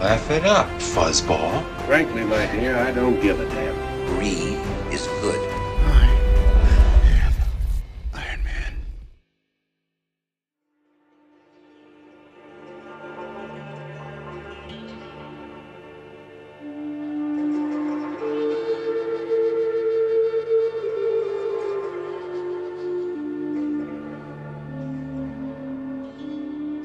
[0.00, 1.64] Laugh it up, fuzzball.
[1.86, 4.06] Frankly, my dear, I don't give a damn.
[4.06, 4.56] Bree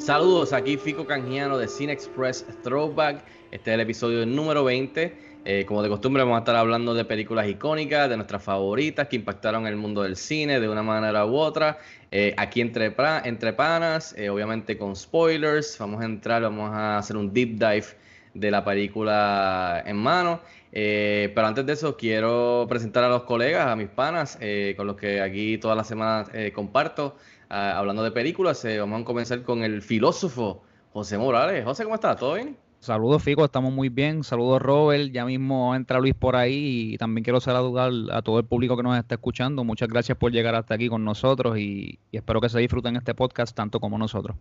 [0.03, 3.23] Saludos, aquí Fico Canjiano de Cine Express Throwback.
[3.51, 5.15] Este es el episodio número 20.
[5.45, 9.15] Eh, como de costumbre, vamos a estar hablando de películas icónicas, de nuestras favoritas que
[9.15, 11.77] impactaron el mundo del cine de una manera u otra.
[12.11, 15.77] Eh, aquí entre, panas, eh, obviamente con spoilers.
[15.79, 17.85] Vamos a entrar, vamos a hacer un deep dive
[18.33, 20.41] de la película en mano.
[20.69, 24.37] Pero antes de eso, quiero presentar a los colegas, a mis panas,
[24.75, 27.15] con los que aquí todas las semanas comparto.
[27.55, 31.63] Ah, hablando de películas, eh, vamos a comenzar con el filósofo José Morales.
[31.63, 32.17] José, ¿cómo estás?
[32.17, 32.57] ¿Todo bien?
[32.79, 34.23] Saludos Fico, estamos muy bien.
[34.23, 38.45] Saludos Robert, ya mismo entra Luis por ahí y también quiero saludar a todo el
[38.45, 39.63] público que nos está escuchando.
[39.63, 43.13] Muchas gracias por llegar hasta aquí con nosotros y, y espero que se disfruten este
[43.13, 44.35] podcast tanto como nosotros.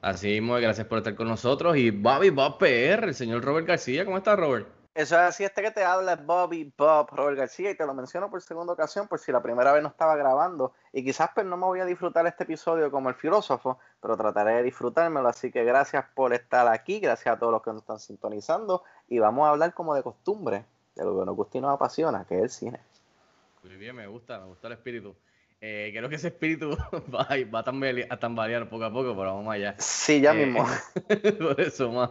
[0.00, 1.76] Así mismo, gracias por estar con nosotros.
[1.76, 4.04] Y Bobby Bob PR, el señor Robert García.
[4.04, 4.66] ¿Cómo estás, Robert?
[4.94, 7.94] Eso es así, este que te habla es Bobby Bob Robert García y te lo
[7.94, 11.46] menciono por segunda ocasión por si la primera vez no estaba grabando y quizás pues
[11.46, 15.50] no me voy a disfrutar este episodio como el filósofo, pero trataré de disfrutármelo, así
[15.50, 19.46] que gracias por estar aquí, gracias a todos los que nos están sintonizando y vamos
[19.46, 22.42] a hablar como de costumbre de lo que nos gusta y nos apasiona, que es
[22.42, 22.80] el cine.
[23.62, 25.14] Muy bien, me gusta, me gusta el espíritu.
[25.58, 26.76] Eh, creo que ese espíritu
[27.14, 29.74] va, a- va a tambalear poco a poco, pero vamos allá.
[29.78, 30.66] Sí, ya Eh, mismo.
[31.38, 32.10] Por eso, más.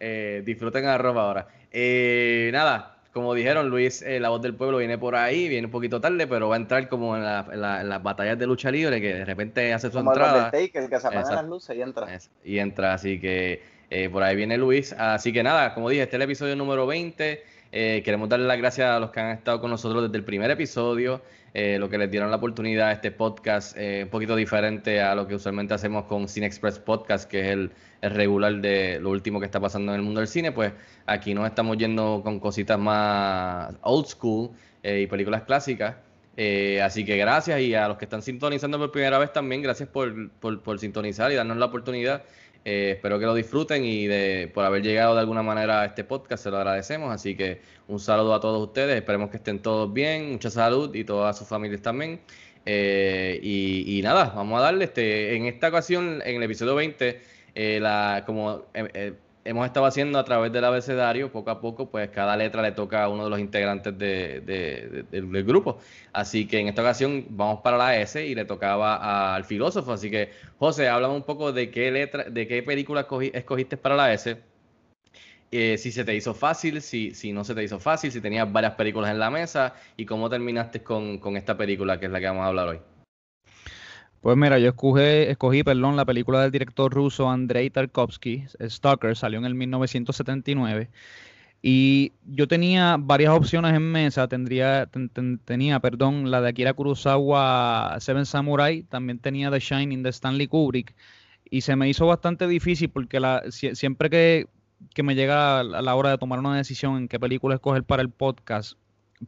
[0.00, 1.48] Eh, disfruten a ropa ahora.
[1.72, 5.70] Eh, nada, como dijeron, Luis, eh, la voz del pueblo viene por ahí, viene un
[5.72, 8.46] poquito tarde, pero va a entrar como en, la- en la- en las batallas de
[8.46, 10.44] lucha libre, que de repente hace su Como el entrada.
[10.46, 12.14] Undertaker, que se apagan las luces y entra.
[12.14, 14.92] Es- y entra, así que eh, por ahí viene Luis.
[14.92, 17.42] Así que nada, como dije, este es el episodio número 20.
[17.72, 20.50] Eh, queremos darle las gracias a los que han estado con nosotros desde el primer
[20.50, 21.20] episodio,
[21.54, 25.14] eh, lo que les dieron la oportunidad a este podcast, eh, un poquito diferente a
[25.14, 27.70] lo que usualmente hacemos con Cine Express Podcast, que es el,
[28.00, 30.52] regular de lo último que está pasando en el mundo del cine.
[30.52, 30.72] Pues
[31.06, 34.50] aquí nos estamos yendo con cositas más old school
[34.82, 35.96] eh, y películas clásicas.
[36.36, 39.88] Eh, así que gracias y a los que están sintonizando por primera vez también, gracias
[39.88, 42.22] por, por, por sintonizar y darnos la oportunidad.
[42.70, 46.04] Eh, espero que lo disfruten y de, por haber llegado de alguna manera a este
[46.04, 47.10] podcast, se lo agradecemos.
[47.10, 51.02] Así que un saludo a todos ustedes, esperemos que estén todos bien, mucha salud y
[51.02, 52.20] todas sus familias también.
[52.66, 54.84] Eh, y, nada, vamos a darle.
[54.84, 57.22] Este, en esta ocasión, en el episodio 20,
[57.54, 59.12] eh, la, como eh, eh,
[59.44, 63.04] hemos estado haciendo a través del abecedario, poco a poco, pues cada letra le toca
[63.04, 65.78] a uno de los integrantes de- de- de- del, grupo.
[66.12, 69.92] Así que en esta ocasión vamos para la S y le tocaba al filósofo.
[69.92, 73.96] Así que, José, háblame un poco de qué letra, de qué película escogi- escogiste para
[73.96, 74.36] la S.
[75.50, 78.50] Eh, si se te hizo fácil, si, si no se te hizo fácil, si tenías
[78.52, 82.20] varias películas en la mesa y cómo terminaste con, con esta película que es la
[82.20, 82.80] que vamos a hablar hoy.
[84.20, 89.38] Pues mira, yo escogí, escogí perdón, la película del director ruso Andrei Tarkovsky, Stalker, salió
[89.38, 90.90] en el 1979.
[91.62, 96.72] Y yo tenía varias opciones en mesa, tendría, ten- ten- tenía, perdón, la de Akira
[96.74, 100.94] Kurosawa, Seven Samurai, también tenía The Shining de Stanley Kubrick,
[101.50, 104.46] y se me hizo bastante difícil porque la, sie- siempre que,
[104.94, 108.02] que me llega a la hora de tomar una decisión en qué película escoger para
[108.02, 108.78] el podcast,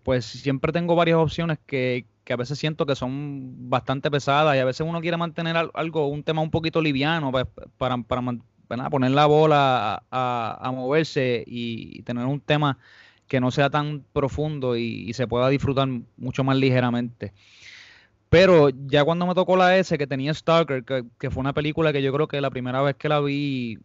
[0.05, 4.59] pues siempre tengo varias opciones que, que a veces siento que son bastante pesadas y
[4.61, 7.47] a veces uno quiere mantener al- algo, un tema un poquito liviano pues,
[7.79, 8.23] para, para
[8.91, 12.79] poner la bola a, moverse y tener un tema
[13.27, 17.33] que no sea tan profundo y, y se pueda disfrutar mucho más ligeramente.
[18.29, 21.93] Pero ya cuando me tocó la S, que tenía Stalker, que, que fue una película
[21.93, 23.79] que yo creo que la primera vez que la vi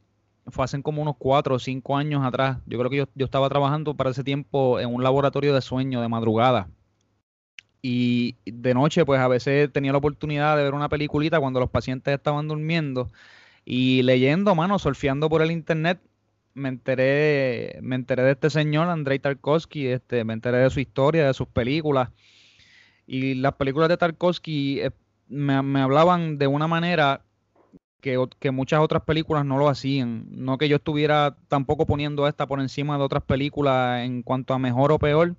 [0.48, 2.60] fue hace como unos cuatro o cinco años atrás.
[2.68, 6.02] Yo creo que yo, yo estaba trabajando para ese tiempo en un laboratorio de sueño
[6.02, 6.70] de madrugada.
[7.88, 11.70] Y de noche, pues a veces tenía la oportunidad de ver una peliculita cuando los
[11.70, 13.12] pacientes estaban durmiendo
[13.64, 16.00] y leyendo, mano, surfeando por el internet,
[16.56, 21.28] me enteré, me enteré de este señor, Andrei Tarkovsky, este, me enteré de su historia,
[21.28, 22.10] de sus películas.
[23.06, 24.90] Y las películas de Tarkovsky eh,
[25.28, 27.22] me, me hablaban de una manera
[28.02, 30.26] que, que muchas otras películas no lo hacían.
[30.32, 34.60] No que yo estuviera tampoco poniendo esta por encima de otras películas en cuanto a
[34.60, 35.36] mejor o peor,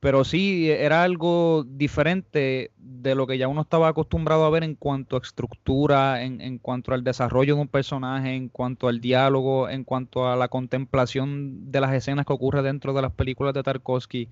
[0.00, 4.74] pero sí era algo diferente de lo que ya uno estaba acostumbrado a ver en
[4.74, 9.68] cuanto a estructura, en, en cuanto al desarrollo de un personaje, en cuanto al diálogo,
[9.68, 13.62] en cuanto a la contemplación de las escenas que ocurre dentro de las películas de
[13.62, 14.28] Tarkovsky.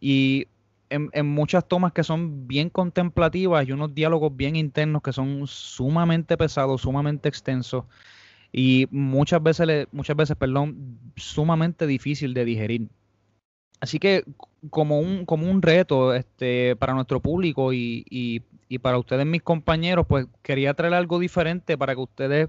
[0.00, 0.48] Y
[0.90, 5.46] en, en muchas tomas que son bien contemplativas y unos diálogos bien internos que son
[5.46, 7.84] sumamente pesados, sumamente extensos
[8.52, 12.88] y muchas veces, muchas veces, perdón, sumamente difícil de digerir.
[13.80, 14.24] Así que
[14.70, 19.42] como un, como un reto este, para nuestro público y, y- y para ustedes, mis
[19.42, 22.48] compañeros, pues quería traer algo diferente para que ustedes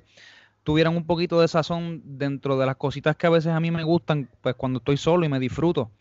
[0.64, 3.84] tuvieran un poquito de sazón dentro de las cositas que a veces a mí me
[3.84, 5.92] gustan, pues cuando estoy solo y me disfruto.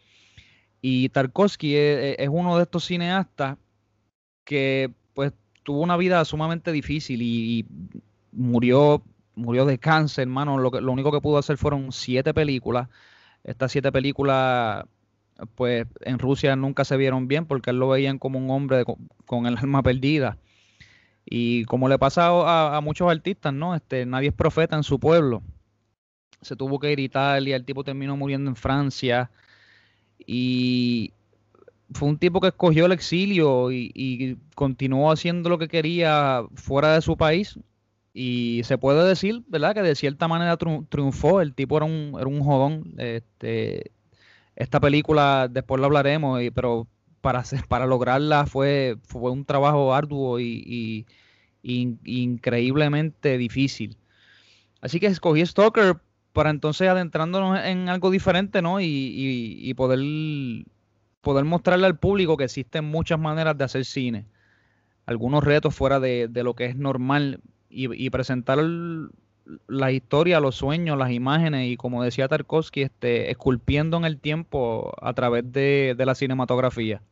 [0.82, 3.58] Y Tarkovsky es, es uno de estos cineastas
[4.44, 5.32] que pues
[5.62, 7.66] tuvo una vida sumamente difícil y, y
[8.32, 9.02] murió,
[9.34, 10.58] murió de cáncer, hermano.
[10.58, 12.88] Lo, que, lo único que pudo hacer fueron siete películas.
[13.44, 14.84] Estas siete películas,
[15.54, 18.84] pues en Rusia nunca se vieron bien porque él lo veían como un hombre
[19.26, 20.38] con, el alma perdida.
[21.24, 23.74] Y como le pasa a, a muchos artistas, ¿no?
[23.74, 25.42] Este, nadie es profeta en su pueblo.
[26.42, 29.30] Se tuvo que ir a Italia, el tipo terminó muriendo en Francia.
[30.26, 31.12] Y
[31.92, 36.94] fue un tipo que escogió el exilio y, y continuó haciendo lo que quería fuera
[36.94, 37.58] de su país.
[38.12, 39.74] Y se puede decir, ¿verdad?
[39.74, 41.40] Que de cierta manera triun- triunfó.
[41.40, 42.94] El tipo era un, era un jodón.
[42.98, 43.92] Este,
[44.60, 46.86] esta película, después lo hablaremos, y- pero
[47.20, 51.06] para, para lograrla fue, fue un trabajo arduo y,
[51.62, 53.96] increíblemente difícil.
[54.80, 55.96] Así que escogí Stalker
[56.32, 58.80] para entonces adentrándonos en algo diferente, ¿no?
[58.80, 60.00] Y, poder,
[61.22, 64.26] poder mostrarle al público que existen muchas maneras de hacer cine.
[65.06, 67.40] Algunos retos fuera de, de lo que es normal
[67.70, 68.58] y, presentar
[69.66, 74.92] la historia, los sueños, las imágenes y como decía Tarkovsky, este, esculpiendo en el tiempo
[75.00, 77.02] a través de, de la cinematografía.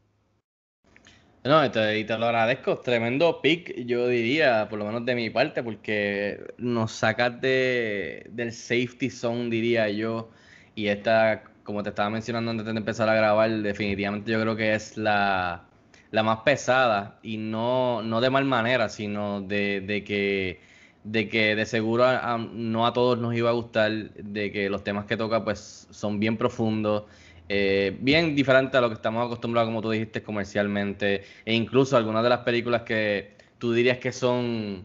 [1.45, 2.79] No, y te, y te lo agradezco.
[2.79, 8.53] Tremendo pick, yo diría, por lo menos de mi parte, porque nos sacas de, del
[8.53, 10.31] safety zone, diría yo.
[10.75, 14.75] Y esta, como te estaba mencionando antes de empezar a grabar, definitivamente yo creo que
[14.75, 15.65] es la,
[16.11, 17.19] la más pesada.
[17.23, 20.61] Y no, no de mal manera, sino de, de que,
[21.05, 22.05] de que de seguro
[22.39, 26.21] no a todos nos iba a gustar, de que los temas que toca pues son
[26.21, 27.05] bien profundos.
[27.51, 32.23] Eh, bien diferente a lo que estamos acostumbrados, como tú dijiste, comercialmente, e incluso algunas
[32.23, 34.85] de las películas que tú dirías que son,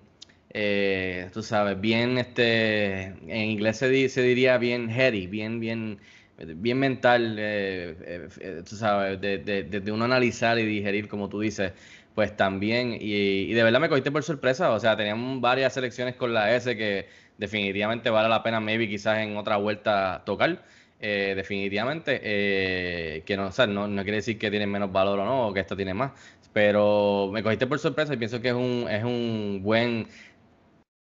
[0.49, 5.99] eh, tú sabes, bien, este, en inglés se, di- se diría bien heady, bien, bien,
[6.37, 7.95] bien mental, eh,
[8.39, 11.73] eh, tú sabes, de, de- de uno analizar y digerir, como tú dices,
[12.15, 13.13] pues también, y,
[13.49, 16.75] y de verdad me cogiste por sorpresa, o sea, teníamos varias selecciones con la S
[16.77, 17.07] que
[17.37, 20.63] definitivamente vale la pena, maybe quizás en otra vuelta tocar
[20.99, 25.19] eh, definitivamente, eh, que no, o sea, no, no quiere decir que tiene menos valor
[25.19, 26.11] o no, o que esta tiene más,
[26.53, 30.07] pero me cogiste por sorpresa y pienso que es un, es un buen,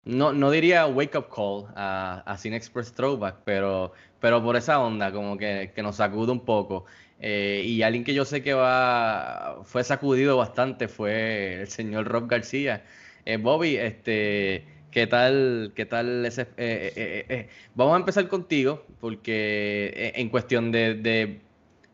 [0.06, 4.80] no, no diría wake up call a, a Cine Express Throwback, pero, pero por esa
[4.80, 6.86] onda, como que, que nos sacude un poco.
[7.19, 12.27] Eh, y alguien que yo sé que va, fue sacudido bastante fue el señor Rob
[12.27, 12.83] García.
[13.25, 20.11] Eh, Bobby, este, ¿qué tal, qué tal ese, eh, eh, Vamos a empezar contigo, porque
[20.16, 21.42] en cuestión de, de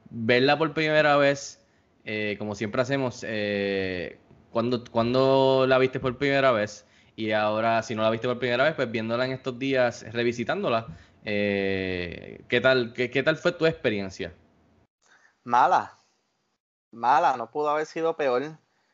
[0.09, 1.61] verla por primera vez,
[2.39, 3.25] como siempre hacemos,
[4.51, 6.86] cuando, cuando la viste por primera vez?
[7.17, 10.85] Y ahora, si no la viste por primera vez, pues viéndola en estos días, revisitándola,
[11.25, 14.35] eh, ¿qué tal, qué, qué tal fue tu experiencia?
[15.43, 15.97] Mala.
[16.91, 18.43] Mala, no pudo haber sido peor.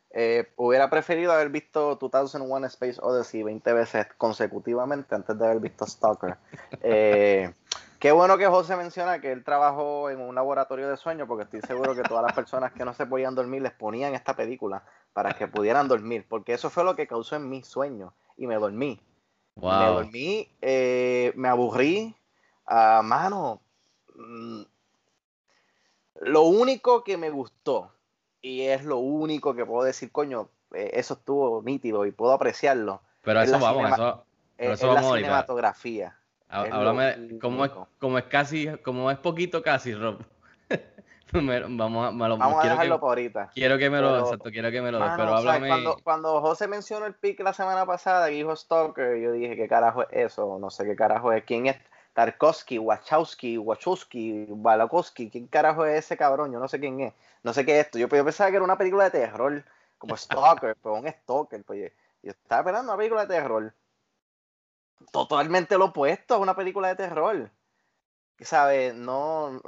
[0.10, 5.86] Eh, hubiera preferido haber visto 2001 Space Odyssey 20 veces consecutivamente antes de haber visto
[5.86, 6.38] Stalker.
[6.82, 7.54] Eh,
[8.00, 11.62] qué bueno que José menciona que él trabajó en un laboratorio de sueño, porque estoy
[11.62, 14.82] seguro que todas las personas que no se podían dormir les ponían esta película
[15.14, 18.56] para que pudieran dormir, porque eso fue lo que causó en mi sueño y me
[18.56, 19.00] dormí.
[19.56, 22.16] Me dormí, eh, me aburrí.
[22.66, 23.62] a mano,
[24.16, 24.64] mm,
[26.22, 27.92] lo único que me gustó,
[28.42, 33.02] y es lo único que puedo decir, coño, eh, eso estuvo nítido y puedo apreciarlo,
[33.22, 34.26] Pero eso vamos, eso,
[34.58, 36.18] pero eso es vamos cinematografía.
[36.48, 40.24] Háblame, es, como es casi, como es poquito casi, Rob.
[41.34, 43.50] Me- vamos a, me lo- Vamos a dejarlo que, para ahorita.
[43.54, 45.52] quiero que me lo, Pero, exacto, quiero que me lo des, Mano, pero o sea,
[45.54, 45.68] háblame.
[45.70, 49.68] cuando, cuando José mencionó el pick la semana pasada y dijo Stalker, yo dije, ¿qué
[49.68, 50.60] carajo es eso?
[50.60, 51.44] No sé qué carajo es.
[51.44, 51.78] ¿Quién es
[52.14, 55.30] Tarkovsky, Wachowski, Wachowski, Balakowski?
[55.30, 56.52] ¿Quién carajo es ese cabrón?
[56.52, 57.14] Yo no sé quién es.
[57.44, 57.98] No sé qué es esto.
[57.98, 59.64] Yo, yo pensaba que era una película de terror,
[59.98, 61.64] como Stalker, pero un Stalker.
[61.64, 61.88] Pues yo,
[62.22, 63.74] yo estaba esperando una película de terror.
[65.12, 67.50] totalmente lo opuesto a una película de terror.
[68.40, 68.94] ¿Sabes?
[68.94, 69.62] No.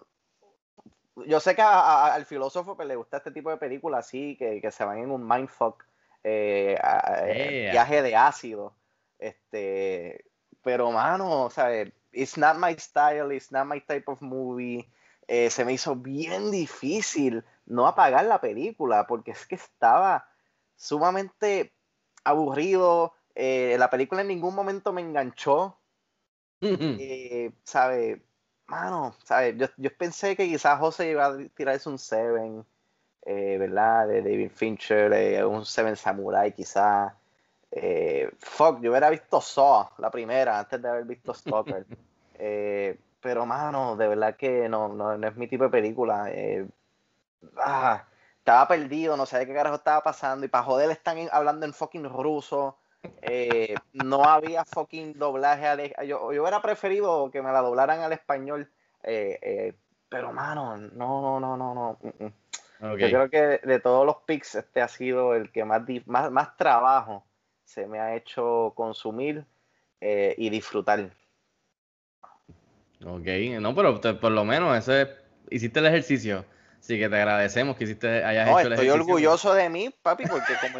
[1.28, 4.36] Yo sé que a- a- al filósofo pues, le gusta este tipo de películas así,
[4.38, 5.86] que, que se van en un mindfuck,
[6.24, 7.72] eh, a- Yeah.
[7.72, 8.76] viaje de ácido.
[9.20, 10.26] Este,
[10.62, 11.94] pero, mano, ¿sabes?
[12.12, 14.90] It's not my style, it's not my type of movie.
[15.28, 20.30] Eh, se me hizo bien difícil no apagar la película, porque es que estaba
[20.76, 21.74] sumamente
[22.24, 23.14] aburrido.
[23.38, 25.78] eh, la película en ningún momento me enganchó.
[27.00, 28.25] Eh, ¿sabe?
[28.68, 29.56] Mano, ¿sabe?
[29.58, 32.66] Yo, yo pensé que quizás José iba a tirarse un Seven,
[33.26, 34.08] eh, ¿verdad?
[34.08, 37.14] De David Fincher, eh, un Seven Samurai quizás.
[37.72, 41.86] Eh, fuck, yo hubiera visto Saw, la primera, antes de haber visto Stalker.
[42.38, 46.30] Eh, pero, mano, de verdad que no, no, no es mi tipo de película.
[46.30, 46.68] eh,
[47.58, 48.04] ah,
[48.40, 50.46] estaba perdido, no de qué carajo estaba pasando.
[50.46, 52.78] Y para joder, están hablando en fucking ruso.
[53.22, 55.68] Eh, no había fucking doblaje.
[55.68, 58.70] al- yo, yo hubiera preferido que me la doblaran al español.
[59.04, 59.74] eh, eh,
[60.10, 61.98] pero, mano, no, no, no, no, no.
[62.02, 62.34] mm, mm.
[62.94, 63.00] Ok.
[63.00, 66.56] Yo creo que de todos los picks, este ha sido el que más, más, más
[66.58, 67.26] trabajo
[67.64, 69.46] se me ha hecho consumir
[70.02, 71.10] y disfrutar.
[73.06, 73.28] Ok,
[73.60, 75.10] no, pero te- por lo menos ese
[75.50, 76.46] hiciste el ejercicio.
[76.86, 78.94] Así que te agradecemos que hiciste, hayas No, hecho el estoy ejercicio.
[78.94, 80.78] orgulloso de mí, papi, porque como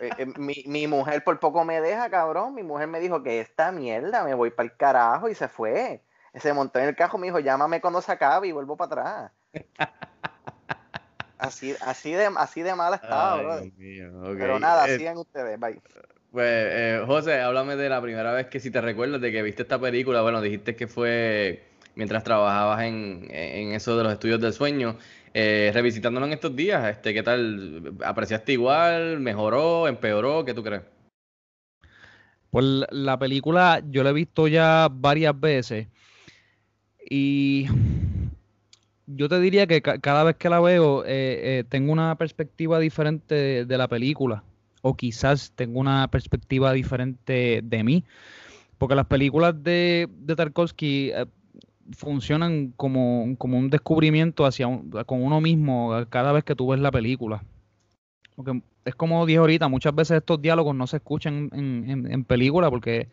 [0.00, 2.54] eh, eh, mi, mi mujer por poco me deja, cabrón.
[2.54, 6.00] Mi mujer me dijo que esta mierda, me voy para el carajo y se fue.
[6.34, 9.32] Se montó en el cajo, me dijo, llámame cuando se acabe y vuelvo para atrás.
[11.36, 14.34] Así, así, de, así de mal estaba, Ay, bro.
[14.38, 15.80] Pero nada, Eh, sigan ustedes, bye.
[16.30, 19.62] Pues, eh, José, háblame de la primera vez que si te recuerdas de que viste
[19.62, 20.22] esta película.
[20.22, 21.64] Bueno, dijiste que fue
[21.96, 24.96] mientras trabajabas en, en eso de los estudios del sueño.
[25.34, 27.94] Eh, revisitándolo en estos días, este, ¿qué tal?
[28.04, 29.18] ¿Apreciaste igual?
[29.20, 29.88] ¿Mejoró?
[29.88, 30.44] ¿Empeoró?
[30.44, 30.82] ¿Qué tú crees?
[32.50, 35.86] Pues la- la película yo la he visto ya varias veces
[37.08, 37.66] y
[39.06, 42.78] yo te diría que ca- cada vez que la veo eh, eh, tengo una perspectiva
[42.78, 44.44] diferente de, la película
[44.82, 48.04] o quizás tengo una perspectiva diferente de mí,
[48.78, 51.12] porque las películas de, de Tarkovsky
[51.96, 56.80] funcionan como, como un descubrimiento hacia un- con uno mismo cada vez que tú ves
[56.80, 57.44] la película.
[58.36, 62.24] Porque es como dije ahorita, muchas veces estos diálogos no se escuchan en, en, en
[62.24, 63.08] película porque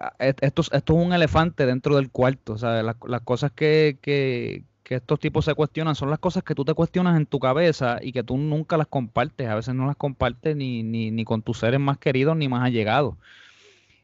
[0.00, 2.54] ah, esto, es- esto es un elefante dentro del cuarto.
[2.54, 6.42] O sea, las, las cosas que, que, que estos tipos se cuestionan son las cosas
[6.44, 9.48] que tú te cuestionas en tu cabeza y que tú nunca las compartes.
[9.48, 12.64] A veces no las compartes ni, ni, ni con tus seres más queridos ni más
[12.64, 13.16] allegados.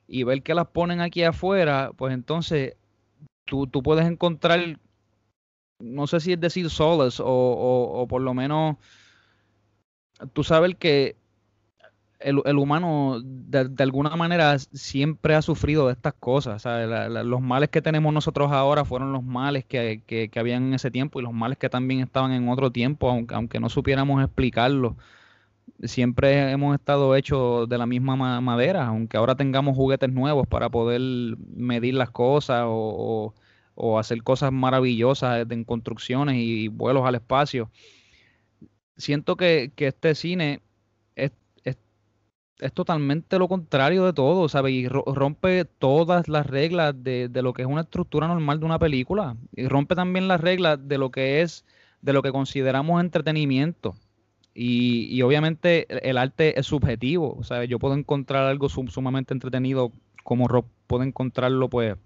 [0.09, 2.75] Y ver que las ponen aquí afuera, pues entonces
[3.47, 4.79] tú, tú puedes encontrar,
[5.79, 8.77] no sé si es decir solace o, o, por lo menos
[10.33, 11.17] tú sabes que
[12.19, 16.65] el, el humano de, de alguna manera siempre ha sufrido de estas cosas.
[16.65, 20.65] La- la- los males que tenemos nosotros ahora fueron los males que, que, que habían
[20.69, 23.69] en ese tiempo y los males que también estaban en otro tiempo, aunque, aunque no
[23.69, 24.97] supiéramos explicarlo.
[25.83, 30.71] Siempre hemos estado hechos de la misma ma- madera, aunque ahora tengamos juguetes nuevos para
[30.71, 31.01] poder
[31.55, 33.35] medir las cosas o,
[33.99, 37.71] hacer cosas maravillosas en construcciones y vuelos al espacio
[38.97, 40.63] siento que, este cine
[41.17, 41.33] es,
[41.65, 41.77] es,
[42.61, 44.73] es totalmente lo contrario de todo, ¿sabes?
[44.75, 48.67] Y ro- rompe todas las reglas de, de lo que es una estructura normal de
[48.67, 49.37] una película.
[49.53, 51.65] Y rompe también las reglas de lo que es,
[52.03, 53.97] de lo que consideramos entretenimiento.
[54.59, 59.35] Y, y obviamente el, arte es subjetivo, o sea, yo puedo encontrar algo sum- sumamente
[59.35, 59.93] entretenido
[60.25, 61.97] como Rob puede encontrarlo pues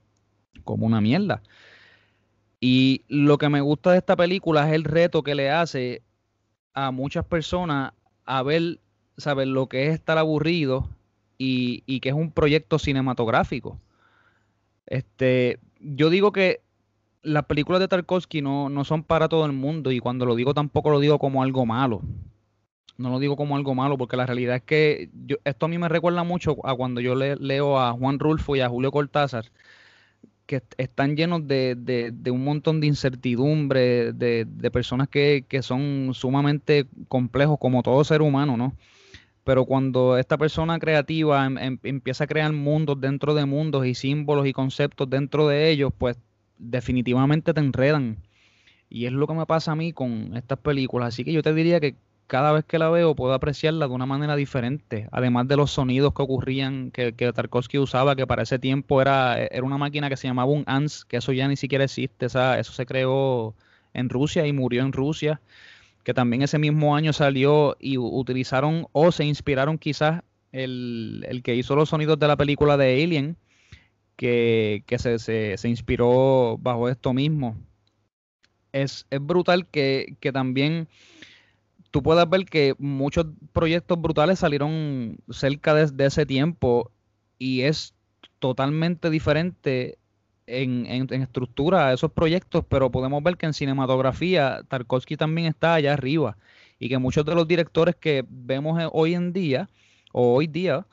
[0.65, 1.43] como una mierda.
[2.59, 6.03] Y lo que me gusta de esta película es el reto que le hace
[6.75, 7.93] a muchas personas
[8.27, 8.81] a ver,
[9.17, 10.89] saber lo que es estar aburrido
[11.39, 13.79] y, y que es un proyecto cinematográfico.
[14.87, 16.63] Este, yo digo que
[17.23, 20.53] las películas de Tarkovsky no, no son para todo el mundo y cuando lo digo
[20.53, 22.03] tampoco lo digo como algo malo.
[22.99, 25.11] No lo digo como algo malo porque la realidad es que
[25.45, 28.61] esto a mí me recuerda mucho a cuando yo le- leo a Juan Rulfo y
[28.61, 29.47] a Julio Cortázar
[30.47, 31.77] que est- están llenos de,
[32.31, 38.21] un montón de incertidumbre, de, de personas que, que son sumamente complejos, como todo ser
[38.23, 38.75] humano, ¿no?
[39.45, 43.95] Pero cuando esta persona creativa em- em- empieza a crear mundos dentro de mundos y
[43.95, 46.19] símbolos y conceptos dentro de ellos, pues
[46.59, 48.19] definitivamente te enredan.
[48.91, 51.09] Y es lo que me pasa a mí con estas películas.
[51.09, 51.95] Así que yo te diría que
[52.31, 55.09] cada vez que la veo puedo apreciarla de una manera diferente.
[55.11, 59.37] Además de los sonidos que ocurrían, que, que Tarkovsky usaba, que para ese tiempo era,
[59.37, 62.27] era una máquina que se llamaba un ANS, que eso ya ni siquiera existe.
[62.27, 63.57] Esa, eso se creó
[63.95, 65.41] en Rusia y murió en Rusia.
[66.05, 70.23] Que también ese mismo año salió y utilizaron o se inspiraron quizás
[70.53, 73.39] el, el que hizo los sonidos de la película de Alien,
[74.15, 77.57] que, que se, se, se, inspiró bajo esto mismo.
[78.71, 80.87] Es, es brutal que, que, también
[81.91, 86.91] tú puedas ver que muchos proyectos brutales salieron cerca de, ese tiempo
[87.39, 87.95] y es
[88.39, 89.99] totalmente diferente
[90.47, 95.75] en, en, estructura a esos proyectos, pero podemos ver que en cinematografía Tarkovsky también está
[95.75, 96.37] allá arriba
[96.79, 99.69] y que muchos de los directores que vemos hoy en día
[100.13, 100.87] o hoy día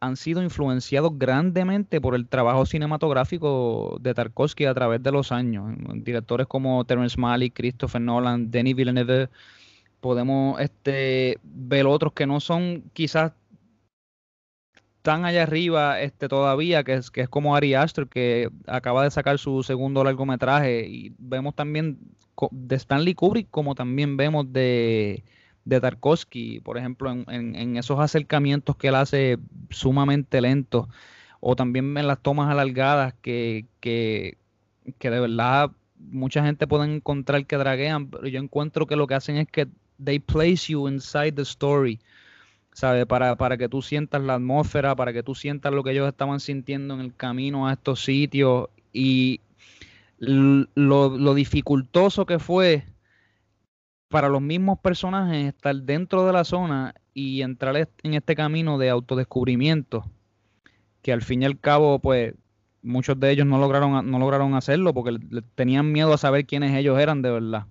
[0.00, 5.74] han sido influenciados grandemente por el trabajo cinematográfico de Tarkovsky a través de los años.
[5.96, 9.28] Directores como Terrence Malick, Christopher Nolan, Denis Villeneuve,
[10.04, 13.32] podemos este, ver otros que no son quizás
[15.00, 19.10] tan allá arriba este, todavía, que es, que es como Ari Aster, que acaba de
[19.10, 21.98] sacar su segundo largometraje, y vemos también
[22.50, 25.24] de Stanley Kubrick, como también vemos de,
[25.64, 27.24] de Tarkovsky, por ejemplo, en,
[27.56, 29.38] en, esos acercamientos que él hace
[29.70, 30.86] sumamente lentos,
[31.40, 34.36] o también en las tomas alargadas que, que,
[34.98, 39.14] que de verdad mucha gente puede encontrar que draguean, pero yo encuentro que lo que
[39.14, 39.66] hacen es que
[40.02, 42.00] they place you inside the story.
[42.74, 43.06] ¿sabe?
[43.06, 46.40] Para, para que tú sientas la atmósfera, para que tú sientas lo que ellos estaban
[46.40, 49.40] sintiendo en el camino a estos sitios y
[50.18, 50.66] lo,
[51.16, 52.84] lo dificultoso que fue
[54.08, 58.90] para los mismos personajes estar dentro de la zona y entrar en este camino de
[58.90, 60.04] autodescubrimiento,
[61.02, 62.34] que al fin y al cabo, pues,
[62.82, 65.18] muchos de ellos no lograron, no lograron hacerlo porque
[65.54, 67.66] tenían miedo a saber quiénes ellos eran de verdad.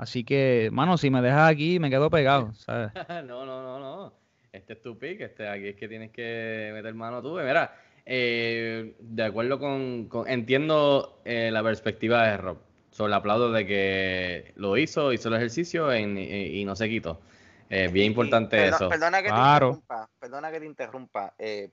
[0.00, 2.90] Así que, mano, si me dejas aquí, me quedo pegado, ¿sabes?
[3.26, 4.14] no, no, no, no.
[4.50, 7.34] Este es tu pick, este, aquí es que tienes que meter mano tú.
[7.34, 7.76] Mira,
[8.06, 12.58] eh, de acuerdo con, con entiendo eh, la perspectiva de Rob.
[12.90, 17.20] Solo aplaudo de que lo hizo, hizo el ejercicio en, y, y, no se quitó.
[17.68, 18.88] Eh, bien importante eso.
[18.88, 19.66] Perdona que claro.
[19.66, 21.34] te interrumpa, perdona que te interrumpa.
[21.38, 21.70] Eh,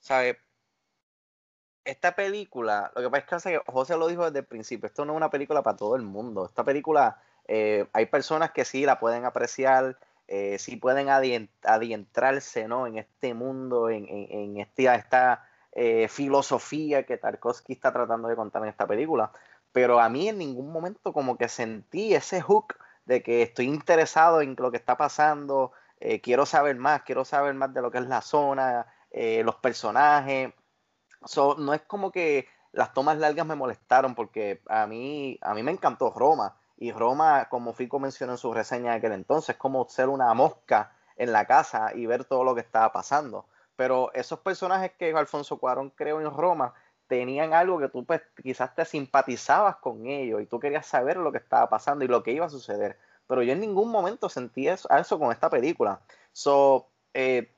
[0.00, 0.36] ¿Sabes?
[1.84, 5.12] Esta película, lo que pasa es que José lo dijo desde el principio, esto no
[5.12, 6.44] es una película para todo el mundo.
[6.44, 7.16] Esta película
[7.48, 12.86] eh, hay personas que sí la pueden apreciar, eh, sí pueden adentrarse ¿no?
[12.86, 18.68] en este mundo, en, en esta, eh, filosofía que Tarkovsky está tratando de contar en
[18.68, 19.32] esta película.
[19.72, 24.40] Pero a mí en ningún momento como que sentí ese hook de que estoy interesado
[24.42, 27.98] en lo que está pasando, eh, quiero saber más, quiero saber más de lo que
[27.98, 30.54] es la zona, los personajes.
[31.26, 35.62] So, no es como que las tomas largas me molestaron porque a mí, a mí
[35.62, 39.88] me encantó Roma y Roma, como Fico mencionó en su reseña de aquel entonces, como
[39.88, 43.46] ser una mosca en la casa y ver todo lo que estaba pasando.
[43.76, 46.74] Pero esos personajes que Alfonso Cuarón creó en Roma
[47.06, 51.30] tenían algo que tú pues, quizás te simpatizabas con ellos y tú querías saber lo
[51.30, 52.98] que estaba pasando y lo que iba a suceder.
[53.26, 56.00] Pero yo en ningún momento sentí eso, eso con esta película.
[56.32, 57.50] So, eh,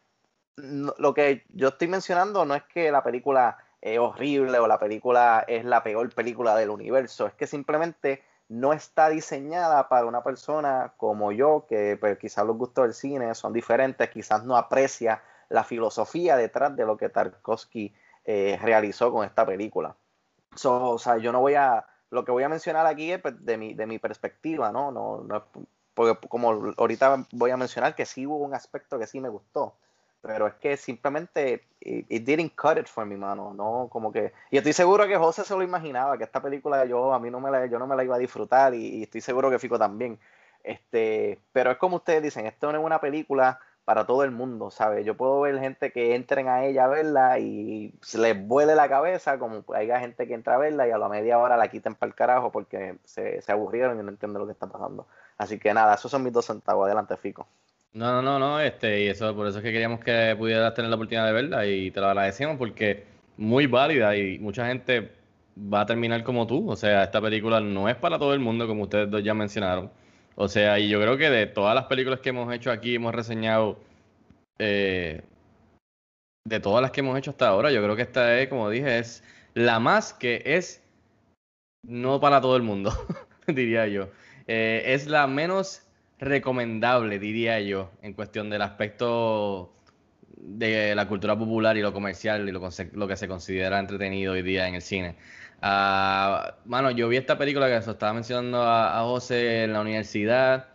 [0.57, 5.44] lo que yo estoy mencionando no es que la película es horrible o la película
[5.46, 10.94] es la peor película del universo, es que simplemente no está diseñada para una persona
[10.96, 15.64] como yo, que pues, quizás los gustos del cine son diferentes, quizás no aprecia la
[15.64, 19.96] filosofía detrás de lo que Tarkovsky eh, realizó con esta película.
[20.54, 23.44] So, o sea, yo no voy a, lo que voy a mencionar aquí es pues,
[23.44, 24.90] de mi, de mi perspectiva, ¿no?
[24.90, 25.44] No, no
[25.94, 29.76] porque como ahorita voy a mencionar que sí hubo un aspecto que sí me gustó,
[30.24, 34.56] pero es que simplemente it, didn't cut it for me, mano, no como que y
[34.56, 37.50] estoy seguro que José se lo imaginaba que esta película yo a mí no me
[37.50, 40.18] la yo no me la iba a disfrutar y, estoy seguro que Fico también.
[40.62, 44.70] Este, pero es como ustedes dicen, esto no es una película para todo el mundo,
[44.70, 45.04] ¿sabes?
[45.04, 48.88] Yo puedo ver gente que entren a ella a verla y se les vuele la
[48.88, 51.94] cabeza, como hay gente que entra a verla y a la media hora la quiten
[51.94, 55.06] para el carajo porque se, se aburrieron y no entienden lo que está pasando.
[55.37, 56.87] Así que nada, esos son mis dos centavos.
[56.87, 57.46] Adelante, Fico.
[57.94, 60.88] No, no, no, no, este, y eso, por eso es que queríamos que pudieras tener
[60.90, 63.04] la oportunidad de verla y te lo agradecemos porque
[63.37, 65.12] muy válida y mucha gente
[65.57, 66.68] va a terminar como tú.
[66.68, 69.92] O sea, esta película no es para todo el mundo, como ustedes dos ya mencionaron.
[70.35, 73.14] O sea, y yo creo que de todas las películas que hemos hecho aquí, hemos
[73.14, 73.78] reseñado,
[74.59, 75.22] eh,
[76.44, 78.98] de todas las que hemos hecho hasta ahora, yo creo que esta es, como dije,
[78.98, 79.22] es
[79.54, 80.83] la más que es
[81.85, 82.92] no para todo el mundo,
[83.46, 84.09] diría yo.
[84.48, 85.84] Eh, es la menos
[86.24, 89.72] recomendable, diría yo, en cuestión del aspecto
[90.37, 92.60] de la cultura popular y lo comercial y lo,
[92.92, 95.16] lo que se considera entretenido hoy día en el cine.
[95.62, 100.66] Uh, mano, yo vi esta película que se estaba mencionando a, José en la universidad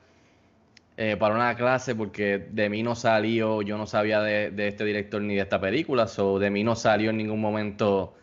[0.97, 5.21] eh, para una clase porque de mí no salió, yo no sabía de, este director
[5.21, 8.15] ni de esta película, so de mí no salió en ningún momento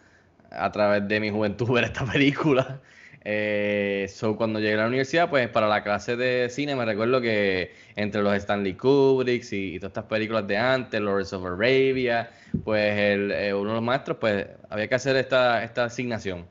[0.50, 2.80] a través de mi juventud ver esta película.
[3.28, 7.20] Eh, so, cuando llegué a la universidad, pues para la clase de cine me recuerdo
[7.20, 12.30] que entre los Stanley Kubrick y, todas estas películas de antes, Lawrence of Arabia,
[12.64, 16.46] pues eh, uno de los maestros, pues había que hacer esta, esta asignación.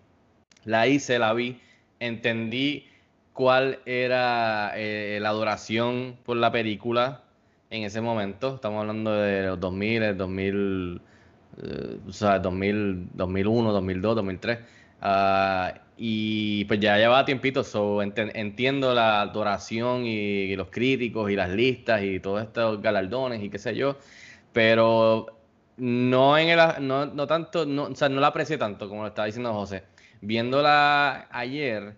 [0.65, 1.61] La hice, la vi,
[2.01, 2.89] entendí
[3.31, 7.23] cuál era eh, la adoración por la película
[7.69, 8.55] en ese momento.
[8.55, 11.01] Estamos hablando de los 2000, el 2000,
[11.63, 14.59] eh, o sea, 2000, 2001, 2002, 2003.
[15.01, 21.49] Ah, y pues ya llevaba tiempito, so entiendo la adoración y, los críticos y las
[21.49, 23.97] listas y todos estos galardones y qué sé yo,
[24.53, 25.27] pero
[25.77, 29.08] no en el, no, no tanto, no, o sea, no la aprecié tanto como lo
[29.10, 29.84] estaba diciendo José.
[30.21, 31.97] Viéndola ayer,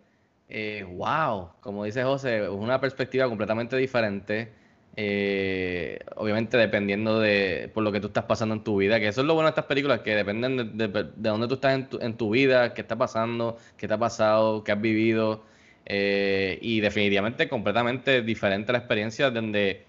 [0.50, 4.54] eh, wow, como dice José, es una perspectiva completamente diferente.
[5.00, 9.22] Eh, obviamente dependiendo de por lo que tú estás pasando en tu vida, que eso
[9.22, 11.88] es lo bueno de estas películas, que dependen de, de, de dónde tú estás en
[11.88, 15.44] tu, en tu vida, qué está pasando, qué te ha pasado, qué has vivido,
[15.86, 19.86] eh, y definitivamente completamente diferente la experiencia donde,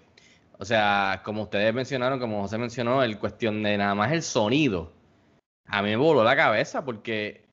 [0.59, 4.93] o sea, como ustedes mencionaron, como José mencionó, el cuestión de nada más el sonido,
[5.65, 7.45] a mí me voló la cabeza porque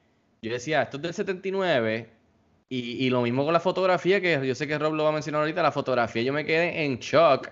[0.42, 2.16] yo decía, esto es del 79
[2.69, 5.13] y, y lo mismo con la fotografía, que yo sé que Rob lo va a
[5.13, 7.51] mencionar ahorita, la fotografía yo me quedé en shock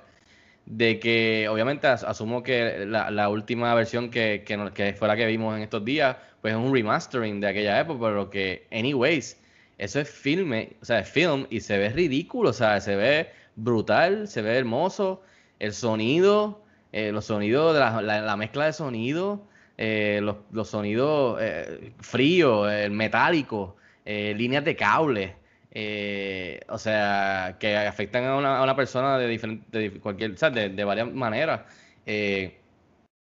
[0.67, 5.27] de que obviamente as- asumo que la, última versión que, que, que fue la que
[5.27, 9.41] vimos en estos días, pues es un remastering de aquella época, pero que, anyways,
[9.79, 13.31] eso es filme, o sea, es film y se ve ridículo, o sea, se ve
[13.57, 15.23] brutal, se ve hermoso,
[15.59, 19.43] el sonido, eh, los sonidos, la, la- la mezcla de sonido,
[19.79, 25.37] eh, los, sonidos eh, fríos, el metálico, eh, líneas de cable,
[25.71, 31.13] eh, o sea, que afectan a una, persona de diferente, cualquier, o sea, de, varias
[31.13, 31.63] maneras.
[32.07, 32.61] Eh,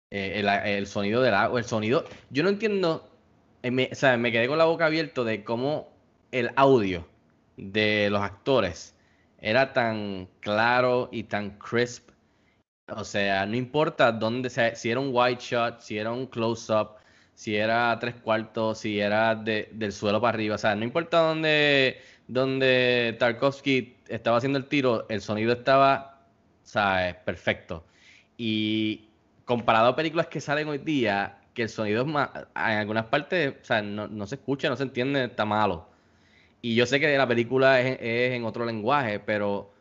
[0.09, 3.09] el, sonido del agua, el sonido, yo no entiendo,
[3.63, 5.89] me- o sea, me quedé con la boca abierta de cómo
[6.31, 7.07] el audio
[7.57, 8.95] de los actores
[9.39, 12.09] era tan claro y tan crisp.
[12.87, 17.00] O sea, no importa dónde sea, si era un wide shot, si era un close-up,
[17.41, 20.55] si era tres cuartos, si era de- del suelo para arriba.
[20.55, 26.19] O sea, no importa dónde, dónde Tarkovsky estaba haciendo el tiro, el sonido estaba,
[26.63, 27.15] ¿sabes?
[27.25, 27.83] Perfecto.
[28.37, 29.09] Y
[29.45, 33.55] comparado a películas que salen hoy día, que el sonido es más, en algunas partes,
[33.61, 35.87] o sea, no, no se escucha, no se entiende, está malo.
[36.61, 39.73] Y yo sé que la película es, en otro lenguaje, pero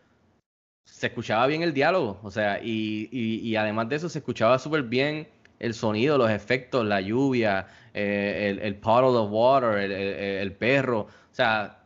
[0.84, 4.58] se escuchaba bien el diálogo, o sea, y, y- y además de eso se escuchaba
[4.58, 5.28] súper bien
[5.60, 11.00] el sonido, los efectos, la lluvia, eh, el, el puddle of water, el, el- perro,
[11.02, 11.84] o sea,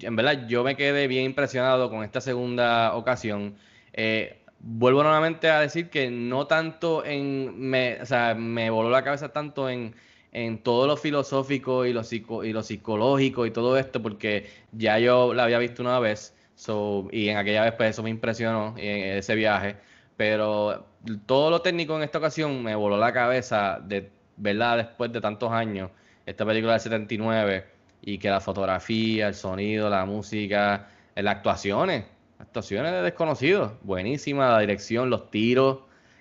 [0.00, 3.56] en verdad yo me quedé bien impresionado con esta segunda ocasión.
[3.92, 9.04] Eh, vuelvo nuevamente a decir que no tanto en, me, o sea, me voló la
[9.04, 9.94] cabeza tanto en,
[10.32, 14.98] en todo lo filosófico y lo, psico- y lo psicológico y todo esto, porque ya
[14.98, 18.74] yo la había visto una vez, so, y en aquella vez pues eso me impresionó
[18.78, 19.76] en ese viaje,
[20.16, 20.86] pero
[21.26, 25.52] todo lo técnico en esta ocasión me voló la cabeza de verdad después de tantos
[25.52, 25.90] años,
[26.24, 27.64] esta película del 79,
[28.02, 32.04] y que la fotografía, el sonido, la música, las actuaciones,
[32.38, 35.78] actuaciones de desconocidos, buenísima, la dirección, los tiros,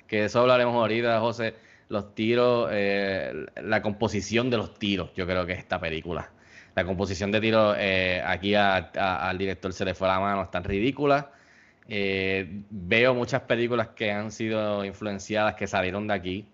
[0.08, 1.56] que de eso hablaremos ahorita, José,
[1.90, 6.32] los tiros, eh, la composición de los tiros, yo creo que es esta película.
[6.76, 10.64] La composición de tiros, eh, aquí al director se le fue la mano, es tan
[10.64, 11.32] ridícula.
[11.88, 16.46] Eh, veo muchas películas que han sido influenciadas, que salieron de aquí.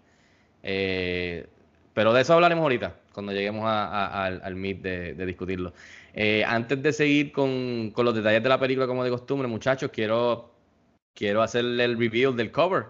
[0.63, 1.47] Eh,
[1.93, 5.73] pero de eso hablaremos ahorita, cuando lleguemos a- a- al, al meet de, discutirlo.
[6.13, 10.51] Eh, antes de seguir con, los detalles de la película, como de costumbre, muchachos, quiero,
[11.13, 12.85] quiero hacerle el reveal del cover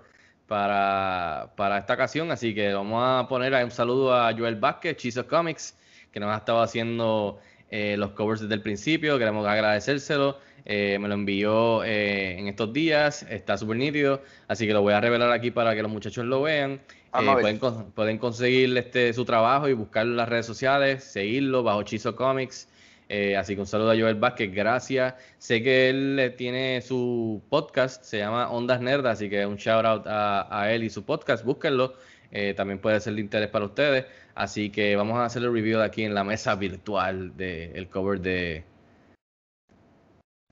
[0.47, 2.32] para, para esta ocasión.
[2.32, 5.77] Así que vamos a poner un saludo a Joel Vázquez, Chiso Comics,
[6.12, 7.39] que nos ha estado haciendo
[7.71, 9.17] eh, los covers desde el principio.
[9.17, 10.38] Queremos agradecérselo.
[10.65, 13.23] Eh, me lo envió eh, en estos días.
[13.29, 14.21] Está súper nítido.
[14.47, 16.81] Así que lo voy a revelar aquí para que los muchachos lo vean.
[17.23, 21.81] Eh, con- pueden conseguir este, su trabajo y buscarlo en las redes sociales, seguirlo bajo
[21.84, 22.67] Chizo Comics.
[23.10, 25.15] Eh, así que un saludo a Joel Vázquez, gracias.
[25.38, 29.84] Sé que él eh, tiene su podcast, se llama Ondas Nerdas, así que un shout
[29.84, 31.95] out a, a él y su podcast, búsquenlo.
[32.32, 34.06] Eh, también puede ser de interés para ustedes.
[34.36, 38.22] Así que vamos a hacer el review de aquí en la mesa virtual del cover
[38.22, 38.63] de,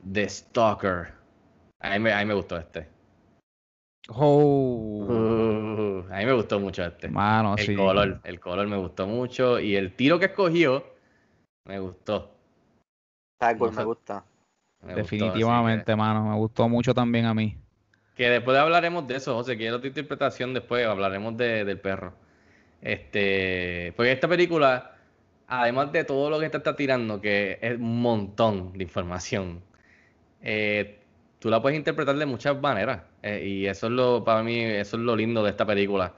[0.03, 1.13] de Stalker.
[1.81, 2.87] A mí, me, a mí me gustó este.
[4.09, 7.09] Oh, Uh, a mí me gustó mucho este.
[7.09, 7.75] mano, El sí.
[7.75, 10.83] color, el color me gustó mucho y el tiro que escogió
[11.65, 12.31] me gustó.
[13.41, 13.73] No me gusta.
[13.73, 14.13] me gustó,
[14.81, 16.29] así Definitivamente, mano.
[16.29, 17.57] Me gustó mucho también a mí.
[18.19, 19.57] Que, después hablaremos de eso, José.
[19.57, 22.13] Quiero tu interpretación después, hablaremos de- del perro.
[22.81, 24.95] Este, porque esta película
[25.47, 29.63] además de todo lo que te está tirando, que es un montón de información,
[30.41, 30.99] eh,
[31.39, 33.03] tú la puedes interpretar de muchas maneras.
[33.23, 36.15] eh, y eso es lo, para mí, eso es lo lindo de esta película.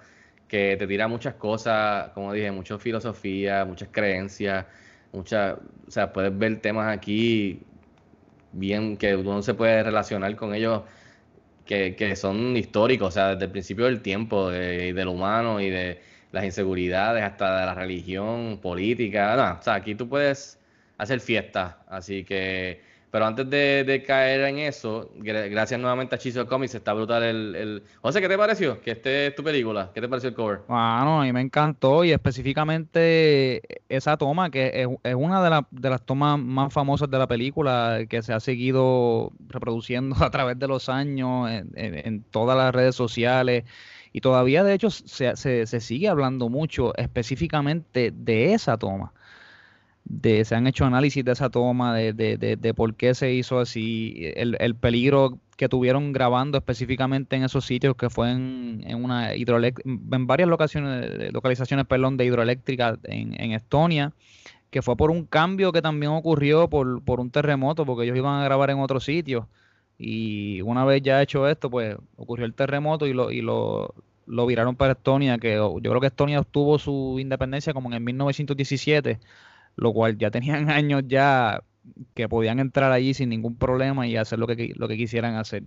[0.48, 4.66] Que te tira muchas cosas, como dije, mucha filosofía, muchas creencias,
[5.14, 7.66] muchas, o sea, puedes ver temas aquí
[8.52, 10.84] bien que uno se puede relacionar con ellos
[11.72, 15.70] que, que son históricos, o sea, desde el principio del tiempo, de, del humano y
[15.70, 16.02] de
[16.34, 20.60] las inseguridades, hasta de la religión, política, o sea, aquí tú puedes
[20.98, 22.82] hacer fiesta, así que,
[23.12, 27.56] pero antes de, caer en eso, gra- gracias nuevamente a Chizo Comics, está brutal el,
[27.56, 27.84] el...
[28.02, 28.82] José, ¿qué te pareció?
[28.82, 30.60] Que este es tu película, ¿qué te pareció el cover?
[30.68, 35.90] Bueno, a mí me encantó y específicamente esa toma, que es, una de, las de
[35.90, 40.68] las tomas más famosas de la película, que se ha seguido reproduciendo a través de
[40.68, 43.66] los años en, todas las redes sociales
[44.14, 49.14] y todavía de hecho se- se sigue hablando mucho específicamente de esa toma.
[50.04, 53.34] De, se han hecho análisis de esa toma, de, de, de, de por qué se
[53.34, 58.84] hizo así, el, el peligro que tuvieron grabando específicamente en esos sitios, que fue en,
[58.86, 64.12] en una en varias locaciones, localizaciones perdón, de hidroeléctrica en, en Estonia,
[64.72, 68.42] que fue por un cambio que también ocurrió por, por un terremoto, porque ellos iban
[68.42, 69.48] a grabar en otro sitio.
[70.00, 73.94] Y una vez ya hecho esto, pues ocurrió el terremoto y lo, y lo,
[74.26, 78.02] lo viraron para Estonia, que yo creo que Estonia obtuvo su independencia como en el
[78.02, 79.20] 1917,
[79.76, 81.64] lo cual ya tenían años ya
[82.14, 85.64] que podían entrar allí sin ningún problema y hacer lo que, lo que quisieran hacer.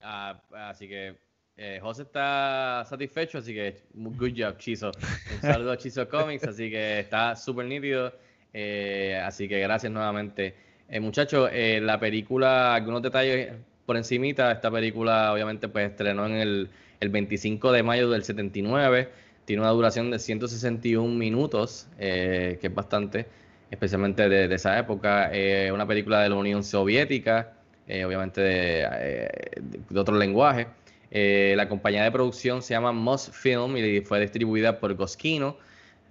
[0.00, 1.16] Ah, así que
[1.56, 4.92] eh, José está satisfecho, así que good job, Chizo.
[5.34, 8.12] Un saludo a Chizo Comics, así que está súper nítido.
[8.52, 10.54] eh, así que gracias nuevamente.
[10.88, 13.52] Eh, muchachos, eh, la película, algunos detalles
[13.84, 19.08] por encimita, esta película obviamente pues estrenó en el, el 25 de mayo del 79,
[19.46, 23.26] tiene una duración de 161 minutos, eh, que es bastante,
[23.70, 27.54] especialmente de, esa época, eh, una película de la Unión Soviética,
[27.86, 30.66] eh, obviamente de, de otro lenguaje.
[31.10, 35.56] La compañía de producción se llama Moss Film y fue distribuida por Goskino,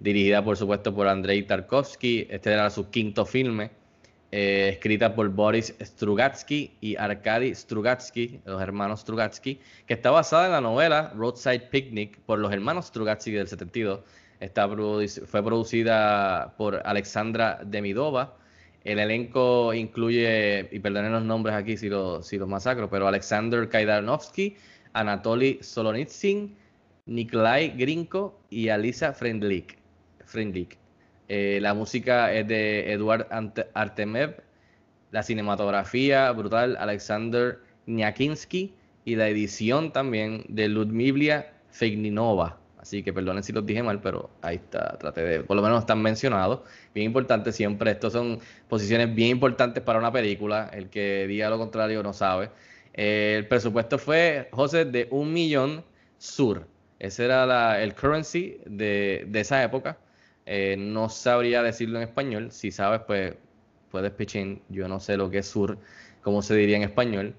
[0.00, 2.26] dirigida por supuesto por Andrei Tarkovsky.
[2.30, 3.70] Este era su quinto filme,
[4.38, 10.52] eh, escrita por Boris Strugatsky y Arkady Strugatsky, los hermanos Strugatsky, que está basada en
[10.52, 14.00] la novela Roadside Picnic por los hermanos Strugatsky del 72.
[14.38, 18.36] Está fue producida por Alexandra Demidova.
[18.84, 23.66] El elenco incluye, y perdonen los nombres aquí si los si los masacro, pero Alexander
[23.70, 24.54] Kaidanovsky,
[24.92, 26.54] Anatoly Solonitsyn,
[27.06, 29.78] Nikolai Grinko y Alisa Frendlik.
[30.26, 30.76] Frendlik.
[31.28, 33.26] Eh, la música es de Eduard
[33.74, 34.42] Artemev,
[35.10, 42.58] la cinematografía brutal Alexander Niakinsky y la edición también de Ludmila Fegninova.
[42.78, 45.80] Así que perdonen si los dije mal, pero ahí está, traté de, por lo menos
[45.80, 46.60] están mencionados.
[46.94, 50.70] Bien importante siempre, estos son posiciones bien importantes para una película.
[50.72, 52.50] El que diga lo contrario no sabe.
[52.92, 55.84] El presupuesto fue, José, de un millón
[56.18, 56.66] sur.
[56.98, 59.98] Ese era la- el currency de, de esa época.
[60.46, 62.52] Eh, no sabría decirlo en español.
[62.52, 63.34] Si sabes, pues
[63.90, 64.62] puedes pitching.
[64.68, 65.78] Yo no sé lo que es sur,
[66.22, 67.34] cómo se diría en español.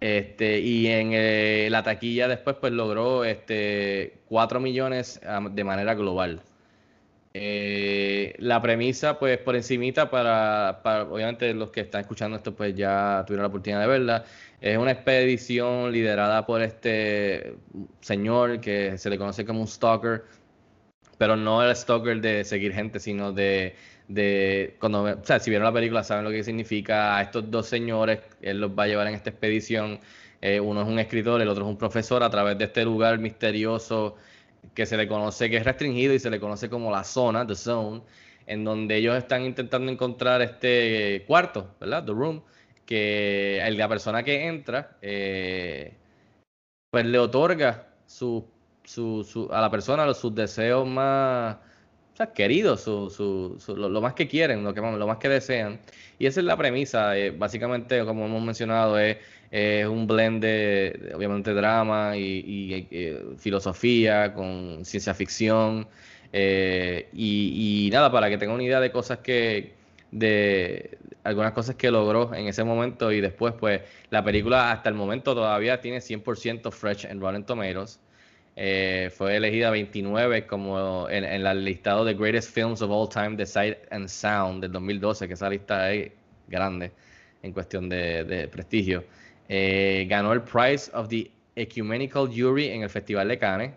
[0.00, 5.20] Este, y en eh, la taquilla después pues logró este 4 millones
[5.52, 6.42] de manera global.
[7.34, 12.74] Eh, la premisa pues por encimita para, para obviamente los que están escuchando esto pues
[12.74, 14.24] ya tuvieron la oportunidad de verla.
[14.60, 17.54] Es una expedición liderada por este
[18.00, 20.24] señor que se le conoce como un stalker,
[21.22, 23.76] pero no el stalker de seguir gente, sino de,
[24.08, 27.68] de cuando, o sea, si vieron la película saben lo que significa a estos dos
[27.68, 30.00] señores, él los va a llevar en esta expedición,
[30.40, 33.20] eh, uno es un escritor, el otro es un profesor, a través de este lugar
[33.20, 34.16] misterioso
[34.74, 37.54] que se le conoce que es restringido y se le conoce como la zona, the
[37.54, 38.02] zone,
[38.48, 42.04] en donde ellos están intentando encontrar este cuarto, ¿verdad?
[42.04, 42.42] The room,
[42.84, 45.94] que la persona que entra, eh,
[46.90, 48.44] pues le otorga su,
[48.92, 51.56] su, a la persona sus deseos más
[52.34, 55.80] queridos, su, lo, más que quieren, lo, que, lo más que desean.
[56.18, 57.16] Y esa es la premisa.
[57.18, 59.18] eh, básicamente, como hemos mencionado, es,
[59.86, 65.88] un blend de, obviamente, drama y, eh, filosofía con ciencia ficción.
[66.32, 69.74] eh, y, y nada, para que tengan una idea de cosas que,
[70.12, 74.94] de algunas cosas que logró en ese momento y después, pues la película hasta el
[74.94, 78.00] momento todavía tiene 100% fresh en Rotten Tomatoes.
[78.54, 83.36] Eh, fue elegida 29 como en, en el listado de Greatest Films of All Time
[83.36, 86.12] de Sight and Sound del 2012, que esa lista es
[86.48, 86.92] grande
[87.42, 89.04] en cuestión de, prestigio.
[89.48, 93.72] Eh, ganó el Prize of the Ecumenical Jury en el Festival de Cannes.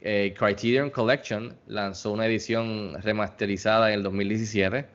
[0.00, 4.86] eh, Criterion Collection lanzó una edición remasterizada en el 2017.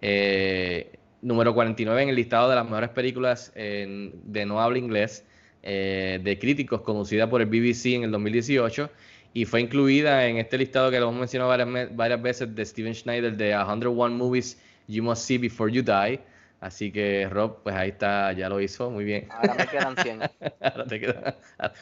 [0.00, 5.24] Eh, número 49 en el listado de las mejores películas de no habla inglés
[5.66, 8.90] eh, de críticos conducida por el BBC en el 2018
[9.32, 12.94] y fue incluida en este listado que lo hemos mencionado varias, varias veces de Steven
[12.94, 16.20] Schneider de 101 Movies You Must See Before You Die.
[16.60, 19.26] Así que Rob, pues ahí está, ya lo hizo, muy bien.
[19.30, 20.20] Ahora me quedan 100.
[20.60, 21.34] Ahora te quedan...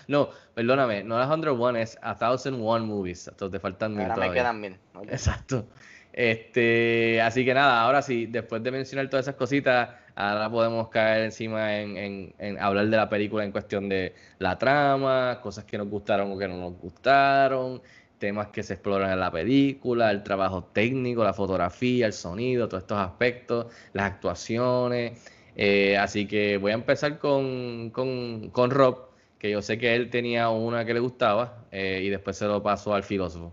[0.09, 3.29] No, perdóname, no es 101, es 1001 movies.
[3.29, 4.77] Entonces te faltan mil Ahora me quedan mil.
[5.09, 5.67] Exacto.
[6.13, 11.25] Este, así que nada, ahora sí, después de mencionar todas esas cositas, ahora podemos caer
[11.25, 16.31] encima en, hablar de la película en cuestión de la trama, cosas que nos gustaron
[16.33, 17.81] o que no nos gustaron,
[18.19, 22.83] temas que se exploran en la película, el trabajo técnico, la fotografía, el sonido, todos
[22.85, 25.29] estos aspectos, las actuaciones.
[25.57, 30.51] Eh, así que voy a empezar con, con, Rob, que yo sé que él tenía
[30.51, 33.53] una que le gustaba eh, y después se lo pasó al filósofo.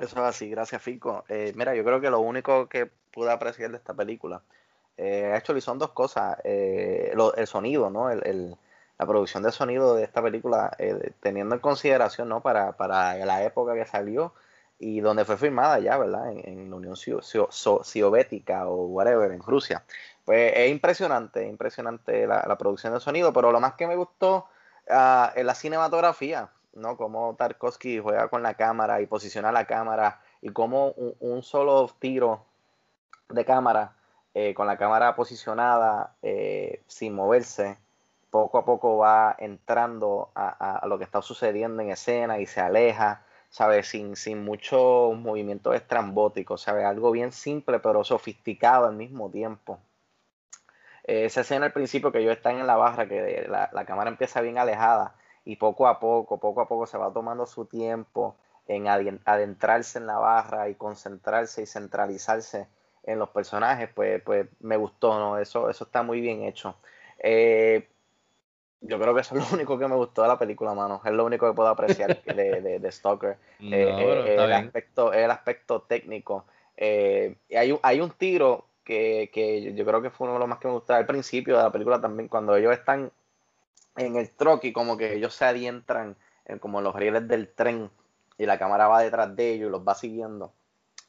[0.00, 1.24] Eso es así, gracias Fico.
[1.28, 4.42] Eh, mira, yo creo que lo único que pude apreciar de esta película,
[4.96, 6.38] eh, actually son dos cosas.
[6.44, 8.10] Eh, el sonido, ¿no?
[8.10, 8.56] El,
[8.98, 12.40] la producción de sonido de esta película, eh, teniendo en consideración, ¿no?
[12.42, 14.34] Para, para, la época que salió
[14.78, 16.32] y donde fue filmada ya, ¿verdad?
[16.32, 19.84] En, la Unión Soviética o whatever, en Rusia.
[20.24, 24.48] Pues es impresionante, impresionante la, la producción de sonido, pero lo más que me gustó
[24.88, 26.96] uh, es la cinematografía ¿no?
[26.96, 32.44] Cómo Tarkovsky juega con la cámara y posiciona la cámara y cómo un, solo tiro
[33.28, 33.96] de cámara,
[34.34, 37.78] eh, con la cámara posicionada eh, sin moverse,
[38.30, 43.24] poco a poco va entrando a, lo que está sucediendo en escena y se aleja,
[43.50, 43.88] ¿sabes?
[43.88, 46.84] Sin, sin muchos movimientos estrambóticos, ¿sabes?
[46.86, 49.80] Algo bien simple pero sofisticado al mismo tiempo.
[51.02, 54.40] Esa escena al principio que ellos están en la barra, que la, la cámara empieza
[54.42, 58.86] bien alejada y poco a poco, poco a poco se va tomando su tiempo en
[58.88, 62.68] adentrarse en la barra y concentrarse y centralizarse
[63.02, 65.38] en los personajes, pues, pues me gustó, ¿no?
[65.38, 66.76] Eso, eso está muy bien hecho.
[67.18, 67.88] Eh,
[68.80, 71.00] yo creo que eso es lo único que me gustó de la película, mano.
[71.04, 73.38] Es lo único que puedo apreciar de, de, Stalker.
[73.60, 76.44] Eh, eh, el, aspecto, el aspecto técnico.
[76.78, 80.68] hay, hay un tiro que, que, yo creo que fue uno de los más que
[80.68, 83.10] me gustó al principio de la película también, cuando ellos están
[84.00, 87.90] en el truck como que ellos se adientran en como los rieles del tren
[88.38, 90.52] y la cámara va detrás de ellos y los va siguiendo.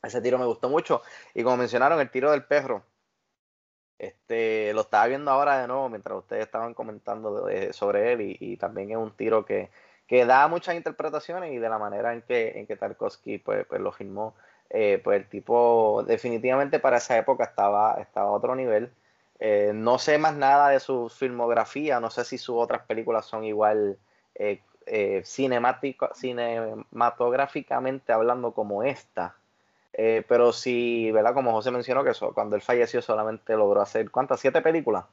[0.03, 1.01] Ese tiro me gustó mucho.
[1.33, 2.83] Y como mencionaron, el tiro del perro.
[3.97, 8.89] Este, lo estaba viendo ahora de nuevo mientras ustedes estaban comentando sobre él y, también
[8.89, 9.69] es un tiro que,
[10.07, 13.79] que, da muchas interpretaciones y de la manera en que, en que Tarkovsky pues, pues
[13.79, 14.33] lo filmó,
[14.71, 18.91] eh, pues el tipo definitivamente para esa época estaba, estaba a otro nivel.
[19.43, 23.43] Eh, no sé más nada de su filmografía, no sé si sus otras películas son
[23.43, 23.97] igual
[24.35, 29.35] eh, eh, cinematográficamente hablando como esta.
[30.27, 31.33] pero sí, ¿verdad?
[31.33, 34.39] Como José mencionó, que cuando él falleció solamente logró hacer, ¿cuántas?
[34.39, 35.05] ¿Siete películas?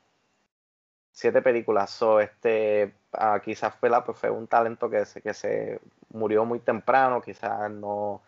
[1.10, 1.90] Siete películas.
[1.90, 7.70] So, este, ah, quizás pues, fue un talento que que se murió muy temprano, quizás
[7.70, 8.22] no,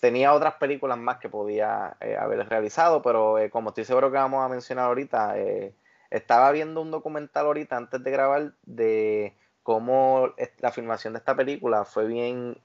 [0.00, 4.16] tenía otras películas más que podía eh, haber realizado, pero eh, como estoy seguro que
[4.16, 5.74] vamos a mencionar ahorita, eh,
[6.10, 11.84] estaba viendo un documental ahorita antes de grabar de cómo la filmación de esta película
[11.84, 12.56] fue bien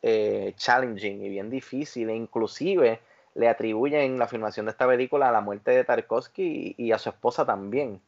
[0.56, 3.02] challenging y bien difícil, e inclusive
[3.36, 7.10] le atribuyen la filmación de esta película a la muerte de Tarkovsky y, a su
[7.10, 8.02] esposa también,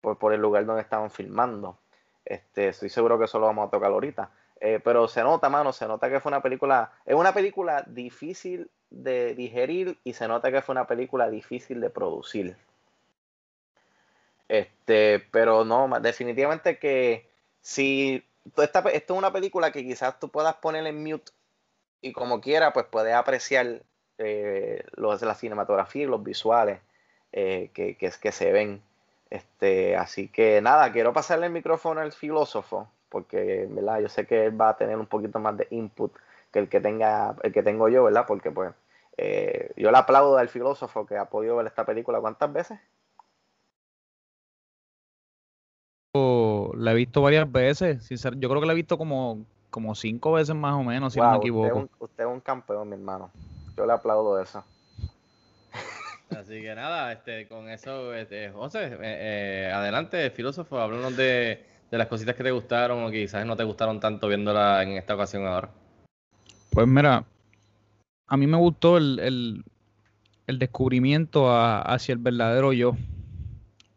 [0.00, 1.78] por, por, el lugar donde estaban filmando.
[2.24, 4.30] Este, estoy seguro que eso lo vamos a tocar ahorita.
[4.64, 8.70] Eh, pero se nota, mano, se nota que fue una película, es una película difícil
[8.90, 12.56] de digerir y se nota que fue una película difícil de producir.
[14.46, 17.28] Este, pero no, definitivamente que
[17.60, 18.24] si
[18.56, 21.32] esta, esto es una película que quizás tú puedas poner en mute
[22.00, 23.82] y como quiera, pues puedes apreciar
[24.18, 26.78] eh, los, la cinematografía y los visuales
[27.32, 28.80] eh, que, que, que, se ven.
[29.28, 34.00] Este, así que nada, quiero pasarle el micrófono al filósofo porque ¿verdad?
[34.00, 36.12] yo sé que él va a tener un poquito más de input
[36.50, 38.24] que el que tenga el que tengo yo, ¿verdad?
[38.26, 38.72] Porque pues
[39.18, 42.80] eh, yo le aplaudo al filósofo que ha podido ver esta película cuántas veces.
[46.74, 50.54] La he visto varias veces, yo creo que la he visto como, como cinco veces
[50.54, 51.88] más o menos, si no me equivoco.
[52.00, 53.30] Usted es, un, campeón, mi hermano.
[53.76, 54.64] Yo le aplaudo eso.
[56.36, 61.98] Así que nada, este, con eso, este, José, eh, eh, adelante, filósofo, háblanos de, de
[61.98, 65.46] las cositas que te gustaron o quizás no te gustaron tanto viéndola en esta ocasión
[65.46, 65.68] ahora?
[66.70, 67.26] Pues mira,
[68.26, 69.62] a mí me gustó el,
[70.46, 72.96] descubrimiento hacia el verdadero yo.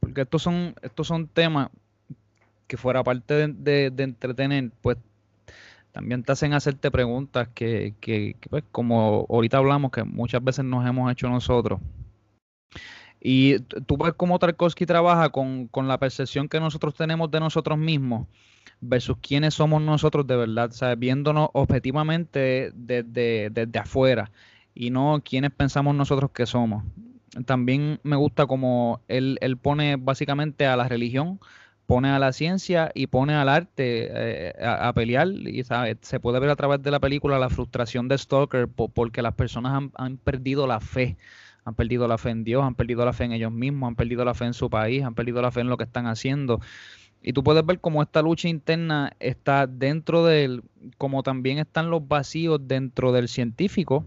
[0.01, 1.69] Porque estos son, estos son temas
[2.67, 4.97] que fuera parte de, entretener, pues
[5.93, 10.65] también te hacen hacerte preguntas que, que, que, pues, como ahorita hablamos, que muchas veces
[10.65, 11.79] nos hemos hecho nosotros.
[13.27, 13.57] Y
[13.87, 18.27] tú ves cómo Tarkovsky trabaja con, con, la percepción que nosotros tenemos de nosotros mismos
[18.81, 20.99] versus quiénes somos nosotros de verdad, ¿sabes?
[20.99, 24.29] viéndonos objetivamente desde, desde afuera
[24.75, 26.83] y no quiénes pensamos nosotros que somos.
[27.47, 31.39] También me gusta como él, él pone básicamente a la religión
[31.87, 35.97] pone a la ciencia y pone al arte eh, a, pelear y ¿sabe?
[36.01, 39.89] se puede ver a través de la película la frustración de Stalker porque las personas
[39.95, 41.17] han, perdido la fe
[41.65, 44.23] han perdido la fe en Dios han perdido la fe en ellos mismos han perdido
[44.23, 46.61] la fe en su país han perdido la fe en lo que están haciendo.
[47.21, 50.63] Y tú puedes ver cómo esta lucha interna está dentro de él
[50.97, 54.05] como también están los vacíos dentro del científico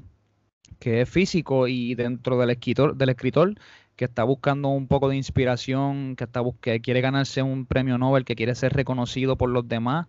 [0.79, 3.55] que es físico y dentro del escritor del escritor
[3.99, 8.25] que está buscando un poco de inspiración, que, está que quiere ganarse un premio Nobel,
[8.25, 10.07] que quiere ser reconocido por los demás,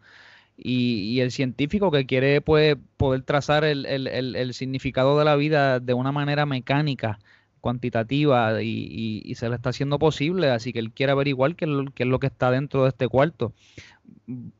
[0.55, 6.11] y, el científico que quiere pues, poder trazar el, significado de la vida de una
[6.11, 7.19] manera mecánica,
[7.59, 12.09] cuantitativa, y, se le está haciendo posible, así que él quiere averiguar qué qué es
[12.09, 13.53] lo que está dentro de este cuarto.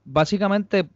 [0.06, 0.88] Básicamente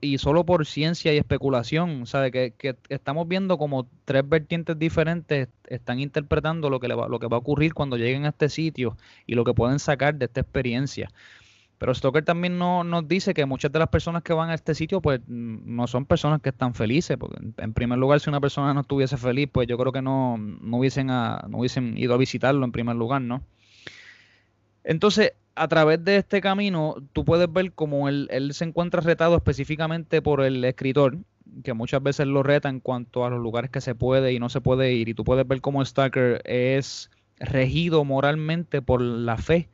[0.00, 2.30] y solo por ciencia y especulación, ¿sabe?
[2.30, 7.18] Que, que, estamos viendo como tres vertientes diferentes están interpretando lo que, le va, lo
[7.18, 8.96] que va a ocurrir cuando lleguen a este sitio
[9.26, 11.10] y lo que pueden sacar de esta experiencia.
[11.78, 14.74] Pero Stoker también no, nos dice que muchas de las personas que van a este
[14.74, 17.16] sitio, pues no son personas que están felices.
[17.16, 20.36] Porque en primer lugar, si una persona no estuviese feliz, pues yo creo que no,
[20.38, 23.42] no, hubiesen, no hubiesen ido a visitarlo en primer lugar, ¿no?
[24.82, 30.20] Entonces, a través de este camino, tú puedes ver cómo él, se encuentra retado específicamente
[30.20, 31.18] por el escritor,
[31.62, 34.48] que muchas veces lo reta en cuanto a los lugares que se puede y no
[34.48, 35.08] se puede ir.
[35.08, 39.68] Y tú puedes ver cómo Starker es regido moralmente por la fe,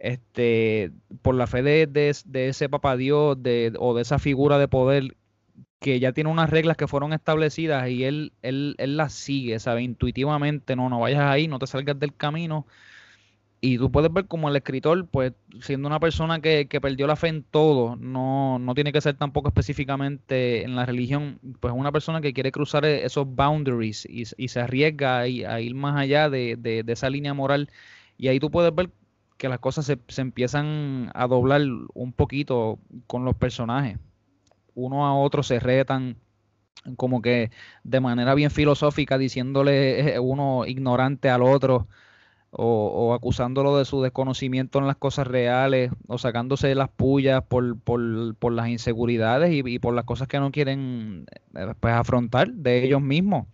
[0.00, 0.90] este,
[1.22, 5.16] por la fe de, de, ese papá Dios de, o de esa figura de poder
[5.78, 9.82] que ya tiene unas reglas que fueron establecidas y él, él, él las sigue, sabe,
[9.82, 12.66] intuitivamente, no, no vayas ahí, no te salgas del camino
[13.62, 17.28] y tú puedes ver como el escritor, pues siendo una persona que, perdió la fe
[17.28, 22.22] en todo, no, no tiene que ser tampoco específicamente en la religión, pues una persona
[22.22, 26.84] que quiere cruzar e, esos boundaries y, se arriesga a, ir más allá de, de,
[26.90, 27.68] esa línea moral.
[28.16, 28.90] Y ahí tú puedes ver
[29.40, 31.62] que las cosas se, se empiezan a doblar
[31.94, 33.98] un poquito con los personajes.
[34.74, 36.18] Uno a otro se retan
[36.96, 37.50] como que
[37.82, 41.88] de manera bien filosófica, diciéndole eh, uno ignorante al otro
[42.52, 48.52] o, acusándolo de su desconocimiento en las cosas reales o sacándose las pullas por, por,
[48.52, 53.46] las inseguridades y, por las cosas que no quieren eh, pues, afrontar de ellos mismos.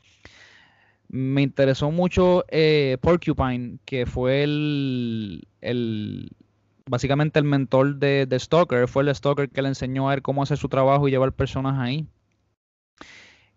[1.09, 6.31] Me interesó mucho eh, Porcupine, que fue el, el
[6.89, 10.43] básicamente el mentor de, de Stalker, fue el Stalker que le enseñó a él cómo
[10.43, 12.07] hacer su trabajo y llevar personas ahí.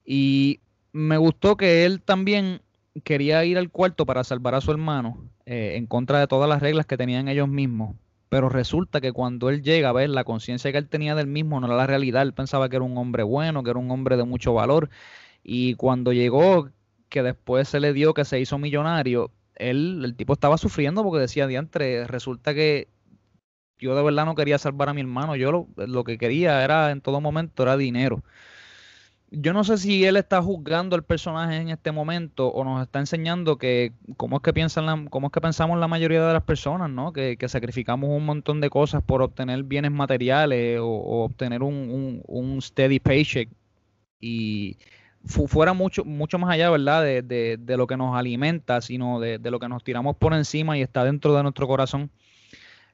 [0.05, 0.59] Y
[0.91, 2.61] me gustó que él también
[3.03, 6.61] quería ir al cuarto para salvar a su hermano eh, en contra de todas las
[6.61, 7.95] reglas que tenían ellos mismos.
[8.29, 11.59] Pero resulta que cuando él llega a ver la conciencia que él tenía del mismo
[11.59, 12.21] no era la realidad.
[12.21, 14.89] Él pensaba que era un hombre bueno, que era un hombre de mucho valor.
[15.43, 16.69] Y cuando llegó,
[17.09, 21.19] que después se le dio que se hizo millonario, él, el tipo estaba sufriendo porque
[21.19, 22.87] decía, diantre, resulta que
[23.77, 25.35] yo de verdad no quería salvar a mi hermano.
[25.35, 28.23] Yo lo, lo que quería era, en todo momento, era dinero
[29.31, 32.99] yo no sé si él está juzgando al personaje en este momento o nos está
[32.99, 36.43] enseñando que cómo es que piensan la, cómo es que pensamos la mayoría de las
[36.43, 37.13] personas, ¿no?
[37.13, 42.99] Que, sacrificamos un montón de cosas por obtener bienes materiales o, obtener un, un, steady
[42.99, 43.49] paycheck
[44.19, 44.77] y
[45.25, 47.03] fuera mucho mucho más allá, ¿verdad?
[47.03, 50.33] De, de, de lo que nos alimenta, sino de, de lo que nos tiramos por
[50.33, 52.09] encima y está dentro de nuestro corazón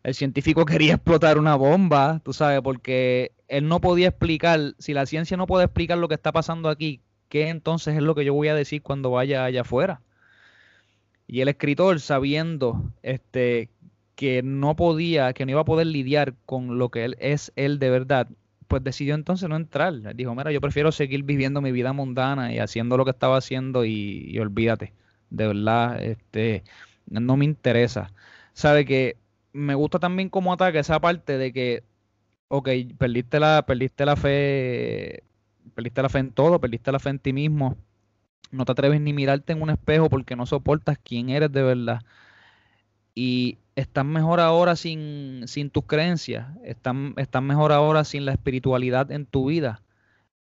[0.06, 5.06] el científico quería explotar una bomba, tú sabes, porque él no podía explicar, si la
[5.06, 8.34] ciencia no puede explicar lo que está pasando aquí, ¿qué entonces es lo que yo
[8.34, 10.02] voy a decir cuando vaya allá afuera?
[11.28, 13.70] Y el escritor, sabiendo este,
[14.16, 17.80] que no podía, que no iba a poder lidiar con lo que él es él
[17.80, 18.28] de verdad,
[18.68, 20.16] pues decidió entonces no entrar.
[20.16, 23.86] Dijo, mira, yo prefiero seguir viviendo mi vida mundana y haciendo lo que estaba haciendo
[23.86, 24.94] y, olvídate.
[25.30, 26.64] De verdad, este,
[27.10, 28.12] no me interesa.
[28.54, 29.18] Sabe que
[29.54, 31.84] me gusta también cómo ataca esa parte de que,
[32.50, 35.24] ok, perdiste la, perdiste la fe,
[35.76, 37.78] perdiste la fe en todo, perdiste la fe en ti mismo,
[38.52, 42.02] no te atreves ni mirarte en un espejo porque no soportas quién eres de verdad.
[43.14, 49.12] Y estás mejor ahora sin, sin tus creencias, estás, estás mejor ahora sin la espiritualidad
[49.12, 49.84] en tu vida.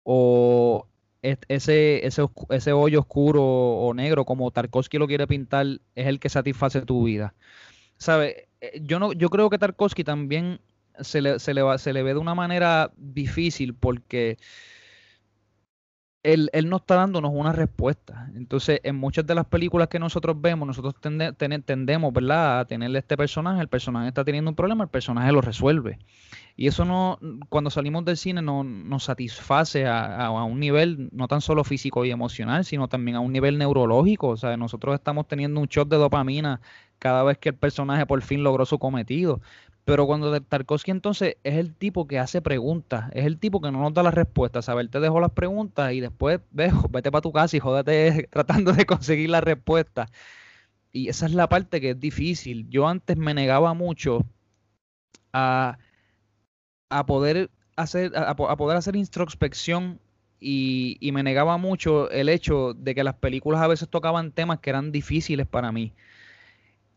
[0.03, 0.87] O
[1.21, 6.29] ese, ese, ese hoyo oscuro o negro, como Tarkovsky lo quiere pintar, es el que
[6.29, 7.35] satisface tu vida.
[7.97, 8.35] ¿Sabes?
[8.61, 10.61] Eh, yo no, yo creo que Tarkovsky también
[10.99, 14.37] se le, se le, va- se le ve de una manera difícil porque
[16.23, 18.29] él, él no está dándonos una respuesta.
[18.35, 22.97] Entonces, en muchas de las películas que nosotros vemos, nosotros tende- tene- tendemos, ¿verdad?, a
[22.97, 25.97] este personaje, el personaje está teniendo un problema, el personaje lo resuelve.
[26.55, 27.17] Y eso no,
[27.49, 31.63] cuando salimos del cine, no nos satisface a, a- a un nivel no tan solo
[31.63, 34.27] físico y emocional, sino también a un nivel neurológico.
[34.29, 36.61] O sea, nosotros estamos teniendo un shot de dopamina
[36.99, 39.41] cada vez que el personaje por fin logró su cometido.
[39.85, 43.79] Pero cuando Tarkovsky entonces es el tipo que hace preguntas, es el tipo que no
[43.79, 44.69] nos da las respuestas.
[44.69, 48.27] A ver, te dejo las preguntas y después ve, vete para tu casa y jódete
[48.31, 50.09] tratando de conseguir la respuesta.
[50.91, 52.69] Y esa es la parte que es difícil.
[52.69, 54.25] Yo antes me negaba mucho
[55.33, 55.77] a,
[56.89, 59.99] a poder hacer, a poder hacer introspección
[60.39, 64.59] y, y me negaba mucho el hecho de que las películas a veces tocaban temas
[64.59, 65.93] que eran difíciles para mí.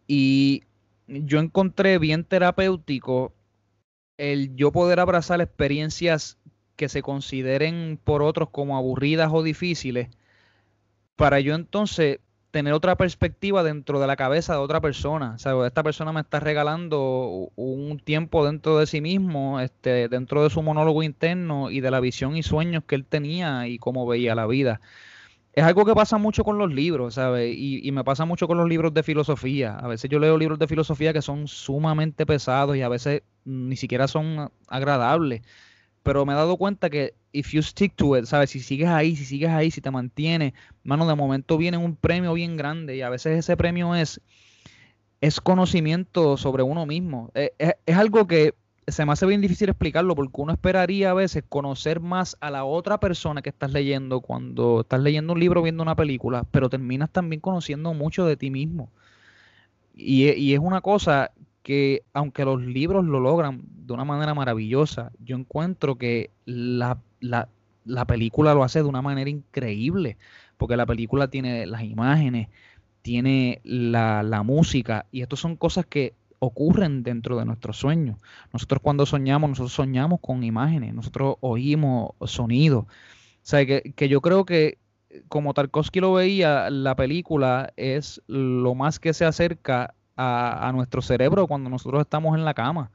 [0.07, 0.65] Y
[1.07, 3.33] yo encontré bien terapéutico
[4.17, 6.39] el yo poder abrazar experiencias
[6.77, 10.09] que se consideren por otros como aburridas o difíciles,
[11.17, 15.37] para yo entonces tener otra perspectiva dentro de la cabeza de otra persona.
[15.45, 20.51] O esta persona me está regalando un tiempo dentro de sí mismo, este, dentro de
[20.51, 24.37] su monólogo interno y de la visión y sueños que él tenía y cómo veía
[24.37, 24.81] la vida.
[25.57, 27.55] Es algo que pasa mucho con los libros, ¿sabes?
[27.57, 29.77] Y, y me pasa mucho con los libros de filosofía.
[29.79, 33.77] A veces yo leo libros de filosofía que son sumamente pesados y a veces ni
[33.77, 35.43] siquiera son agradables.
[36.03, 38.51] Pero me he dado cuenta que if you stick to it, ¿sabes?
[38.51, 42.35] Si sigues ahí, si sigues ahí, si te mantienes, mano, de momento viene un premio
[42.35, 44.21] bien grande y a veces ese premio es,
[45.21, 47.31] es conocimiento sobre uno mismo.
[47.35, 48.55] Eh, Es, es algo que
[48.87, 52.65] se me hace bien difícil explicarlo porque uno esperaría a veces conocer más a la
[52.65, 57.11] otra persona que estás leyendo cuando estás leyendo un libro, viendo una película, pero terminas
[57.11, 58.91] también conociendo mucho de ti mismo.
[59.95, 61.33] Y, e- y es una cosa
[61.63, 67.49] que, aunque los libros lo logran de una manera maravillosa, yo encuentro que la, la,
[67.85, 70.17] la película lo hace de una manera increíble,
[70.57, 72.49] porque la película tiene las imágenes,
[73.03, 78.19] tiene la, la música, y estas son cosas que ocurren dentro de nuestros sueños.
[78.53, 82.85] Nosotros cuando soñamos, nosotros soñamos con imágenes, nosotros oímos sonidos.
[82.85, 82.89] O
[83.43, 84.79] sea, que, que yo creo que
[85.29, 91.03] como Tarkovsky lo veía, la película es lo más que se acerca a, a nuestro
[91.03, 92.91] cerebro cuando nosotros estamos en la cama.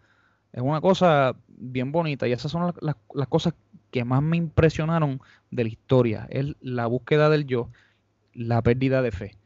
[0.54, 3.54] Es una cosa bien bonita y esas son las, las- las cosas
[3.92, 5.22] que más me impresionaron
[5.52, 6.28] de la historia.
[6.30, 7.70] Es la búsqueda del yo,
[8.34, 9.39] la pérdida de fe.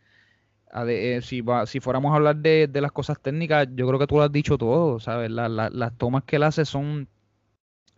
[0.87, 4.15] Eh, si, si fuéramos a hablar de, de las cosas técnicas, yo creo que tú
[4.15, 5.29] lo has dicho todo, ¿sabes?
[5.31, 7.07] La- las tomas que él hace son,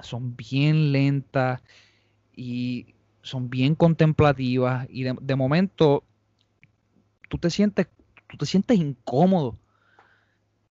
[0.02, 1.62] son bien lentas
[2.36, 6.04] y son bien contemplativas y de, de momento
[7.30, 7.88] tú te sientes,
[8.28, 9.58] tú te sientes incómodo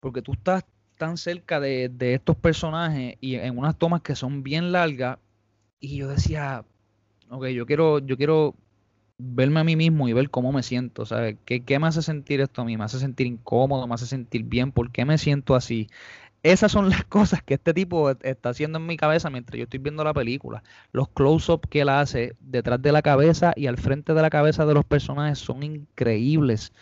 [0.00, 0.64] porque tú estás
[0.98, 5.18] tan cerca de, de estos personajes y en unas tomas que son bien largas
[5.80, 6.64] y yo decía,
[7.30, 8.54] ok, yo quiero, yo quiero
[9.24, 11.38] verme a mí mismo y ver cómo me siento, ¿sabes?
[11.44, 12.76] ¿Qué, qué me hace sentir esto a mí?
[12.76, 13.86] ¿Me hace sentir incómodo?
[13.86, 14.72] ¿Me hace sentir bien?
[14.72, 15.88] ¿Por qué me siento así?
[16.42, 19.64] Esas son las cosas que este tipo e- está haciendo en mi cabeza mientras yo
[19.64, 20.62] estoy viendo la película.
[20.92, 24.66] Los close-up que él hace detrás de la cabeza y al frente de la cabeza
[24.66, 26.72] de los personajes son increíbles.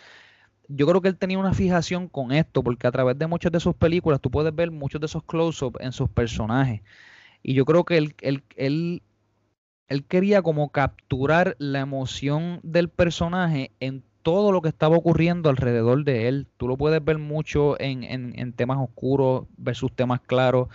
[0.67, 3.59] Yo creo que él tenía una fijación con esto, porque a través de muchas de
[3.59, 6.81] sus películas tú puedes ver muchos de esos close-up en sus personajes.
[7.43, 9.03] Y yo creo que él, él, él,
[9.91, 16.03] él quería como capturar la emoción del personaje en todo lo que estaba ocurriendo alrededor
[16.05, 16.47] de él.
[16.57, 20.69] Tú lo puedes ver mucho en, en- temas oscuros versus temas claros.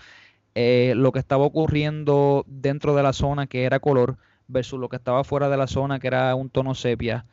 [0.54, 4.96] eh, lo que estaba ocurriendo dentro de la zona que era color versus lo que
[4.96, 7.26] estaba fuera de la zona que era un tono sepia.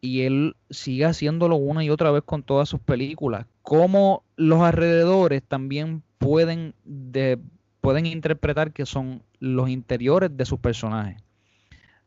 [0.00, 3.46] Y él sigue haciéndolo una y otra vez con todas sus películas.
[3.62, 7.38] Cómo los alrededores también pueden, de,
[7.80, 11.20] pueden interpretar que son los interiores de sus personajes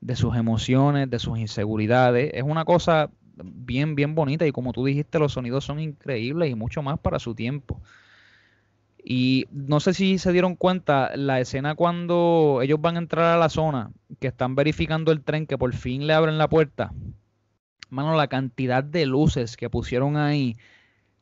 [0.03, 2.31] de sus emociones, de sus inseguridades.
[2.33, 6.55] Es una cosa bien, bien bonita y como tú dijiste, los sonidos son increíbles y
[6.55, 7.81] mucho más para su tiempo.
[9.01, 13.37] Y no sé si se dieron cuenta, la escena cuando ellos van a entrar a
[13.37, 16.93] la zona, que están verificando el tren, que por fin le abren la puerta.
[17.89, 20.57] Mano, la cantidad de luces que pusieron ahí,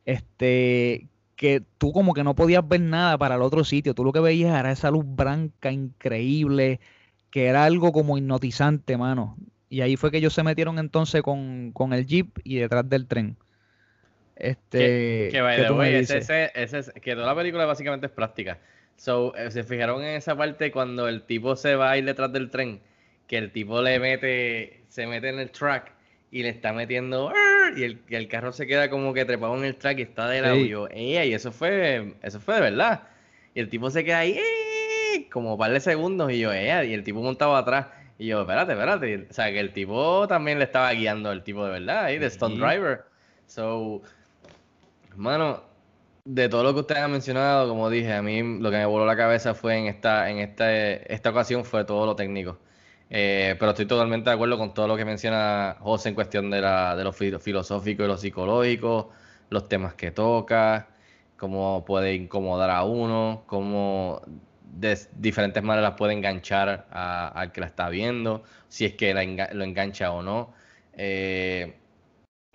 [0.05, 1.07] este,
[1.42, 3.96] que tú como que no podías ver nada para el otro sitio.
[3.96, 6.80] Tú lo que veías era esa luz blanca increíble,
[7.32, 9.38] que era algo como hipnotizante, mano.
[9.70, 13.08] Y ahí fue que ellos se metieron entonces con, con el jeep y detrás del
[13.08, 13.38] tren.
[14.36, 16.26] Este, Que, que by ¿qué the tú me way, ese, dices?
[16.48, 18.60] ese- ese es- que toda la película básicamente es práctica.
[18.98, 22.32] So, eh, se fijaron en esa parte cuando el tipo se va a ir detrás
[22.32, 22.82] del tren,
[23.28, 25.92] que el tipo le mete, se mete en el track
[26.32, 27.34] y le está metiendo
[27.78, 30.28] y el, y el carro se queda como que trepado en el track y está
[30.30, 30.55] de lado.
[30.55, 30.61] Sí.
[30.61, 33.03] Y yo, "Ey, y eso fue, eso fue de verdad.
[33.53, 34.39] Y el tipo se queda ahí
[35.32, 37.88] como un par de segundos y yo, eh, y el tipo montaba atrás.
[38.17, 39.28] Y yo, espérate, espérate.
[39.30, 42.28] O sea, que el tipo también le estaba guiando el tipo de verdad ahí, de
[42.28, 43.03] Stone Driver.
[43.47, 44.01] So,
[45.09, 45.63] hermano,
[46.24, 49.05] de todo lo que ustedes han mencionado, como dije, a mí lo que me voló
[49.05, 52.59] la cabeza fue en esta, en esta, esta ocasión fue todo lo técnico.
[53.14, 56.62] Eh, pero estoy totalmente de acuerdo con todo lo que menciona José en cuestión de,
[56.62, 59.09] la, de lo filosófico y lo psicológico,
[59.49, 60.88] los temas que toca,
[61.38, 64.22] cómo puede incomodar a uno, cómo
[64.64, 70.12] de diferentes maneras puede enganchar al que la está viendo, si es que lo engancha
[70.14, 70.53] o no.
[70.93, 71.76] Eh,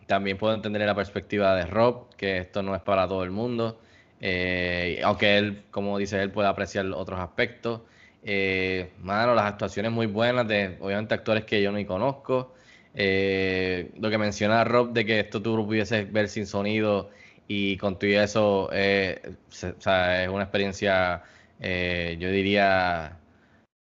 [0.07, 3.81] también puedo entender la perspectiva de Rob, que esto no es para todo el mundo,
[4.21, 7.83] eh, aunque él, como dice él, puede apreciar otros aspectos.
[8.29, 12.55] Eh, mano, las actuaciones muy buenas de, obviamente, actores que yo ni conozco.
[12.95, 17.11] Eh, lo que menciona Rob de que esto tú lo pudieses ver sin sonido
[17.47, 21.23] y con todo eso eh, o sea, es una experiencia,
[21.61, 23.17] yo diría,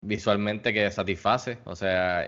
[0.02, 1.58] visualmente que satisface.
[1.66, 2.26] O sea,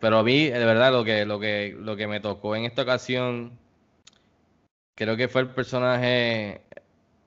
[0.00, 2.82] pero a mí, de verdad, lo que, lo, que, lo que me tocó en esta
[2.82, 3.58] ocasión,
[4.94, 6.60] creo que fue el personaje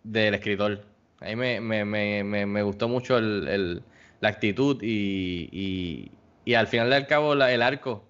[0.04, 0.91] del escritor.
[1.22, 3.84] A mí me, me, me, me gustó mucho el,
[4.22, 6.12] la actitud y,
[6.46, 8.04] y, al final del cabo el arco,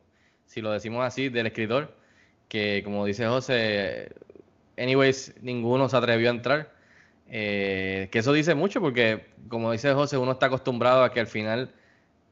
[0.46, 1.96] si lo decimos así, del escritor,
[2.48, 4.14] que como dice José,
[4.78, 6.74] anyways, ninguno se atrevió a entrar.
[7.34, 11.28] Eh, que eso dice mucho porque, como dice José, uno está acostumbrado a que al
[11.28, 11.74] final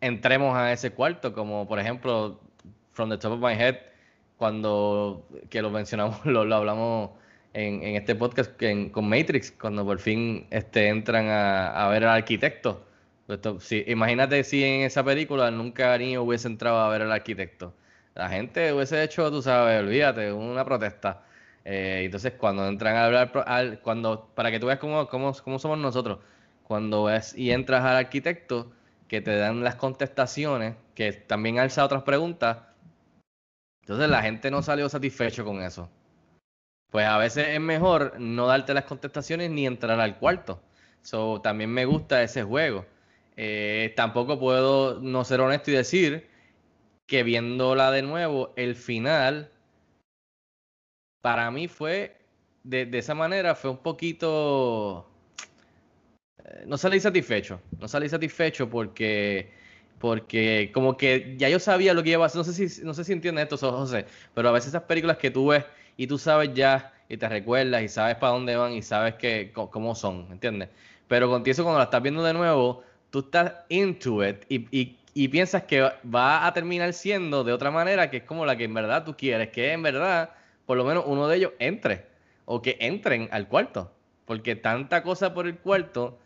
[0.02, 2.40] entremos a ese cuarto, como por ejemplo,
[2.94, 3.78] From the Top of My Head,
[4.38, 7.12] cuando, que lo mencionamos, lo, lo hablamos
[7.54, 8.52] en, en este podcast
[8.92, 12.86] con Matrix, cuando por fin este, entran a, ver al arquitecto.
[13.88, 17.74] imagínate si en esa película nunca ni hubiese entrado a ver al arquitecto.
[18.16, 21.24] La gente hubiese hecho, tú sabes, olvídate, una protesta.
[21.66, 25.78] Eh, entonces, cuando entran a hablar, cuando, para que tú veas cómo, cómo, cómo somos
[25.78, 26.20] nosotros,
[26.64, 28.72] cuando ves y entras al arquitecto,
[29.08, 32.58] que te dan las contestaciones, que también alza otras preguntas,
[33.82, 35.90] entonces la gente no salió satisfecho con eso
[36.92, 40.62] pues a veces es mejor no darte las contestaciones ni entrar al cuarto.
[41.02, 42.86] So, también me gusta ese juego.
[43.38, 46.28] Eh, tampoco puedo no ser honesto y decir
[47.08, 49.52] que viéndola de nuevo, el final
[51.22, 52.18] para mí fue
[52.64, 55.10] de, esa manera, fue un poquito.
[56.44, 57.62] Eh, no salí satisfecho.
[57.80, 59.52] No salí satisfecho porque.
[60.00, 62.38] Porque como que ya yo sabía lo que iba a hacer.
[62.38, 64.06] No sé si, no sé si entiendes esto, José.
[64.34, 65.66] Pero a veces esas películas que tú ves
[66.00, 69.52] y tú sabes ya y te recuerdas y sabes para dónde van y sabes que,
[69.54, 70.70] cómo son, ¿entiendes?
[71.10, 75.64] Pero contigo cuando la estás viendo de nuevo, tú estás into it y, y, piensas
[75.64, 79.04] que va a terminar siendo de otra manera que es como la que en verdad
[79.04, 80.30] tú quieres, que en verdad
[80.66, 82.06] por lo menos uno de ellos entre
[82.46, 83.92] o que entren al cuarto.
[84.24, 86.18] Porque tanta cosa por el cuarto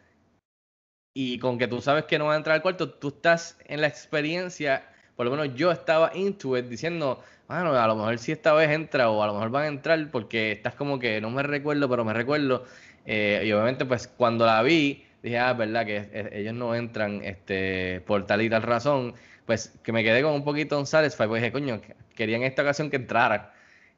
[1.15, 3.81] y con que tú sabes que no va a entrar al cuarto, tú estás en
[3.81, 8.31] la experiencia, por lo menos yo estaba into it diciendo, bueno, a lo mejor si
[8.31, 11.29] esta vez entra o a lo mejor van a entrar porque estás como que no
[11.29, 12.65] me recuerdo, pero me recuerdo.
[13.05, 18.01] Eh, y obviamente pues cuando la vi, dije, ah, verdad que ellos no entran este,
[18.07, 19.13] por tal y tal razón.
[19.45, 21.81] Pues que me quedé con un poquito unsatisfied, pues dije, coño,
[22.15, 23.49] quería en esta ocasión que entraran.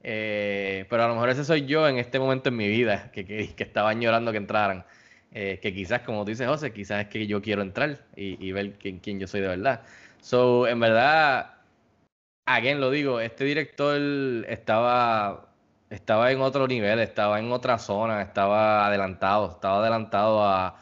[0.03, 3.25] Eh, pero a lo mejor ese soy yo en este momento en mi vida, que,
[3.25, 4.85] que, que estaba llorando que entraran.
[5.33, 8.51] Eh, que quizás, como tú dices, José, quizás es que yo quiero entrar y, y
[8.53, 9.81] ver quién, quién yo soy de verdad.
[10.25, 11.53] So, en verdad,
[12.45, 13.99] again lo digo, este director
[14.49, 15.49] estaba,
[15.89, 20.75] estaba en otro nivel, estaba en otra zona, estaba adelantado, estaba adelantado a,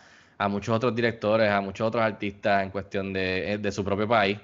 [0.49, 4.39] muchos otros directores, a muchos otros artistas en cuestión de, de su propio país.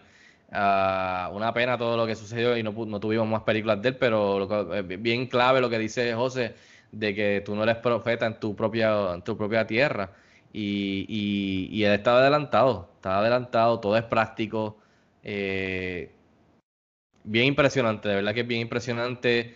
[0.52, 3.97] Ah, una pena todo lo que sucedió y no, no tuvimos más películas de él,
[3.97, 6.56] pero eh, bien clave lo que dice José,
[6.91, 10.12] de que tú no eres profeta en tu propia, en tu propia tierra.
[10.52, 14.78] Y, y, y él estaba adelantado, estaba adelantado, todo es práctico.
[15.32, 16.12] Eh,
[17.24, 19.56] bien impresionante, de verdad que es bien impresionante.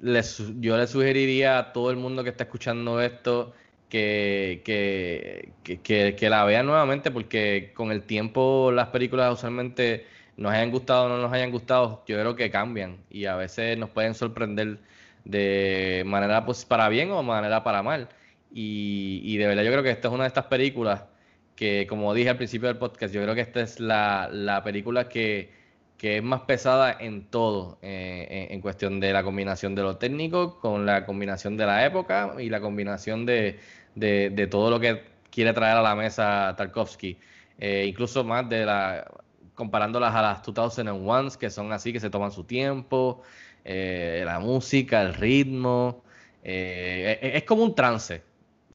[0.00, 3.54] yo le sugeriría a todo el mundo que está escuchando esto
[3.88, 10.06] que, que, que, la vean nuevamente porque con el tiempo las películas usualmente
[10.36, 13.78] nos hayan gustado o no nos hayan gustado, yo creo que cambian y a veces
[13.78, 14.78] nos pueden sorprender
[15.24, 18.08] de manera pues, para bien o manera para mal.
[18.52, 21.04] Y de verdad yo creo que esta es una de estas películas
[21.58, 25.08] que, como dije al principio del podcast, yo creo que esta es la, la película
[25.08, 25.58] que
[25.98, 30.60] que es más pesada en todo, eh, en, cuestión de la combinación de lo técnico,
[30.60, 33.58] con la combinación de la época y la combinación de,
[33.96, 37.18] de, todo lo que quiere traer a la mesa Tarkovsky.
[37.58, 39.10] Eh, incluso más de la
[39.56, 43.22] comparándolas a las 2001 que son así, que se toman su tiempo,
[43.64, 46.04] eh, la música, el ritmo.
[46.44, 48.22] es como un trance.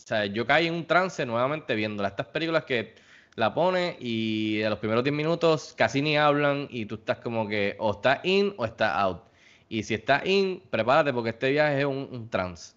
[0.08, 2.10] Sea, yo caí en un trance nuevamente viéndola.
[2.10, 2.96] Estas películas que
[3.36, 7.48] la pone y a los primeros 10 minutos casi ni hablan y tú estás como
[7.48, 9.24] que o está in o está out.
[9.70, 12.76] Y si está in, prepárate porque este viaje es un, un trance.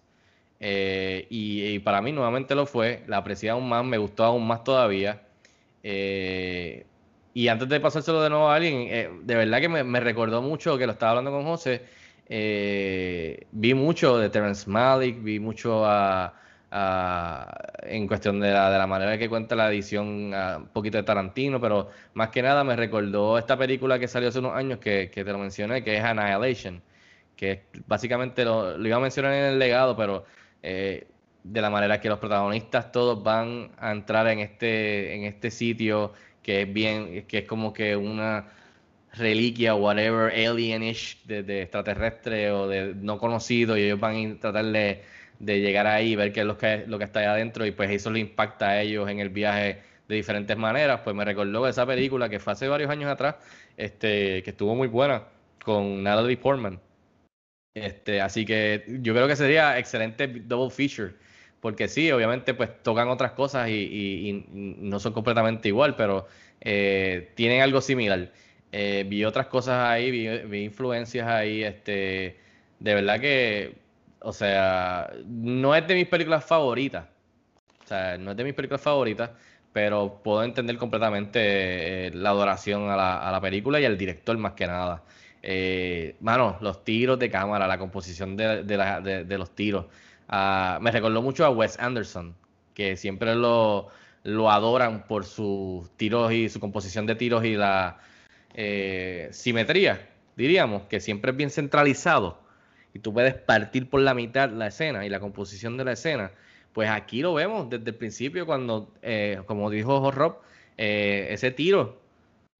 [0.59, 4.63] Eh, y, para mí nuevamente lo fue, la aprecié aún más, me gustó aún más
[4.63, 5.21] todavía.
[5.83, 6.85] Eh,
[7.33, 10.77] y antes de pasárselo de nuevo a alguien, eh, de verdad que me, recordó mucho
[10.77, 11.83] que lo estaba hablando con José.
[13.51, 16.33] vi mucho de Terence Malick, vi mucho a,
[16.71, 21.61] en cuestión de la, de la manera que cuenta la edición, un poquito de Tarantino,
[21.61, 25.23] pero más que nada me recordó esta película que salió hace unos años que, que
[25.23, 26.81] te lo mencioné, que es Annihilation,
[27.35, 30.25] que básicamente lo, lo, iba a mencionar en el legado, pero
[30.61, 31.07] eh,
[31.43, 36.13] de la manera que los protagonistas todos van a entrar en este, en este sitio
[36.43, 38.47] que es bien, que es como que una
[39.13, 44.39] reliquia o whatever, alienish, de, de, extraterrestre o de no conocido, y ellos van a
[44.39, 45.03] tratar de,
[45.39, 47.89] llegar ahí y ver qué es lo que, lo que está ahí adentro, y pues
[47.91, 51.01] eso le impacta a ellos en el viaje de diferentes maneras.
[51.03, 53.35] Pues me recordó esa película que fue hace varios años atrás,
[53.77, 55.23] este, que estuvo muy buena,
[55.63, 56.79] con Natalie Portman.
[57.75, 61.13] Este, así que yo creo que sería excelente double feature.
[61.59, 66.27] Porque sí, obviamente pues tocan otras cosas y, no son completamente igual, pero
[66.61, 68.31] eh, tienen algo similar.
[68.71, 72.37] Eh, vi otras cosas ahí, vi, influencias ahí, este,
[72.79, 73.75] de verdad que,
[74.21, 77.05] o sea, no es de mis películas favoritas,
[77.83, 79.31] o sea, no es de mis películas favoritas,
[79.73, 84.37] pero puedo entender completamente eh, la adoración a la, a la película y al director
[84.37, 85.03] más que nada.
[85.49, 89.85] Eh, mano, los tiros de cámara, la composición de, los tiros.
[90.27, 92.35] Ah, me recordó mucho a Wes Anderson,
[92.73, 93.87] que siempre lo,
[94.23, 97.97] lo adoran por sus tiros y su composición de tiros y la
[98.55, 102.41] eh, simetría, diríamos, que siempre es bien centralizado.
[102.93, 106.31] Y tú puedes partir por la mitad la escena y la composición de la escena.
[106.73, 110.37] Pues aquí lo vemos desde el principio cuando, eh, como dijo Rob,
[110.77, 111.99] eh, ese tiro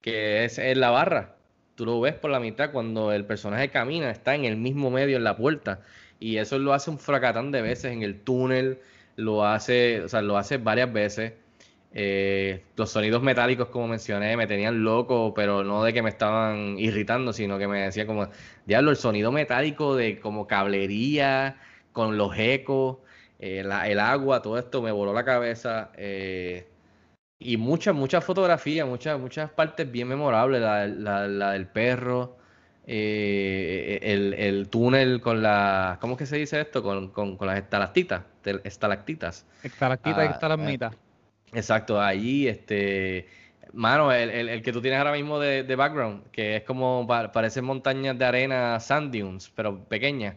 [0.02, 1.36] que es en la barra,
[1.76, 5.18] tú lo ves por la mitad cuando el personaje camina, está en el mismo medio
[5.18, 5.82] en la puerta.
[6.20, 8.80] Y eso lo hace un fracatán de veces en el túnel,
[9.18, 11.34] lo hace, o sea, lo hace varias veces.
[11.94, 16.78] Eh, los sonidos metálicos, como mencioné, me tenían loco, pero no de que me estaban
[16.78, 18.28] irritando, sino que me decía como,
[18.66, 21.58] diablo, el sonido metálico de como cablería,
[21.94, 22.98] con los ecos,
[23.40, 25.92] eh, el agua, todo esto me voló la cabeza.
[25.96, 26.68] Eh,
[27.40, 32.38] y muchas, muchas fotografías, muchas, muchas partes bien memorables, la, la, del perro,
[32.86, 36.82] eh, el, el, túnel con la, ¿cómo es que se dice esto?
[36.84, 38.24] Con, con, con las estalactitas,
[38.64, 39.46] estalactitas.
[39.64, 40.96] Estalactitas y ah, estalagmitas.
[41.54, 43.28] Exacto, ahí, este,
[43.74, 47.62] mano, el, el, que tú tienes ahora mismo de, de background, que es como, parece
[47.62, 50.36] montañas de arena, sand dunes, pero pequeñas.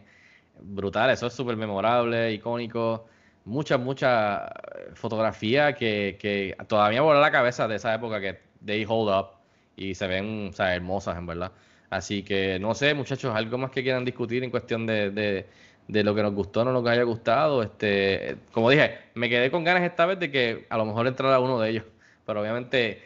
[0.61, 3.07] Brutal, eso es súper memorable, icónico
[3.45, 8.85] mucha, mucha eh, fotografía que, que todavía vuela la cabeza de esa época que they
[8.87, 9.27] hold up
[9.75, 11.51] y se ven o sea, hermosas en verdad.
[11.89, 15.47] Así que no sé, muchachos, algo más que quieran discutir en cuestión de,
[15.87, 17.63] lo que nos gustó no nos haya gustado.
[17.63, 21.39] Este, como dije, me quedé con ganas esta vez de que a lo mejor entrara
[21.39, 21.85] uno de ellos,
[22.25, 23.01] pero obviamente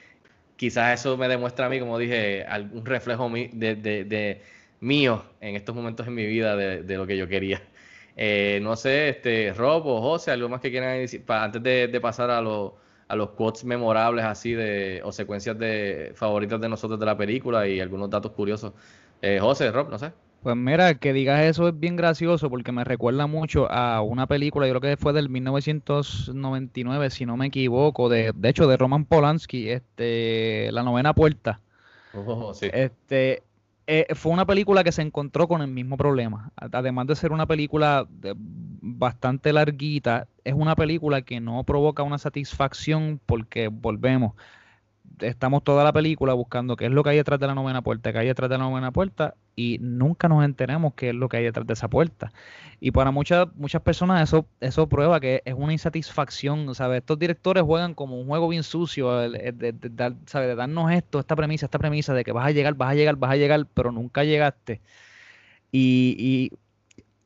[0.55, 4.41] quizás eso me demuestra a mí, como dije, algún reflejo de, de
[4.80, 7.61] mío en estos momentos en mi vida de, lo que yo quería.
[8.17, 12.32] Eh, no sé, este, Rob o José, algo más que quieran decir antes de, pasar
[12.32, 17.17] a, a los quotes memorables así de o secuencias de favoritas de nosotros de la
[17.17, 18.73] película y algunos datos curiosos.
[19.21, 20.11] Eh, José, Rob, no sé.
[20.46, 24.68] Pues mira, que digas eso es bien gracioso porque me recuerda mucho a una película,
[24.68, 29.06] yo creo que fue del 1999, si no me equivoco, de, de hecho de Roman
[29.06, 31.62] Polanski, este, La novena puerta.
[32.14, 32.70] Oh, sí.
[32.72, 33.41] Este,
[33.88, 36.52] eh, fue una película que se encontró con el mismo problema.
[36.58, 38.08] Además de ser una película
[38.82, 44.34] bastante larguita, es una película que no provoca una satisfacción porque volvemos
[45.20, 48.12] estamos toda la película buscando qué es lo que hay detrás de la novena puerta,
[48.12, 51.38] qué hay detrás de la novena puerta, y nunca nos enteremos qué es lo que
[51.38, 52.32] hay detrás de esa puerta.
[52.80, 56.99] Y para muchas muchas personas eso eso prueba que es una insatisfacción, ¿sabes?
[56.99, 62.14] Estos directores juegan como un juego bien sucio, de darnos esto, esta premisa, esta premisa
[62.14, 64.82] de que vas a llegar, vas a llegar, vas a llegar, pero nunca llegaste.
[65.72, 66.51] Y,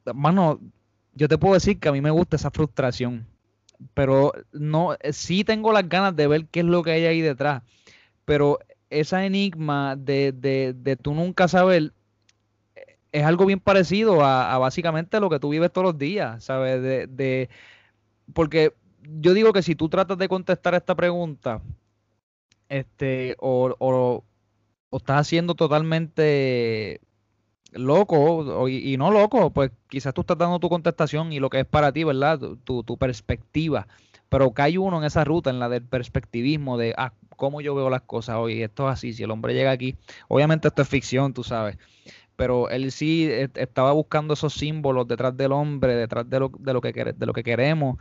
[0.06, 0.60] y mano,
[1.14, 3.28] yo te puedo decir que a mí me gusta esa frustración
[3.94, 7.64] pero no, sí tengo las ganas de ver qué es lo que hay ahí detrás
[8.26, 8.60] pero
[8.90, 11.94] esa enigma de, de, de tú nunca saber
[13.12, 16.82] es algo bien parecido a, básicamente lo que tú vives todos los días, ¿sabes?
[16.82, 17.50] De, de,
[18.34, 18.74] porque
[19.20, 21.62] yo digo que si tú tratas de contestar esta pregunta,
[22.68, 24.24] este, o, o,
[24.92, 27.02] estás haciendo totalmente
[27.72, 31.66] loco y, no loco, pues quizás tú estás dando tu contestación y lo que es
[31.66, 32.40] para ti, ¿verdad?
[32.64, 33.88] Tu, tu perspectiva.
[34.30, 37.90] Pero cae uno en esa ruta, en la del perspectivismo, de ah, cómo yo veo
[37.90, 38.62] las cosas hoy.
[38.62, 39.96] Esto es así, si el hombre llega aquí,
[40.28, 41.78] obviamente esto es ficción, tú sabes.
[42.36, 46.74] Pero él sí e, estaba buscando esos símbolos detrás del hombre, detrás de lo, de
[46.74, 47.98] lo, que, de lo que queremos,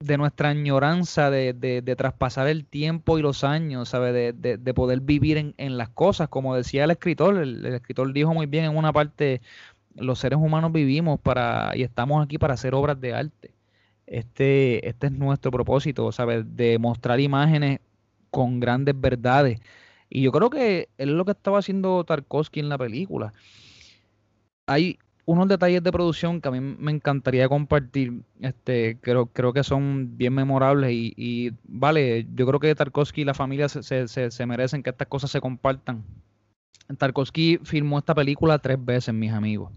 [0.00, 4.12] de nuestra añoranza de, de, traspasar el tiempo y los años, ¿sabes?
[4.12, 8.34] De, de poder vivir en, en, las cosas, como decía el escritor, el, escritor dijo
[8.34, 9.40] muy bien en una parte,
[9.94, 13.54] los seres humanos vivimos para y estamos aquí para hacer obras de arte.
[14.06, 16.44] Este, este es nuestro propósito, ¿sabes?
[16.56, 17.80] De mostrar imágenes
[18.30, 19.60] con grandes verdades.
[20.10, 23.32] Y yo creo que es lo que estaba haciendo Tarkovsky en la película.
[24.66, 28.22] Hay unos detalles de producción que a mí me encantaría compartir.
[28.40, 33.34] Este, creo, creo que son bien memorables y, vale, yo creo que Tarkovsky y la
[33.34, 36.04] familia se, se, merecen que estas cosas se compartan.
[36.98, 39.72] Tarkovsky filmó esta película tres veces, mis amigos.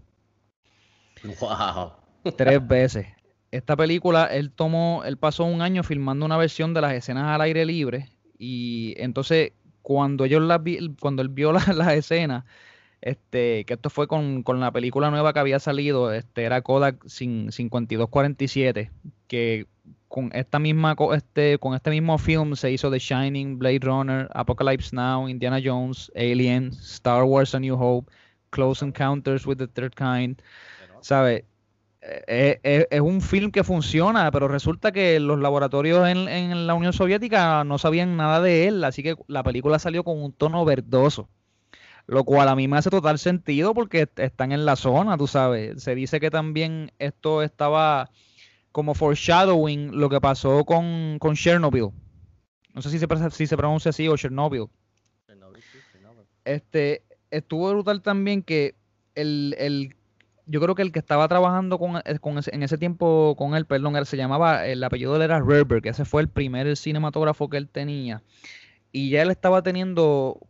[1.40, 1.92] Wow.
[2.36, 3.06] Tres veces.
[3.50, 7.40] Esta película, él tomó, él pasó un año filmando una versión de las escenas al
[7.40, 10.62] aire libre y entonces cuando ellos la
[11.00, 12.44] cuando él vio las la escenas,
[13.00, 18.90] este, que esto fue con, la película nueva que había salido, este, era Kodak 5247,
[19.28, 19.66] que
[20.08, 24.94] con esta misma este, con este mismo film se hizo The Shining, Blade Runner, Apocalypse
[24.94, 28.10] Now, Indiana Jones, Alien, Star Wars A New Hope,
[28.50, 30.40] Close Encounters with the Third Kind.
[31.00, 31.44] ¿Sabe?
[32.00, 36.66] Eh, eh, eh, es, un film que funciona, pero resulta que los laboratorios en, en,
[36.66, 40.32] la Unión Soviética no sabían nada de él, así que la película salió con un
[40.32, 41.28] tono verdoso
[42.08, 45.82] lo cual a mí me hace total sentido porque están en la zona, tú sabes.
[45.82, 48.10] Se dice que también esto estaba
[48.72, 51.90] como foreshadowing lo que pasó con, con Chernobyl.
[52.72, 54.68] No sé si se, si se pronuncia así o Chernobyl.
[56.46, 58.74] Este, estuvo brutal también que
[59.14, 59.94] el, el,
[60.46, 63.54] yo creo que el que estaba trabajando con, eh, con ese, en ese tiempo con
[63.54, 66.28] él, perdón, él se llamaba, el apellido de él era Rerberg, que ese fue el
[66.28, 68.22] primer cinematógrafo que él tenía.
[68.92, 70.40] Y ya él estaba teniendo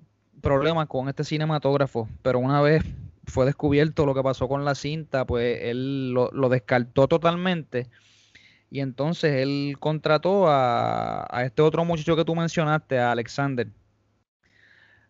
[0.41, 2.85] problemas con este cinematógrafo, pero una vez
[3.29, 7.89] fue descubierto lo que pasó con la cinta, pues él lo, descartó totalmente.
[8.71, 13.69] Y entonces él contrató a, este otro muchacho que tú mencionaste, a Alexander.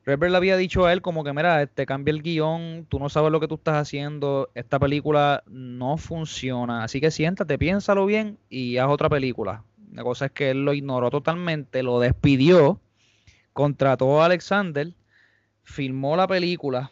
[0.04, 3.08] Reber le había dicho a él como que, mira, este cambia el guion, tú no
[3.08, 8.38] sabes lo que tú estás haciendo, esta película no funciona, así que siéntate, piénsalo bien
[8.48, 9.64] y haz otra película.
[9.92, 12.80] La cosa es que él lo ignoró totalmente, lo despidió,
[13.52, 14.94] contrató a Alexander
[15.68, 16.90] filmó la película,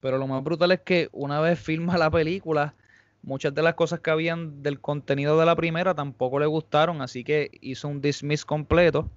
[0.00, 2.74] pero lo más brutal es que una vez filma la película,
[3.22, 7.22] muchas de las cosas que habían del contenido de la primera tampoco le gustaron, así
[7.22, 9.10] que hizo un dismiss completo.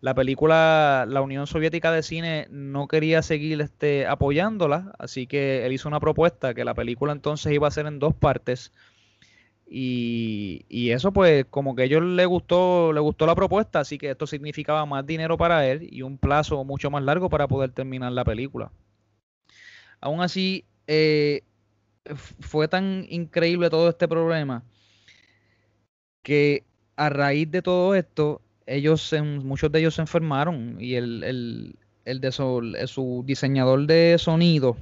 [0.00, 5.72] La película, la Unión Soviética de Cine no quería seguir este, apoyándola, así que él
[5.72, 8.72] hizo una propuesta que la película entonces iba a ser en dos partes.
[9.68, 13.98] Y, y, eso pues como que a ellos le gustó, le gustó la propuesta, así
[13.98, 17.72] que esto significaba más dinero para él y un plazo mucho más largo para poder
[17.72, 18.70] terminar la película.
[20.00, 21.42] Aún así, eh,
[22.14, 24.62] fue tan increíble todo este problema
[26.22, 26.64] que
[26.96, 29.12] a raíz de todo esto, ellos
[29.42, 34.76] muchos de ellos se enfermaron y el, el, el de su diseñador de sonido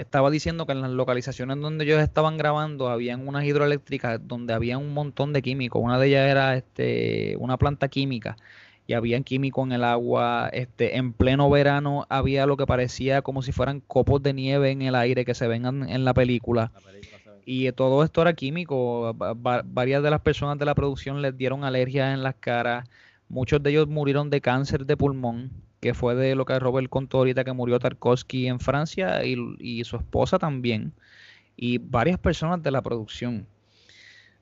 [0.00, 4.78] estaba diciendo que en las localizaciones donde ellos estaban grabando habían unas hidroeléctricas donde había
[4.78, 5.82] un montón de químicos.
[5.82, 8.36] Una de ellas era este, una planta química
[8.86, 10.48] y había químico en el agua.
[10.52, 14.82] Este, en pleno verano había lo que parecía como si fueran copos de nieve en
[14.82, 16.72] el aire que se ven en, la película.
[17.44, 19.14] y todo esto era químico.
[19.14, 22.88] varias de las personas de la producción les dieron alergias en las caras.
[23.28, 27.18] Muchos de ellos murieron de cáncer de pulmón que fue de lo que Robert contó
[27.18, 30.92] ahorita que murió Tarkovsky en Francia y, su esposa también,
[31.56, 33.46] y varias personas de la producción.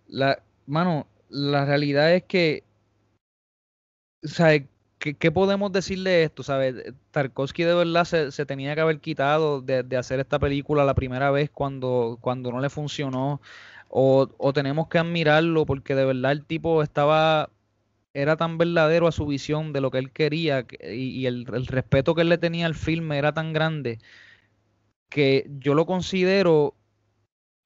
[0.08, 2.64] La, mano, la realidad es que,
[4.22, 4.64] ¿sabes?
[4.98, 6.42] ¿Qué, podemos decirle de esto?
[6.42, 6.74] ¿Sabes?
[7.10, 11.30] Tarkovsky de verdad se, tenía que haber quitado de, de, hacer esta película la primera
[11.30, 13.40] vez cuando, cuando no le funcionó.
[13.88, 17.50] O, o tenemos que admirarlo porque de verdad el tipo estaba
[18.16, 22.22] era tan verdadero a su visión de lo que él quería y, el, respeto que
[22.22, 23.98] él le tenía al filme era tan grande
[25.10, 26.74] que yo lo considero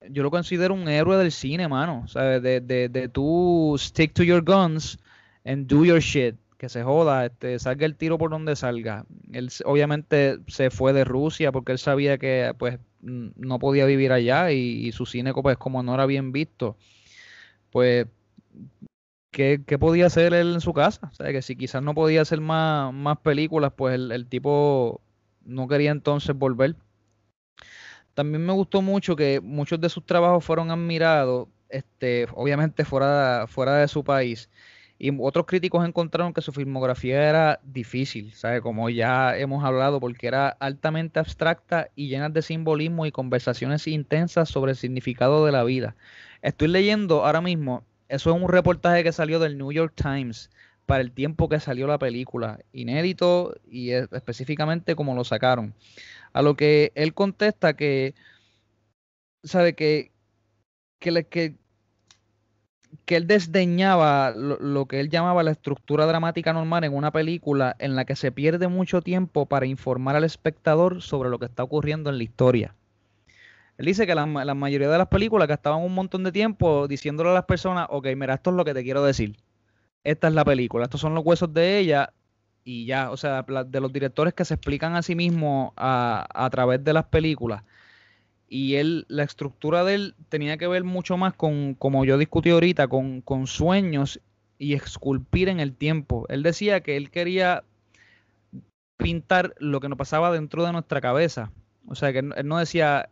[0.09, 2.09] yo lo considero un héroe del cine, mano.
[2.09, 2.43] ¿sabes?
[2.43, 4.99] De, de, de tú stick to your guns
[5.45, 6.37] and do your shit.
[6.57, 9.07] Que se joda, este, salga el tiro por donde salga.
[9.33, 14.53] Él obviamente se fue de Rusia porque él sabía que pues no podía vivir allá
[14.53, 16.77] y, y su cine pues como no era bien visto.
[17.71, 18.07] Pues
[19.31, 21.09] ¿qué, podía hacer él en su casa?
[21.11, 25.01] O sea, que si quizás no podía hacer más, más películas, pues el, tipo
[25.45, 26.77] no quería entonces volver.
[28.15, 33.77] También me gustó mucho que muchos de sus trabajos fueron admirados, este, obviamente fuera, fuera
[33.77, 34.51] de su país.
[35.03, 38.61] Y otros críticos encontraron que su filmografía era difícil, ¿sabe?
[38.61, 44.51] Como ya hemos hablado, porque era altamente abstracta y llena de simbolismo y conversaciones intensas
[44.51, 45.97] sobre el significado de la vida.
[46.43, 50.51] Estoy leyendo ahora mismo, eso es un reportaje que salió del New York Times
[50.85, 55.75] para el tiempo que salió la película, inédito y específicamente como lo sacaron.
[56.33, 58.15] A lo que él contesta que,
[59.45, 60.11] sabe que,
[60.99, 61.55] que, que,
[63.05, 67.77] que él desdeñaba lo, lo, que él llamaba la estructura dramática normal en una película
[67.79, 71.63] en la que se pierde mucho tiempo para informar al espectador sobre lo que está
[71.63, 72.75] ocurriendo en la historia.
[73.81, 77.33] Él dice que la, mayoría de las películas gastaban un montón de tiempo diciéndole a
[77.33, 79.39] las personas, ok, mira, esto es lo que te quiero decir.
[80.05, 82.13] Esta es la película, estos son los huesos de ella
[82.63, 86.51] y ya, o sea, de los directores que se explican a sí mismos a, a
[86.51, 87.63] través de las películas
[88.51, 92.51] y él, la estructura de él tenía que ver mucho más con, como yo discutí
[92.51, 94.21] ahorita, con, con, sueños
[94.59, 96.27] y esculpir en el tiempo.
[96.29, 97.65] Él decía que él quería
[98.99, 101.51] pintar lo que nos pasaba dentro de nuestra cabeza.
[101.87, 103.09] O sea, que él no decía,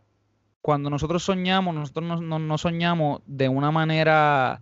[0.61, 4.61] cuando nosotros soñamos, nosotros no, no, soñamos de una manera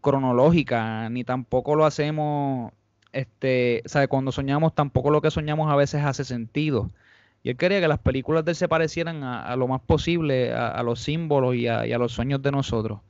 [0.00, 2.72] cronológica, ni tampoco lo hacemos,
[3.12, 6.90] este, sea, cuando soñamos, tampoco lo que soñamos a veces hace sentido.
[7.42, 10.82] Y él quería que las películas de él se parecieran a, lo más posible a,
[10.82, 13.00] los símbolos y, y a, los sueños de nosotros.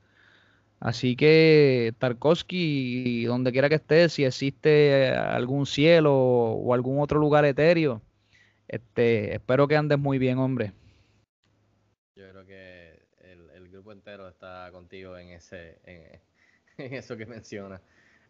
[0.80, 7.44] Así que Tarkovsky, donde quiera que esté, si existe algún cielo o algún otro lugar
[7.44, 8.00] etéreo,
[8.68, 10.72] este, espero que andes muy bien, hombre.
[12.14, 16.20] Yo creo que el, el grupo entero está contigo en ese, en,
[16.78, 17.80] en eso que mencionas.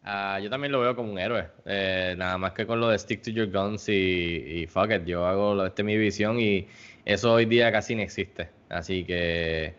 [0.05, 1.49] Uh, yo también lo veo como un héroe.
[1.65, 5.05] Eh, nada más que con lo de stick to your guns y, y fuck it.
[5.05, 6.69] Yo hago lo, este mi visión y
[7.05, 8.49] eso hoy día casi no existe.
[8.69, 9.75] Así que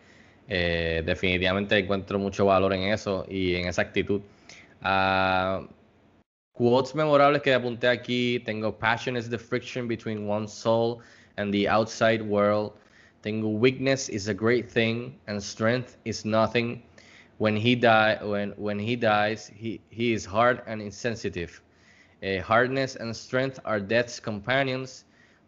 [0.48, 4.20] eh, definitivamente encuentro mucho valor en eso y en esa actitud.
[4.82, 5.66] Uh,
[6.52, 8.40] quotes memorables que apunté aquí.
[8.40, 11.00] Tengo passion is the friction between one's soul
[11.38, 12.74] and the outside world.
[13.22, 16.82] Tengo weakness is a great thing and strength is nothing.
[17.36, 21.60] When he die when when he dies he he is hard and insensitive.
[22.22, 25.04] Uh, hardness and strength are death's companions.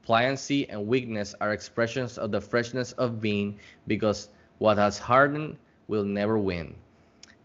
[0.06, 5.56] Pliancy and weakness are expressions of the freshness of being because what has hardened
[5.88, 6.74] will never win.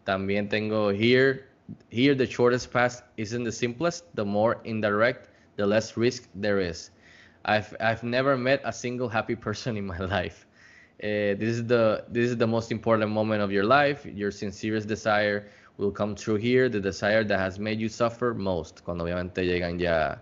[0.06, 1.48] También tengo here
[1.90, 4.04] here the shortest path isn't the simplest.
[4.16, 6.92] The more indirect the less risk there is
[7.48, 10.48] i've i've never met a single happy person in my life
[11.04, 14.04] uh, this is the this is the most important moment of your life.
[14.04, 15.46] Your sincerest desire
[15.78, 16.70] will come true here.
[16.70, 18.84] The desire that has made you suffer most.
[18.84, 20.16] Cuando obviamente llegan ya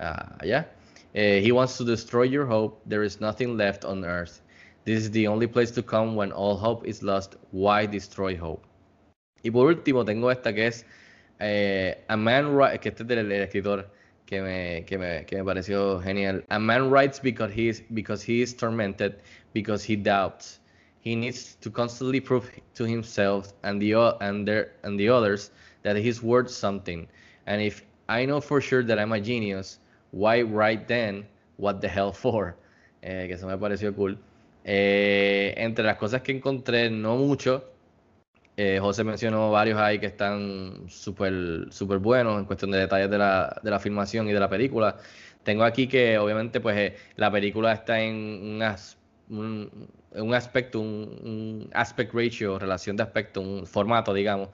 [0.00, 0.64] uh, allá.
[1.14, 2.80] Uh, he wants to destroy your hope.
[2.86, 4.40] There is nothing left on earth.
[4.86, 7.36] This is the only place to come when all hope is lost.
[7.50, 8.64] Why destroy hope?
[9.44, 10.86] Y por último tengo esta que es
[11.40, 13.90] eh, A Man que este es del escritor
[14.26, 16.44] que me, que me, que me pareció genial.
[16.50, 19.20] A man writes because he is, because he is tormented,
[19.52, 20.60] because he doubts.
[21.00, 24.48] He needs to constantly prove to himself and the and
[24.82, 25.52] and the others
[25.82, 27.06] that he's worth something.
[27.46, 29.78] And if I know for sure that I'm a genius,
[30.10, 31.26] why write then?
[31.58, 32.56] What the hell for?
[33.02, 34.18] Eh, que eso me pareció cool.
[34.64, 37.64] Eh, entre las cosas que encontré, no mucho,
[38.56, 43.18] eh, José mencionó varios ahí que están súper super buenos en cuestión de detalles de
[43.18, 44.96] la, de la filmación y de la película.
[45.42, 48.98] Tengo aquí que obviamente pues eh, la película está en un, as,
[49.28, 49.70] un,
[50.12, 54.48] un aspecto, un, aspect ratio, relación de aspecto, un formato, digamos,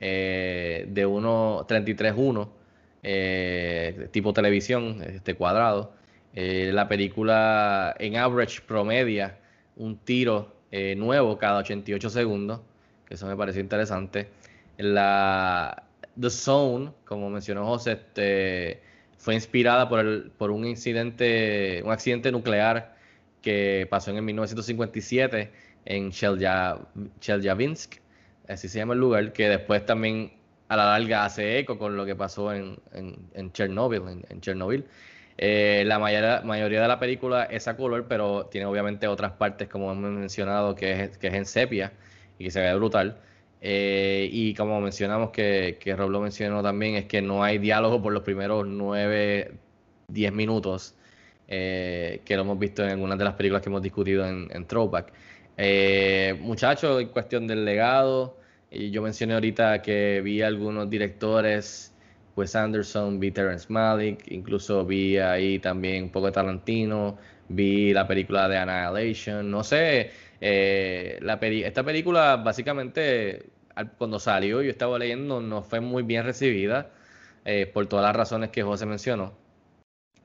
[0.00, 2.48] eh, de 1.33.1,
[3.02, 5.92] eh, tipo televisión, este cuadrado.
[6.34, 9.38] La película en average promedia
[9.76, 10.54] un tiro
[10.96, 12.60] nuevo cada 88 segundos
[13.10, 14.28] eso me pareció interesante.
[14.76, 15.84] La
[16.18, 18.80] The Zone, como mencionó José, este,
[19.18, 22.96] fue inspirada por, el, por un incidente, un accidente nuclear
[23.42, 25.50] que pasó en el 1957
[25.84, 27.94] en Chelyabinsk,
[28.48, 30.32] así se llama el lugar, que después también
[30.68, 34.02] a la larga hace eco con lo que pasó en, en, Chernobyl.
[34.28, 34.84] En Chernobyl.
[35.38, 39.68] Eh, la mayoría, mayoría, de la película es a color, pero tiene obviamente otras partes,
[39.68, 41.92] como hemos mencionado, que es, que es en sepia
[42.38, 43.18] y que se ve brutal.
[43.60, 48.00] Eh, y como mencionamos, que, que Rob lo mencionó también, es que no hay diálogo
[48.02, 49.52] por los primeros 9,
[50.08, 50.94] 10 minutos,
[51.48, 54.66] eh, que lo hemos visto en algunas de las películas que hemos discutido en, en
[54.66, 55.12] Throwback.
[55.56, 58.36] Eh, muchachos, en cuestión del legado,
[58.70, 61.92] y yo mencioné ahorita que vi algunos directores
[62.36, 67.18] Wes Anderson, vi Terrence Malick, incluso vi ahí también un poco de Tarantino,
[67.48, 73.50] vi la película de Annihilation, no sé, eh, la esta película básicamente
[73.96, 76.90] cuando salió yo estaba leyendo no fue muy bien recibida
[77.44, 79.32] eh, por todas las razones que José mencionó.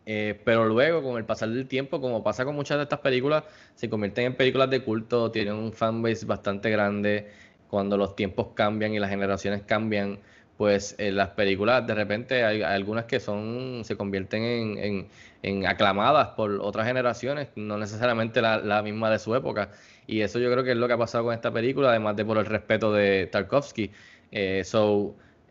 [0.05, 3.43] Eh, pero luego, con el pasar del tiempo, como pasa con muchas de estas películas,
[3.76, 7.32] se convierten en películas de culto, tienen un fanbase bastante grande.
[7.70, 10.20] Cuando los tiempos cambian y las generaciones cambian,
[10.58, 15.08] pues en las películas de repente hay, algunas que son se convierten en,
[15.41, 19.72] en, aclamadas por otras generaciones, no necesariamente la, misma de su época.
[20.08, 22.26] Y eso yo creo que es lo que ha pasado con esta película, además de
[22.26, 23.91] por el respeto de Tarkovsky.
[24.32, 24.64] Eh,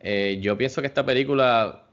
[0.00, 1.84] eh, yo pienso que esta película,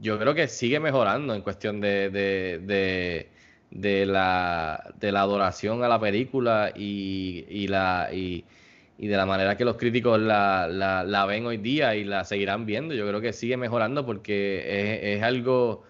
[0.00, 3.28] yo creo que sigue mejorando en cuestión de, de,
[3.70, 8.10] de, la, de la adoración a la película y, y la...
[8.98, 12.66] y de la manera que los críticos la, la, ven hoy día y la seguirán
[12.66, 15.84] viendo, yo creo que sigue mejorando porque es, es algo,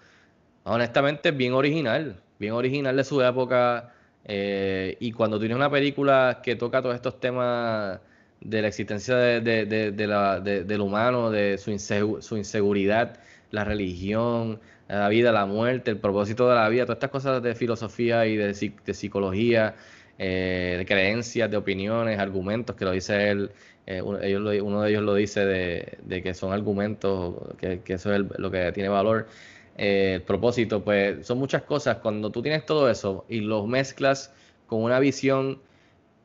[0.64, 3.94] honestamente, bien original, bien original de su época.
[4.26, 7.98] Eh, y cuando tienes una película que toca todos estos temas
[8.42, 11.76] de la existencia de, de, de, la, del humano, de su,
[12.20, 13.18] su inseguridad,
[13.50, 17.54] la religión, la vida, la muerte, el propósito de la vida, todas estas cosas de
[17.54, 18.52] filosofía y de,
[18.84, 19.76] de psicología,
[20.18, 23.52] eh, de creencias, de opiniones, argumentos, que lo dice él,
[23.86, 28.72] eh, uno, de ellos lo dice de, que son argumentos, que, eso es lo que
[28.72, 29.28] tiene valor.
[29.76, 31.98] Eh, el propósito, pues son muchas cosas.
[31.98, 34.32] Cuando tú tienes todo eso y los mezclas
[34.66, 35.60] con una visión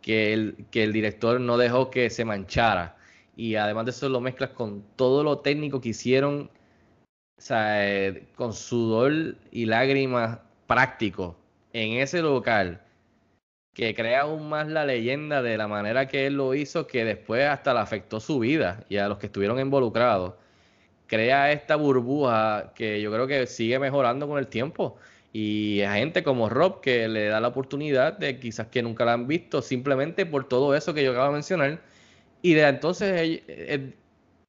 [0.01, 2.97] que el, que el director no dejó que se manchara,
[3.35, 6.49] y además de eso lo mezclas con todo lo técnico que hicieron,
[7.37, 11.35] o sea, con sudor y lágrimas práctico
[11.73, 12.81] en ese local
[13.73, 17.45] que crea aún más la leyenda de la manera que él lo hizo, que después
[17.47, 20.33] hasta le afectó su vida y a los que estuvieron involucrados.
[21.07, 24.97] Crea esta burbuja que yo creo que sigue mejorando con el tiempo.
[25.33, 29.13] Y a gente como Rob que le da la oportunidad de quizás que nunca la
[29.13, 31.81] han visto, simplemente por todo eso que yo acabo de mencionar.
[32.43, 33.41] Y de entonces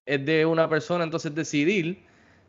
[0.07, 2.05] es de una persona entonces decidir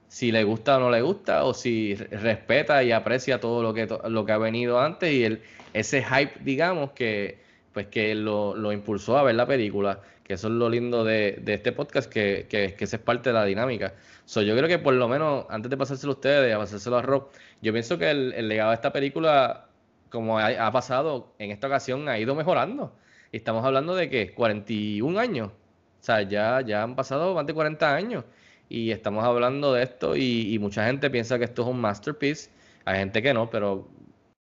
[0.08, 3.88] si le gusta o no le gusta, o si respeta y aprecia todo lo que,
[4.08, 5.42] lo que ha venido antes y el,
[5.74, 7.44] ese hype, digamos, que
[7.74, 11.40] pues que lo, lo impulsó a ver la película, que eso es lo lindo de,
[11.42, 13.94] de este podcast, que, que, que esa es parte de la dinámica.
[14.24, 17.02] So, yo creo que por lo menos, antes de pasárselo a ustedes, a pasárselo a
[17.02, 17.28] Rob,
[17.62, 19.68] yo pienso que el, el legado de esta película,
[20.10, 22.96] como ha, ha, pasado en esta ocasión, ha ido mejorando.
[23.34, 25.50] Estamos hablando de que 41 años.
[25.50, 28.24] O sea, ya, ya han pasado más de 40 años
[28.70, 32.50] y estamos hablando de esto y, mucha gente piensa que esto es un masterpiece,
[32.86, 33.88] hay gente que no, pero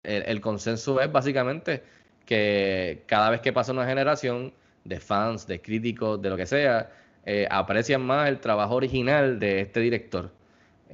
[0.03, 1.83] el, consenso es básicamente
[2.27, 4.53] que cada vez que pasa una generación
[4.85, 6.91] de fans, de críticos, de lo que sea,
[7.25, 10.33] eh, aprecian más el trabajo original de este director.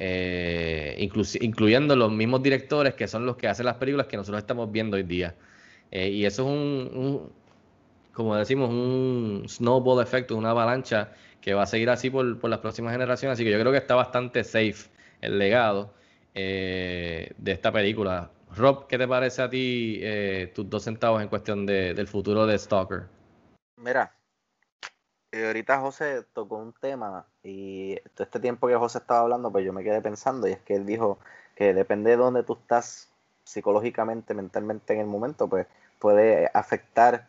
[0.01, 0.97] Eh,
[1.41, 4.97] incluyendo los mismos directores que son los que hacen las películas que nosotros estamos viendo
[4.97, 5.35] hoy día.
[5.91, 7.33] Eh, y eso es un,
[8.13, 11.13] como decimos, un snowball effect, una avalancha
[11.49, 13.39] que va a seguir así por, las próximas generaciones.
[13.39, 14.91] Así que yo creo que está bastante safe
[15.23, 15.95] el legado
[16.35, 18.31] eh, de esta película.
[18.55, 22.59] Rob, ¿qué te parece a ti eh, tus dos centavos en cuestión del futuro de
[22.59, 23.07] Stalker?
[23.79, 24.13] Mira,
[25.33, 29.65] eh, ahorita José tocó un tema y todo este tiempo que José estaba hablando, pues
[29.65, 31.19] yo me quedé pensando y es que él dijo
[31.57, 33.09] que depende de dónde tú estás
[33.45, 35.67] psicológicamente, mentalmente en el momento, pues
[35.99, 37.27] puede afectar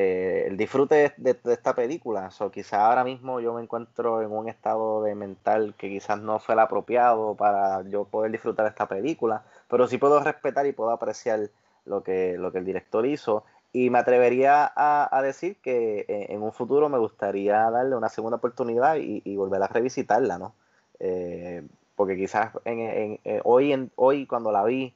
[0.00, 2.30] eh, el disfrute de, esta película.
[2.38, 6.38] o quizás ahora mismo yo me encuentro en un estado de mental que quizás no
[6.38, 10.90] fue el apropiado para yo poder disfrutar esta película, pero sí puedo respetar y puedo
[10.90, 11.50] apreciar
[11.84, 13.42] lo que, lo que el director hizo.
[13.72, 18.36] Y me atrevería a, decir que eh, en un futuro me gustaría darle una segunda
[18.36, 20.54] oportunidad y, volver a revisitarla, ¿no?
[21.00, 21.66] Eh,
[21.96, 24.94] porque quizás en, en, hoy cuando la vi,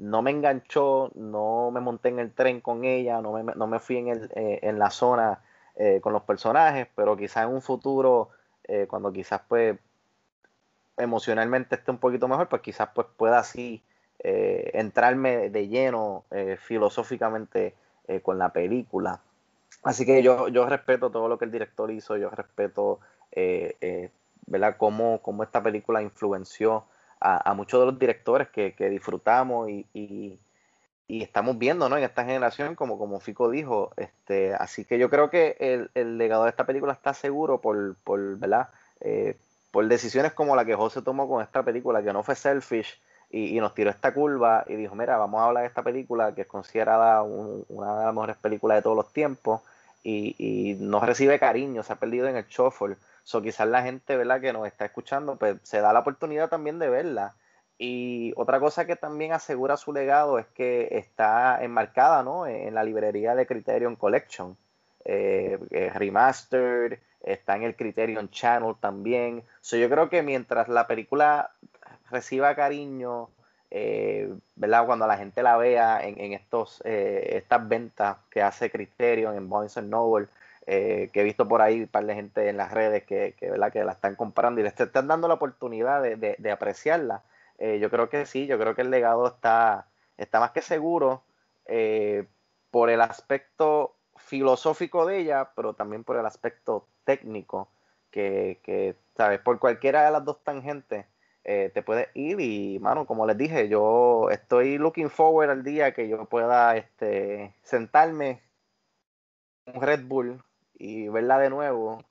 [0.00, 3.78] no me enganchó, no me monté en el tren con ella, no me, no me
[3.78, 5.42] fui en, el, eh, en la zona
[5.76, 8.30] eh, con los personajes, pero quizás en un futuro,
[8.64, 9.78] eh, cuando quizás pues
[10.96, 13.82] emocionalmente esté un poquito mejor, pues quizás pues pueda así
[14.22, 16.26] entrarme de lleno
[16.58, 17.74] filosóficamente
[18.22, 19.22] con la película.
[19.82, 23.00] Así que yo, yo respeto todo lo que el director hizo, yo respeto
[24.46, 24.76] ¿verdad?
[24.76, 26.84] Cómo, cómo esta película influenció
[27.20, 30.38] a, muchos de los directores que, disfrutamos y,
[31.08, 31.98] estamos viendo ¿no?
[31.98, 33.90] en esta generación, como, como Fico dijo.
[33.96, 35.56] Este, así que yo creo que
[35.94, 38.68] el, legado de esta película está seguro por, por, ¿verdad?
[39.00, 39.36] Eh,
[39.70, 43.58] por decisiones como la que José tomó con esta película, que no fue selfish y,
[43.60, 46.46] nos tiró esta curva y dijo, mira, vamos a hablar de esta película que es
[46.46, 49.62] considerada una de las mejores películas de todos los tiempos
[50.02, 54.16] y, y no recibe cariño, se ha perdido en el shuffle So, quizás la gente,
[54.16, 54.40] ¿verdad?
[54.40, 57.34] Que nos está escuchando, pues se da la oportunidad también de verla.
[57.78, 62.46] Y otra cosa que también asegura su legado es que está enmarcada, ¿no?
[62.46, 64.56] En la librería de Criterion Collection.
[65.04, 69.44] Eh, eh, remastered, está en el Criterion Channel también.
[69.60, 71.52] So, yo creo que mientras la película
[72.10, 73.30] reciba cariño,
[73.70, 74.84] eh, ¿verdad?
[74.86, 79.76] Cuando la gente la vea en, estos, eh, estas ventas que hace Criterion en Barnes
[79.82, 80.26] Noble,
[80.70, 83.72] eh, que he visto por ahí un par de gente en las redes que, ¿verdad?
[83.72, 87.22] que la están comprando y les están dando la oportunidad de, apreciarla.
[87.58, 91.22] yo creo que sí, yo creo que el legado está, está más que seguro
[92.70, 97.68] por el aspecto filosófico de ella, pero también por el aspecto técnico,
[98.10, 99.40] que, que ¿sabes?
[99.40, 101.06] Por cualquiera de las dos tangentes
[101.44, 105.94] eh, te puedes ir y, mano, como les dije, yo estoy looking forward al día
[105.94, 108.42] que yo pueda este, sentarme
[109.66, 110.42] un Red Bull
[110.80, 112.02] y verla de nuevo.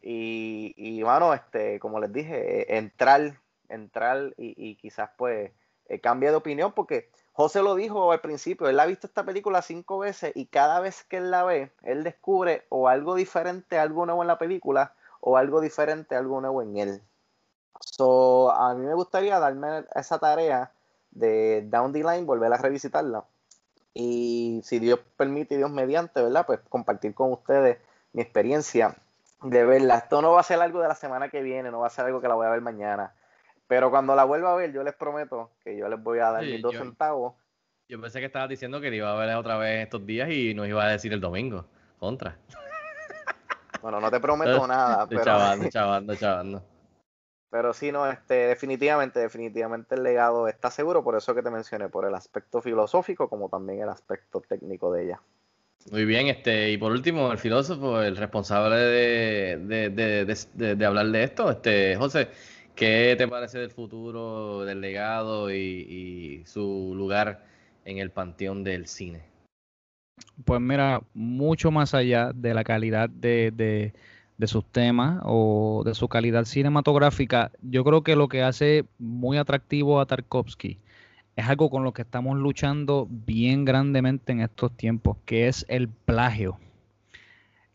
[0.00, 5.52] Y, y mano, este, como les dije, entrar, entrar y, quizás pues
[5.86, 9.60] eh, cambie de opinión porque José lo dijo al principio, él ha visto esta película
[9.62, 14.06] cinco veces y cada vez que él la ve, él descubre o algo diferente, algo
[14.06, 17.02] nuevo en la película o algo diferente, algo nuevo en él.
[17.80, 20.72] So, a mí me gustaría darme esa tarea
[21.10, 23.26] de Down the Line, volver a revisitarla.
[23.92, 26.46] Y si Dios permite y Dios mediante, ¿verdad?
[26.46, 27.78] Pues compartir con ustedes
[28.16, 28.96] mi experiencia
[29.42, 29.98] de verla.
[29.98, 32.06] Esto no va a ser algo de la semana que viene, no va a ser
[32.06, 33.14] algo que la voy a ver mañana.
[33.66, 36.42] Pero cuando la vuelva a ver, yo les prometo que yo les voy a dar
[36.42, 37.34] mis dos centavos.
[37.88, 40.66] Yo pensé que estabas diciendo que iba a ver otra vez estos días y nos
[40.66, 41.66] iba a decir el domingo.
[41.98, 42.38] Contra.
[43.82, 45.06] Bueno, no te prometo nada.
[45.06, 45.22] pero...
[45.22, 46.62] Chavando, chavando, chavando.
[47.50, 51.88] Pero sí, no, este, definitivamente, definitivamente el legado está seguro, por eso que te mencioné,
[51.88, 55.20] por el aspecto filosófico como también el aspecto técnico de ella.
[55.92, 61.96] Muy bien, este, y por último, el filósofo, el responsable de, hablar de esto, este,
[61.96, 62.28] José,
[62.74, 67.44] ¿qué te parece del futuro, del legado y, y su lugar
[67.84, 69.22] en el panteón del cine?
[70.44, 73.92] Pues mira, mucho más allá de la calidad de
[74.38, 79.38] de sus temas o de su calidad cinematográfica, yo creo que lo que hace muy
[79.38, 80.78] atractivo a Tarkovsky
[81.36, 85.88] es algo con lo que estamos luchando bien grandemente en estos tiempos, que es el
[85.88, 86.58] plagio.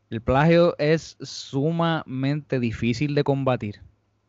[0.10, 3.82] El plagio es sumamente difícil de combatir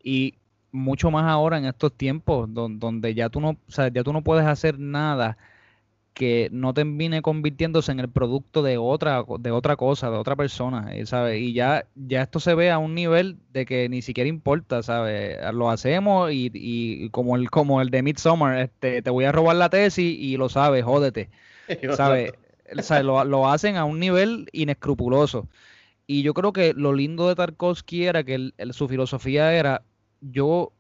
[0.02, 0.34] y
[0.70, 4.78] mucho más ahora en estos tiempos donde ya tú no, ya tú no puedes hacer
[4.78, 5.36] nada
[6.14, 10.94] que no termine convirtiéndose en el producto de otra, de otra cosa, de otra persona,
[10.94, 11.40] eh, ¿sabes?
[11.40, 15.38] Y ya, ya esto se ve a un nivel de que ni siquiera importa, ¿sabes?
[15.54, 19.56] Lo hacemos y, y como el, como el de Midsommar, este, te voy a robar
[19.56, 21.30] la tesis y lo sabes, jódete,
[21.96, 22.32] ¿sabes?
[23.02, 25.48] Lo, lo, hacen a un nivel inescrupuloso.
[26.06, 29.82] Y yo creo que lo lindo de Tarkovsky era que su filosofía era,
[30.20, 30.72] yo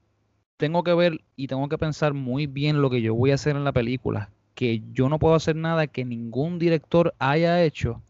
[0.56, 3.56] tengo que ver y tengo que pensar muy bien lo que yo voy a hacer
[3.56, 8.02] en la película que yo no puedo hacer nada que ningún director haya hecho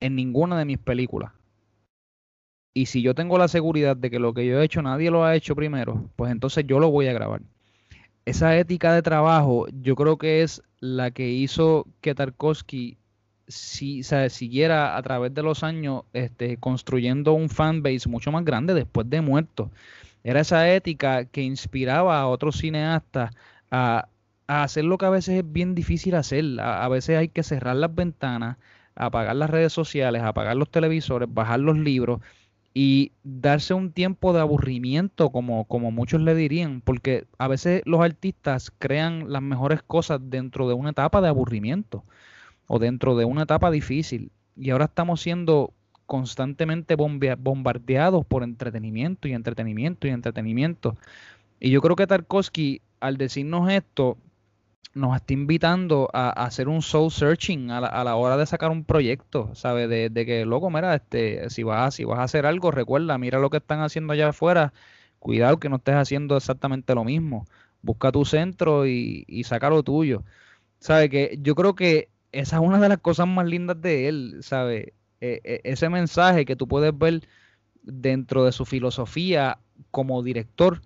[0.00, 1.32] en ninguna de mis películas.
[2.74, 5.24] Y si yo tengo la seguridad de que lo que yo he hecho nadie lo
[5.24, 7.40] ha hecho primero, pues entonces yo lo voy a grabar.
[8.26, 12.98] Esa ética de trabajo yo creo que es la que hizo que Tarkovsky
[13.48, 19.08] si, siguiera a través de los años este, construyendo un fanbase mucho más grande después
[19.08, 19.70] de muerto.
[20.24, 23.30] Era esa ética que inspiraba a otros cineastas
[23.70, 24.08] a,
[24.46, 26.44] a hacer lo que a veces es bien difícil hacer.
[26.60, 28.58] A, veces hay que cerrar las ventanas,
[28.94, 32.20] apagar las redes sociales, apagar los televisores, bajar los libros
[32.74, 38.02] y darse un tiempo de aburrimiento, como, como muchos le dirían, porque a veces los
[38.02, 42.04] artistas crean las mejores cosas dentro de una etapa de aburrimiento
[42.66, 44.30] o dentro de una etapa difícil.
[44.56, 45.72] Y ahora estamos siendo
[46.06, 50.96] constantemente bombardeados por entretenimiento y entretenimiento y entretenimiento.
[51.58, 54.18] Y yo creo que Tarkovsky, al decirnos esto,
[54.96, 59.54] nos está invitando a, hacer un soul searching a la, hora de sacar un proyecto,
[59.54, 59.88] ¿sabes?
[59.90, 63.50] De, que, loco, mira, este, si vas, si vas a hacer algo, recuerda, mira lo
[63.50, 64.72] que están haciendo allá afuera,
[65.18, 67.46] cuidado que no estés haciendo exactamente lo mismo.
[67.82, 70.24] Busca tu centro y, y saca lo tuyo.
[70.80, 71.10] ¿Sabes?
[71.10, 74.92] Que yo creo que esa es una de las cosas más lindas de él, ¿sabes?
[75.20, 77.28] E, e, ese mensaje que tú puedes ver
[77.82, 79.58] dentro de su filosofía
[79.90, 80.80] como director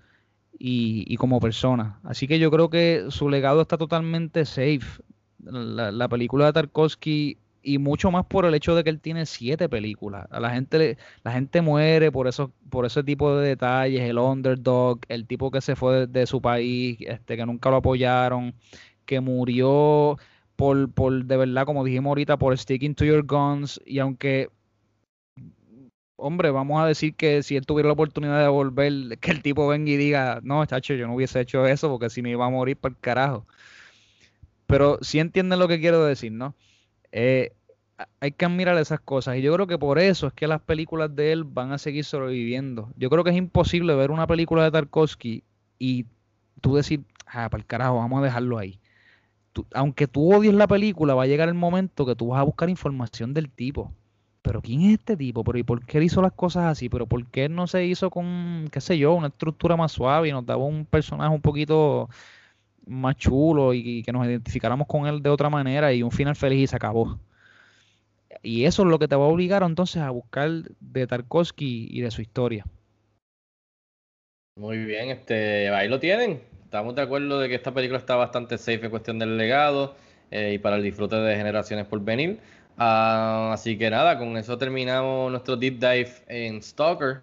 [0.59, 1.98] y, como persona.
[2.05, 5.02] Así que yo creo que su legado está totalmente safe.
[5.43, 9.68] La, película de Tarkovsky y mucho más por el hecho de que él tiene siete
[9.68, 10.27] películas.
[10.31, 15.01] A la gente la gente muere por eso por ese tipo de detalles, el underdog,
[15.09, 18.55] el tipo que se fue de, su país, este que nunca lo apoyaron,
[19.06, 20.18] que murió
[20.56, 24.51] por, por de verdad como dijimos ahorita por sticking to your guns y aunque
[26.20, 29.66] hombre, vamos a decir que si él tuviera la oportunidad de volver, que el tipo
[29.66, 32.51] venga y diga, no, chacho, yo no hubiese hecho eso porque si me iba a
[32.51, 33.47] morir por el carajo.
[34.66, 36.55] Pero sí entienden lo que quiero decir, ¿no?
[37.12, 37.52] Eh,
[38.20, 39.36] hay que admirar esas cosas.
[39.36, 42.05] Y yo creo que por eso es que las películas de él van a seguir
[42.05, 42.90] sobreviviendo.
[42.97, 45.44] Yo creo que es imposible ver una película de Tarkovsky
[45.78, 46.06] y
[46.60, 48.78] tú decir, ah, para el carajo, vamos a dejarlo ahí.
[49.74, 52.70] aunque tú odies la película, va a llegar el momento que tú vas a buscar
[52.70, 53.92] información del tipo.
[54.43, 55.45] Pero ¿quién es este tipo?
[55.45, 56.89] ¿Pero y por qué él hizo las cosas así?
[56.89, 60.33] ¿Pero por qué no se hizo con, qué sé yo, una estructura más suave y
[60.33, 62.09] nos daba un personaje un poquito
[62.87, 66.65] más chulo y, que nos identificáramos con él de otra manera y un final feliz
[66.65, 67.19] y se acabó?
[68.43, 70.49] Y eso es lo que te va a obligar entonces a buscar
[70.81, 72.65] de Tarkovsky y de su historia.
[74.57, 76.43] Muy bien, este, ahí lo tienen.
[76.65, 79.97] Estamos de acuerdo de que esta película está bastante safe en cuestión del legado
[80.31, 82.41] eh, y para el disfrute de generaciones por venir.
[82.82, 87.20] Ah, así que nada, con eso terminamos nuestro deep dive en Stalker.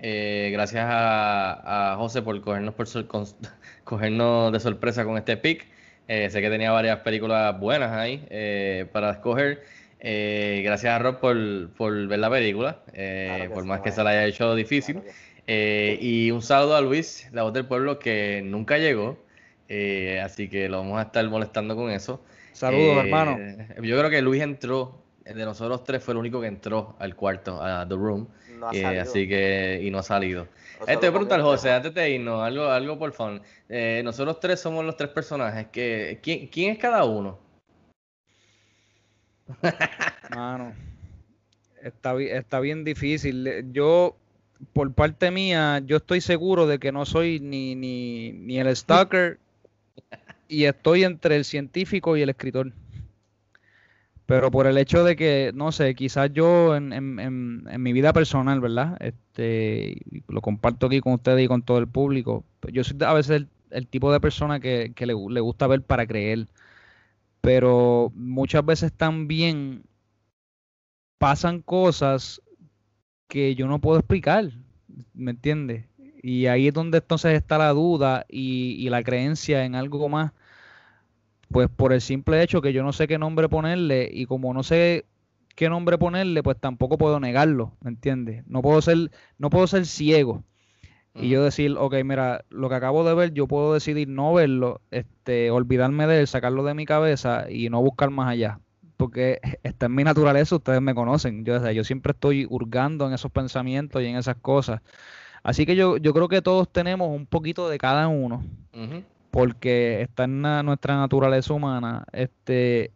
[0.00, 2.88] Eh, gracias a, José por cogernos, por
[3.84, 5.68] cogernos de sorpresa con este pick.
[6.08, 8.26] Eh, sé que tenía varias películas buenas ahí
[8.90, 9.62] para escoger.
[10.00, 12.80] gracias a Rob por, ver la película,
[13.54, 15.00] por más que se la haya hecho difícil.
[15.46, 19.16] y un saludo a Luis, la voz del pueblo, que nunca llegó.
[20.24, 22.20] así que lo vamos a estar molestando con eso.
[22.58, 23.38] Saludos, eh, hermano.
[23.80, 27.62] Yo creo que Luis entró, de nosotros tres fue el único que entró al cuarto,
[27.62, 28.26] a The Room.
[28.72, 30.48] Eh, así que, y no ha salido.
[30.84, 33.42] Te voy a preguntar, José, antes de irnos, algo, algo por favor.
[33.68, 35.68] Eh, nosotros tres somos los tres personajes.
[35.68, 37.38] Que, ¿quién, es cada uno?
[40.34, 40.74] Mano,
[41.80, 43.70] está, está bien difícil.
[43.70, 44.16] Yo,
[44.72, 49.38] por parte mía, yo estoy seguro de que no soy ni, ni, ni el stalker
[50.48, 52.72] y estoy entre el científico y el escritor.
[54.26, 58.60] Pero por el hecho de que, no sé, quizás yo en, en, mi vida personal,
[58.60, 58.98] ¿verdad?
[59.00, 62.44] Este, lo comparto aquí con ustedes y con todo el público.
[62.70, 66.46] Yo soy a veces el, tipo de persona que, le, le, gusta ver para creer.
[67.40, 69.84] Pero muchas veces también
[71.16, 72.42] pasan cosas
[73.28, 74.50] que yo no puedo explicar.
[75.14, 75.86] ¿Me entiendes?
[76.22, 80.32] Y ahí es donde entonces está la duda y, la creencia en algo más.
[81.50, 84.62] Pues por el simple hecho que yo no sé qué nombre ponerle y como no
[84.62, 85.06] sé
[85.54, 88.44] qué nombre ponerle, pues tampoco puedo negarlo, ¿me entiendes?
[88.46, 90.44] No puedo ser, no puedo ser ciego
[91.20, 94.80] y yo decir, ok, mira, lo que acabo de ver, yo puedo decidir no verlo,
[94.90, 98.60] este, olvidarme de él, sacarlo de mi cabeza y no buscar más allá.
[98.96, 101.44] Porque está en mi naturaleza, ustedes me conocen.
[101.44, 104.80] Yo, yo siempre estoy hurgando en esos pensamientos y en esas cosas.
[105.48, 108.44] Así que yo, yo creo que todos tenemos un poquito de cada uno,
[109.30, 112.04] porque está en nuestra naturaleza humana.
[112.12, 112.92] Este,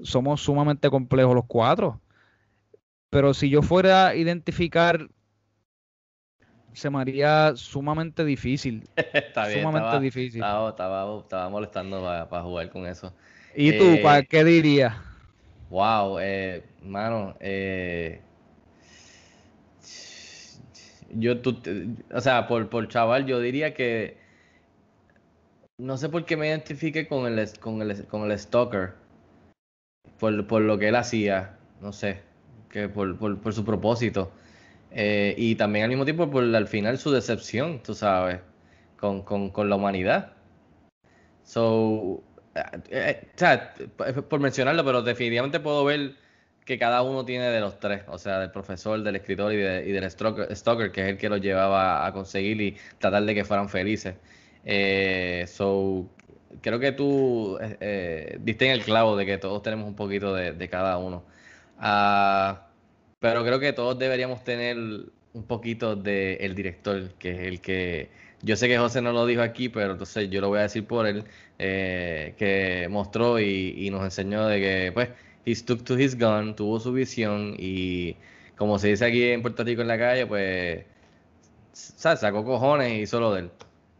[0.00, 2.00] somos sumamente complejos los cuatro.
[3.08, 5.08] Pero si yo fuera a identificar,
[6.72, 8.82] se me haría sumamente difícil.
[8.96, 10.42] está bien, sumamente difícil.
[10.42, 13.14] Estaba, molestando para jugar con eso.
[13.54, 14.96] ¿Y tú, eh, qué dirías?
[15.70, 18.22] Wow, eh, mano, eh,
[21.12, 21.60] yo, tú,
[22.12, 24.16] o sea, por, por chaval, yo diría que
[25.78, 28.94] no sé por qué me identifique con el, con el, con el stalker,
[30.18, 32.20] por, por lo que él hacía, no sé,
[32.70, 34.32] que por, por, por su propósito.
[34.90, 38.40] Eh, y también al mismo tiempo por al final su decepción, tú sabes,
[38.98, 40.32] con, con, con la humanidad.
[41.44, 42.22] So,
[42.90, 46.14] eh, eh, por mencionarlo, pero definitivamente puedo ver
[46.64, 50.10] que cada uno tiene de los tres, o sea, del profesor, del escritor y, del
[50.10, 54.14] stalker, que es el que los llevaba a conseguir y tratar de que fueran felices.
[54.64, 56.08] Eh, so,
[56.60, 60.34] creo que tú eh, eh, diste en el clavo de que todos tenemos un poquito
[60.34, 61.24] de, cada uno.
[61.78, 62.68] Ah,
[63.20, 68.10] pero creo que todos deberíamos tener un poquito del el director, que es el que...
[68.42, 70.84] Yo sé que José no lo dijo aquí, pero entonces yo lo voy a decir
[70.86, 71.24] por él,
[71.58, 75.10] que mostró y, y nos enseñó de que, pues,
[75.44, 78.16] he stuck to his gun, tuvo su visión y
[78.56, 80.84] como se dice aquí en Puerto Rico en la calle, pues
[81.72, 83.50] sacó cojones y hizo lo de él.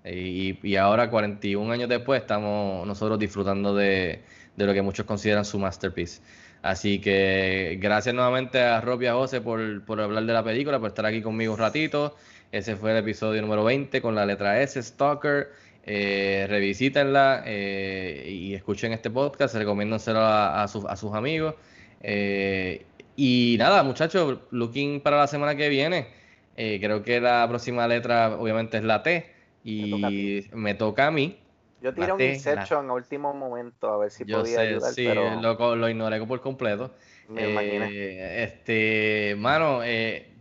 [0.05, 4.23] Y, y, ahora, 41 años después, estamos nosotros disfrutando de,
[4.57, 6.21] lo que muchos consideran su masterpiece.
[6.63, 10.79] Así que gracias nuevamente a Rob y a José por, por hablar de la película,
[10.79, 12.17] por estar aquí conmigo un ratito.
[12.53, 15.51] Ese fue el episodio número 20 con la letra S, Stalker.
[15.85, 21.55] Eh, revisítenla eh, y escuchen este podcast, recomiéndenselo a, a, sus, a sus amigos.
[22.01, 22.85] Eh,
[23.17, 26.09] y nada, muchachos, looking para la semana que viene.
[26.57, 29.33] Eh, creo que la próxima letra obviamente es la T
[29.65, 31.39] y me toca a mí.
[31.81, 35.05] Yo tiré un Inception a último momento a ver si Yo podía sé, ayudar, sí,
[35.07, 36.95] pero lo, lo ignoré por completo.
[37.29, 37.89] me imaginé.
[37.91, 39.81] Eh, este, mano,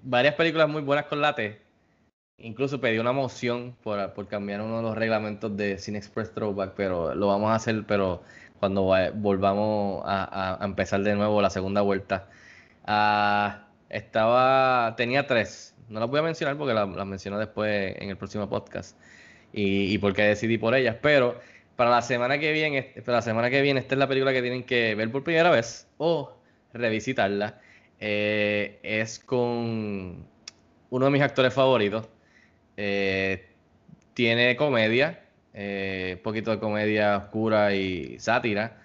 [0.03, 1.60] varias películas muy buenas con la T.
[2.43, 6.73] Incluso pedí una moción por, por cambiar uno de los reglamentos de Cine Express Throwback,
[6.75, 8.23] pero lo vamos a hacer, pero
[8.59, 12.27] cuando va- volvamos a, empezar de nuevo la segunda vuelta.
[12.85, 15.75] Ah, estaba, tenía tres.
[15.89, 18.97] No las voy a mencionar porque la- las menciono después en el próximo podcast
[19.53, 20.95] y, y porque decidí por ellas.
[21.01, 21.39] Pero
[21.75, 24.41] para la semana que viene, para la semana que viene, esta es la película que
[24.41, 26.31] tienen que ver por primera vez o
[26.73, 27.59] revisitarla.
[27.99, 30.25] Eh, es con
[30.89, 32.07] uno de mis actores favoritos.
[32.77, 33.55] Eh,
[34.13, 38.81] tiene comedia, eh, un poquito de comedia oscura y sátira.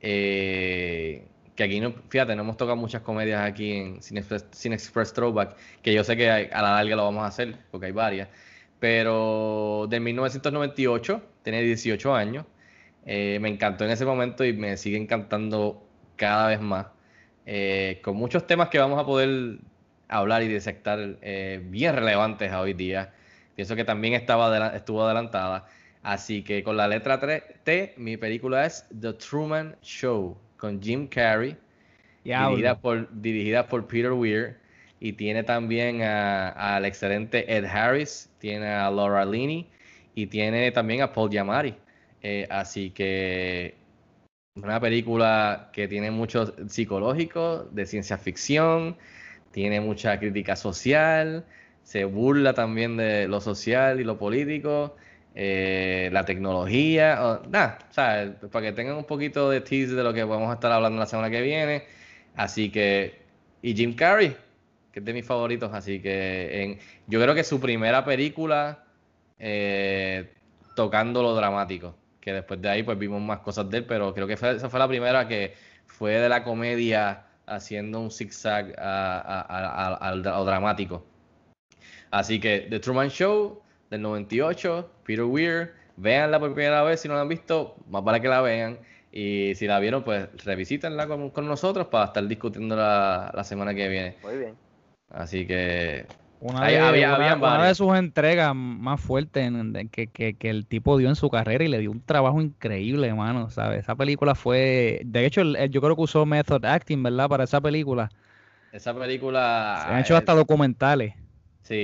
[0.00, 4.74] eh, que aquí, no, fíjate, no hemos tocado muchas comedias aquí en Cine Express, Cine
[4.76, 7.92] Express Throwback, que yo sé que a la larga lo vamos a hacer, porque hay
[7.92, 8.28] varias.
[8.78, 12.46] Pero de 1998, tiene 18 años.
[13.04, 16.86] eh, me encantó en ese momento y me sigue encantando cada vez más.
[17.46, 19.58] eh, con muchos temas que vamos a poder
[20.08, 21.18] hablar y disectar
[21.64, 23.12] bien relevantes a hoy día.
[23.54, 25.66] Pienso que también estaba adela- estuvo adelantada.
[26.02, 27.20] Así que con la letra
[27.64, 31.56] T, mi película es The Truman Show, con Jim Carrey,
[32.24, 34.56] dirigida por, dirigida por Peter Weir.
[35.00, 39.68] Y tiene también a- al excelente Ed Harris, tiene a Laura Linney
[40.14, 41.74] y tiene también a Paul Giamatti.
[42.22, 43.74] Eh, así que
[44.54, 48.96] una película que tiene mucho psicológico, de ciencia ficción,
[49.50, 51.44] tiene mucha crítica social,
[51.82, 54.96] se burla también de lo social y lo político,
[55.34, 60.24] eh, la tecnología, nada, sea, para que tengan un poquito de tease de lo que
[60.24, 61.84] vamos a estar hablando la semana que viene.
[62.34, 63.22] Así que,
[63.62, 64.36] y Jim Carrey,
[64.92, 68.84] que es de mis favoritos, así que en, yo creo que su primera película
[69.38, 70.32] eh,
[70.76, 74.26] tocando lo dramático, que después de ahí pues vimos más cosas de él, pero creo
[74.26, 75.54] que fue- esa fue la primera que
[75.86, 81.06] fue de la comedia haciendo un zigzag a, a- a- a- al dramático.
[82.12, 83.60] Así que The Truman Show
[83.90, 88.20] del 98, Peter Weir, véanla por primera vez si no la han visto, más vale
[88.20, 88.78] que la vean.
[89.10, 93.74] Y si la vieron, pues revisítenla con, con nosotros para estar discutiendo la, la semana
[93.74, 94.16] que viene.
[94.22, 94.54] Muy bien.
[95.10, 96.06] Así que
[96.40, 100.06] Una, Ahí de, había- una- habían una de sus entregas más fuertes en- en- que,
[100.08, 103.48] que- que el tipo dio en su carrera y le dio un trabajo increíble, mano,
[103.50, 103.80] ¿sabes?
[103.80, 105.00] Esa película fue...
[105.04, 107.28] De hecho, él- él- yo creo que usó method acting, ¿verdad?
[107.28, 108.08] Para esa película.
[108.72, 109.82] esa película...
[109.86, 111.14] Se han hecho eh, hasta documentales.
[111.62, 111.74] Sí,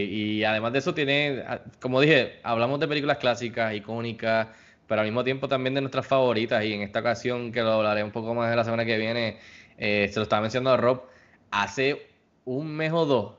[0.41, 4.49] y además de eso tiene, ah, como dije, hablamos de películas clásicas, icónicas,
[4.89, 8.03] pero al mismo tiempo también de nuestras favoritas, y en esta ocasión, que lo hablaré
[8.03, 9.39] un poco más de la semana que viene,
[9.77, 11.03] eh, se lo estaba mencionando a Rob,
[11.51, 12.09] hace
[12.45, 13.35] un mes o dos,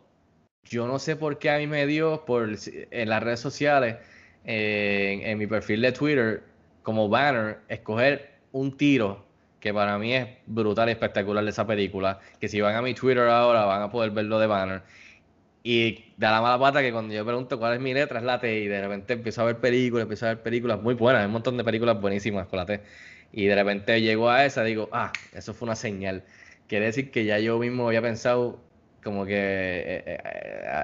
[0.63, 2.49] yo no sé por qué a mí me dio por,
[2.91, 3.97] en las redes sociales,
[4.45, 6.43] eh, en, en mi perfil de Twitter,
[6.83, 9.25] como banner, escoger un tiro,
[9.59, 12.93] que para mí es brutal y espectacular de esa película, que si van a mi
[12.93, 14.81] Twitter ahora van a poder verlo de banner.
[15.61, 18.39] Y da la mala pata que cuando yo pregunto cuál es mi letra, es la
[18.39, 21.25] T, y de repente empiezo a ver películas, empiezo a ver películas muy buenas, hay
[21.25, 22.81] un montón de películas buenísimas con la T.
[23.31, 26.23] Y de repente llego a esa, digo, ah, eso fue una señal.
[26.67, 28.59] Quiere decir que ya yo mismo había pensado
[29.03, 30.19] como que eh, eh,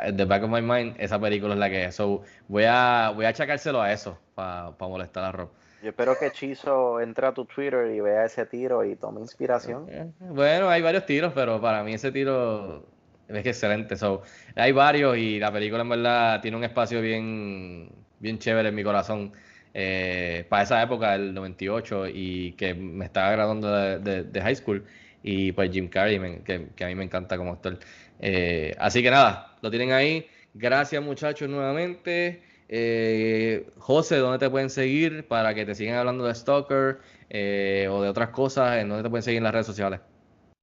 [0.08, 1.96] eh, the back of my mind, esa película es la que es.
[1.96, 5.50] So, voy a, voy a achacárselo a eso, para molestar a Rob.
[5.82, 9.88] Yo espero que Chizo entre a tu Twitter y vea ese tiro y tome inspiración.
[10.20, 12.95] Bueno, hay varios tiros, pero para mí ese tiro
[13.28, 13.96] es que excelente.
[13.96, 14.24] So,
[14.56, 17.90] hay varios y la película en verdad tiene un espacio bien,
[18.20, 19.34] bien chévere en mi corazón
[19.74, 24.86] eh, para esa época, el 98, y que me estaba graduando de, high school.
[25.24, 27.80] Y pues Jim Carrey, que a mí me encanta como actor.
[28.20, 30.28] Eh, así que nada, lo tienen ahí.
[30.54, 32.42] Gracias muchachos nuevamente.
[32.70, 37.00] Eh, José, ¿dónde te pueden seguir para que te sigan hablando de Stalker
[37.30, 38.78] eh, o de otras cosas?
[38.78, 40.00] ¿En dónde te pueden seguir en las redes sociales?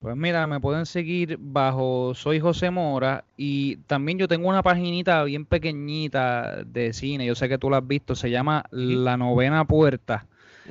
[0.02, 5.22] Pues mira, me pueden seguir bajo Soy José Mora y también yo tengo una paginita
[5.22, 9.64] bien pequeñita de cine, yo sé que tú la has visto, se llama La Novena
[9.64, 10.26] Puerta.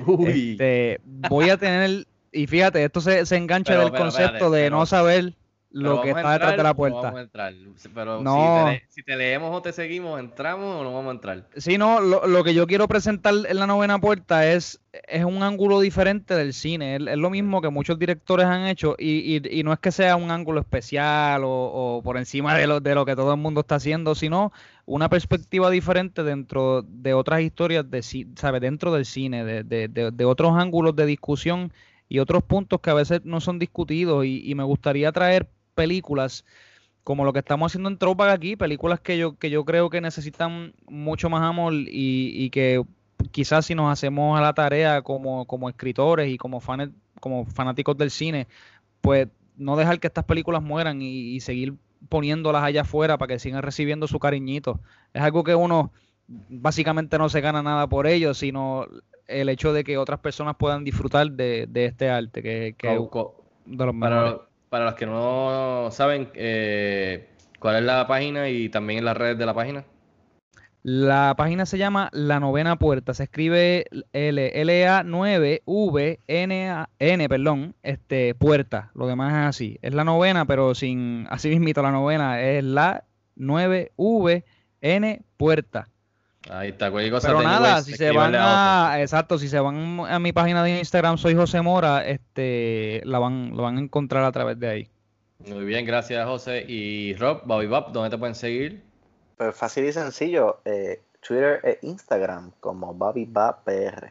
[0.06, 1.00] Uy, Este,
[1.30, 4.62] voy a tener, y fíjate, esto se, se engancha Pero, del pero, concepto espérate, de
[4.64, 4.86] pero- no.
[4.86, 5.32] saber
[5.72, 7.00] lo que ¿vamos a está detrás de la o no puerta.
[7.02, 7.54] vamos a entrar?
[7.94, 11.14] Pero si te le- si, te leemos o te seguimos, ¿entramos o no vamos a
[11.14, 11.44] entrar?
[11.56, 15.42] Sí, no, lo, lo que yo quiero presentar en la novena puerta es, es un
[15.42, 16.96] ángulo diferente del cine.
[16.96, 19.90] Es, es lo mismo que muchos directores han hecho y, y- y no es que
[19.92, 23.40] sea un ángulo especial o, o por encima de lo, de lo que todo el
[23.40, 24.52] mundo está haciendo, sino
[24.84, 28.60] una perspectiva diferente dentro de otras historias, de, ci- ¿sabe?
[28.60, 31.72] dentro del cine, de, de- de- de otros ángulos de discusión
[32.08, 34.26] y otros puntos que a veces no son discutidos.
[34.26, 36.44] Y, y me gustaría traer películas
[37.04, 40.00] como lo que estamos haciendo en Throwback aquí, películas que yo, que yo creo que
[40.00, 42.84] necesitan mucho más amor y, y que
[43.32, 46.90] quizás si nos hacemos a la tarea como, como escritores y como, fanes,
[47.20, 48.46] como fanáticos del cine,
[49.00, 51.74] pues no dejar que estas películas mueran y, y seguir
[52.08, 54.80] poniéndolas allá afuera para que sigan recibiendo su cariñito.
[55.12, 55.92] Es algo que uno
[56.26, 58.86] básicamente no se gana nada por ello, sino
[59.26, 62.88] el hecho de que otras personas puedan disfrutar de, de este arte, que, que
[63.66, 64.40] de los para.
[64.72, 67.28] Para los que no saben, eh,
[67.58, 69.84] ¿cuál es la página y también las redes de la página?
[70.82, 73.12] La página se llama La Novena Puerta.
[73.12, 73.84] Se escribe
[74.14, 78.90] L, LA 9 V N A- N, perdón, este Puerta.
[78.94, 79.78] Lo demás es así.
[79.82, 83.04] Es la novena, pero sin así mismito la novena es la
[83.36, 84.42] 9 V
[84.80, 85.90] N Puerta.
[86.50, 87.28] Ahí está, cualquier cosa.
[87.28, 90.64] Pero nada, anyways, si se van a a, exacto, si se van a mi página
[90.64, 94.68] de Instagram, soy José Mora, este, la van, lo van a encontrar a través de
[94.68, 94.88] ahí.
[95.46, 96.64] Muy bien, gracias José.
[96.66, 98.82] Y Rob, Bobby Bob, ¿dónde te pueden seguir?
[99.36, 104.08] Pues fácil y sencillo, eh, Twitter e Instagram como Bobby Bob PR.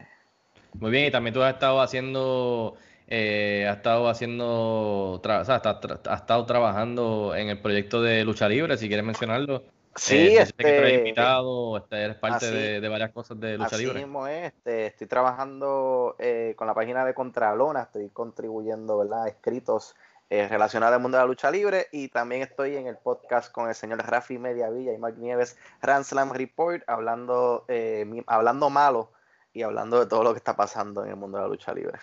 [0.74, 2.76] Muy bien, y también tú has estado haciendo,
[3.08, 8.00] eh, has estado haciendo, tra- o sea, has, tra- has estado trabajando en el proyecto
[8.02, 9.62] de lucha libre, si quieres mencionarlo.
[9.94, 13.10] Sí, Eh, sé que tú eres este, invitado, este, eres parte así- de, de varias
[13.12, 13.98] cosas de lucha Así libre.
[14.00, 19.28] mismo es, este, estoy trabajando eh, con la página de Contralona, estoy contribuyendo, ¿verdad?
[19.28, 19.94] Escritos
[20.30, 23.68] eh, relacionados al mundo de la lucha libre y también estoy en el podcast con
[23.68, 29.12] el señor Rafi Mediavilla y Mark Nieves, Ranslam Report, hablando, eh, mi- hablando malo
[29.52, 31.98] y hablando de todo lo que está pasando en el mundo de la lucha libre.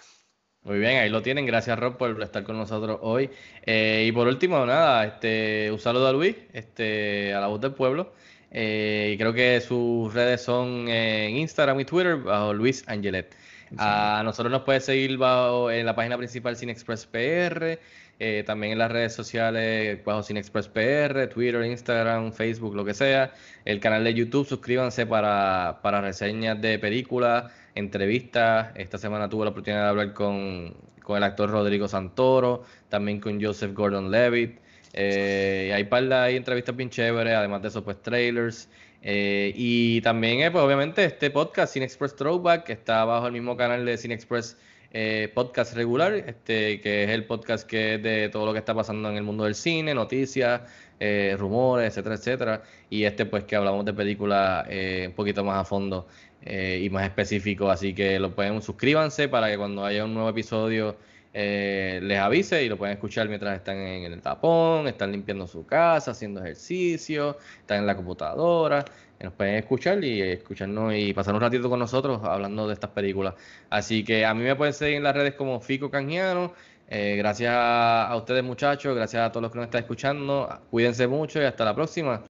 [0.63, 1.45] Muy bien, ahí lo tienen.
[1.45, 3.29] Gracias, Rob, por estar con nosotros hoy.
[3.65, 7.73] Eh, y por último, nada, este, un saludo a Luis, este, a la voz del
[7.73, 8.13] pueblo.
[8.51, 13.35] Eh, y creo que sus redes son en Instagram y Twitter bajo Luis Angelet.
[13.77, 17.79] A nosotros nos puede seguir bajo, en la página principal Cine Express PR,
[18.19, 22.93] eh, también en las redes sociales bajo Cine Express PR, Twitter, Instagram, Facebook, lo que
[22.93, 23.31] sea.
[23.65, 28.71] El canal de YouTube, suscríbanse para, para reseñas de películas, entrevistas.
[28.75, 30.73] Esta semana tuve la oportunidad de hablar con,
[31.03, 34.59] con el actor Rodrigo Santoro, también con Joseph Gordon-Levitt.
[34.93, 38.69] Eh, y hay par de hay entrevistas bien chéveres, además de eso, pues trailers.
[39.01, 43.33] Eh, y también, eh, pues obviamente, este podcast, Cine Express Throwback, que está bajo el
[43.33, 44.57] mismo canal de Cine Express
[44.91, 48.73] eh, Podcast regular, este, que es el podcast que es de todo lo que está
[48.73, 50.61] pasando en el mundo del cine, noticias,
[50.99, 52.63] eh, rumores, etcétera, etcétera.
[52.89, 56.07] Y este, pues, que hablamos de películas eh, un poquito más a fondo
[56.43, 57.69] eh, y más específico.
[57.69, 60.97] Así que lo pueden, suscríbanse para que cuando haya un nuevo episodio
[61.33, 65.65] eh, les avise y lo pueden escuchar mientras están en el tapón, están limpiando su
[65.65, 68.83] casa, haciendo ejercicio, están en la computadora.
[69.19, 73.35] Nos pueden escuchar y escucharnos y pasar un ratito con nosotros hablando de estas películas.
[73.69, 76.53] Así que a mí me pueden seguir en las redes como Fico Canjiano.
[76.87, 80.61] Eh, gracias a ustedes muchachos, gracias a todos los que nos están escuchando.
[80.71, 82.28] Cuídense mucho y hasta la próxima.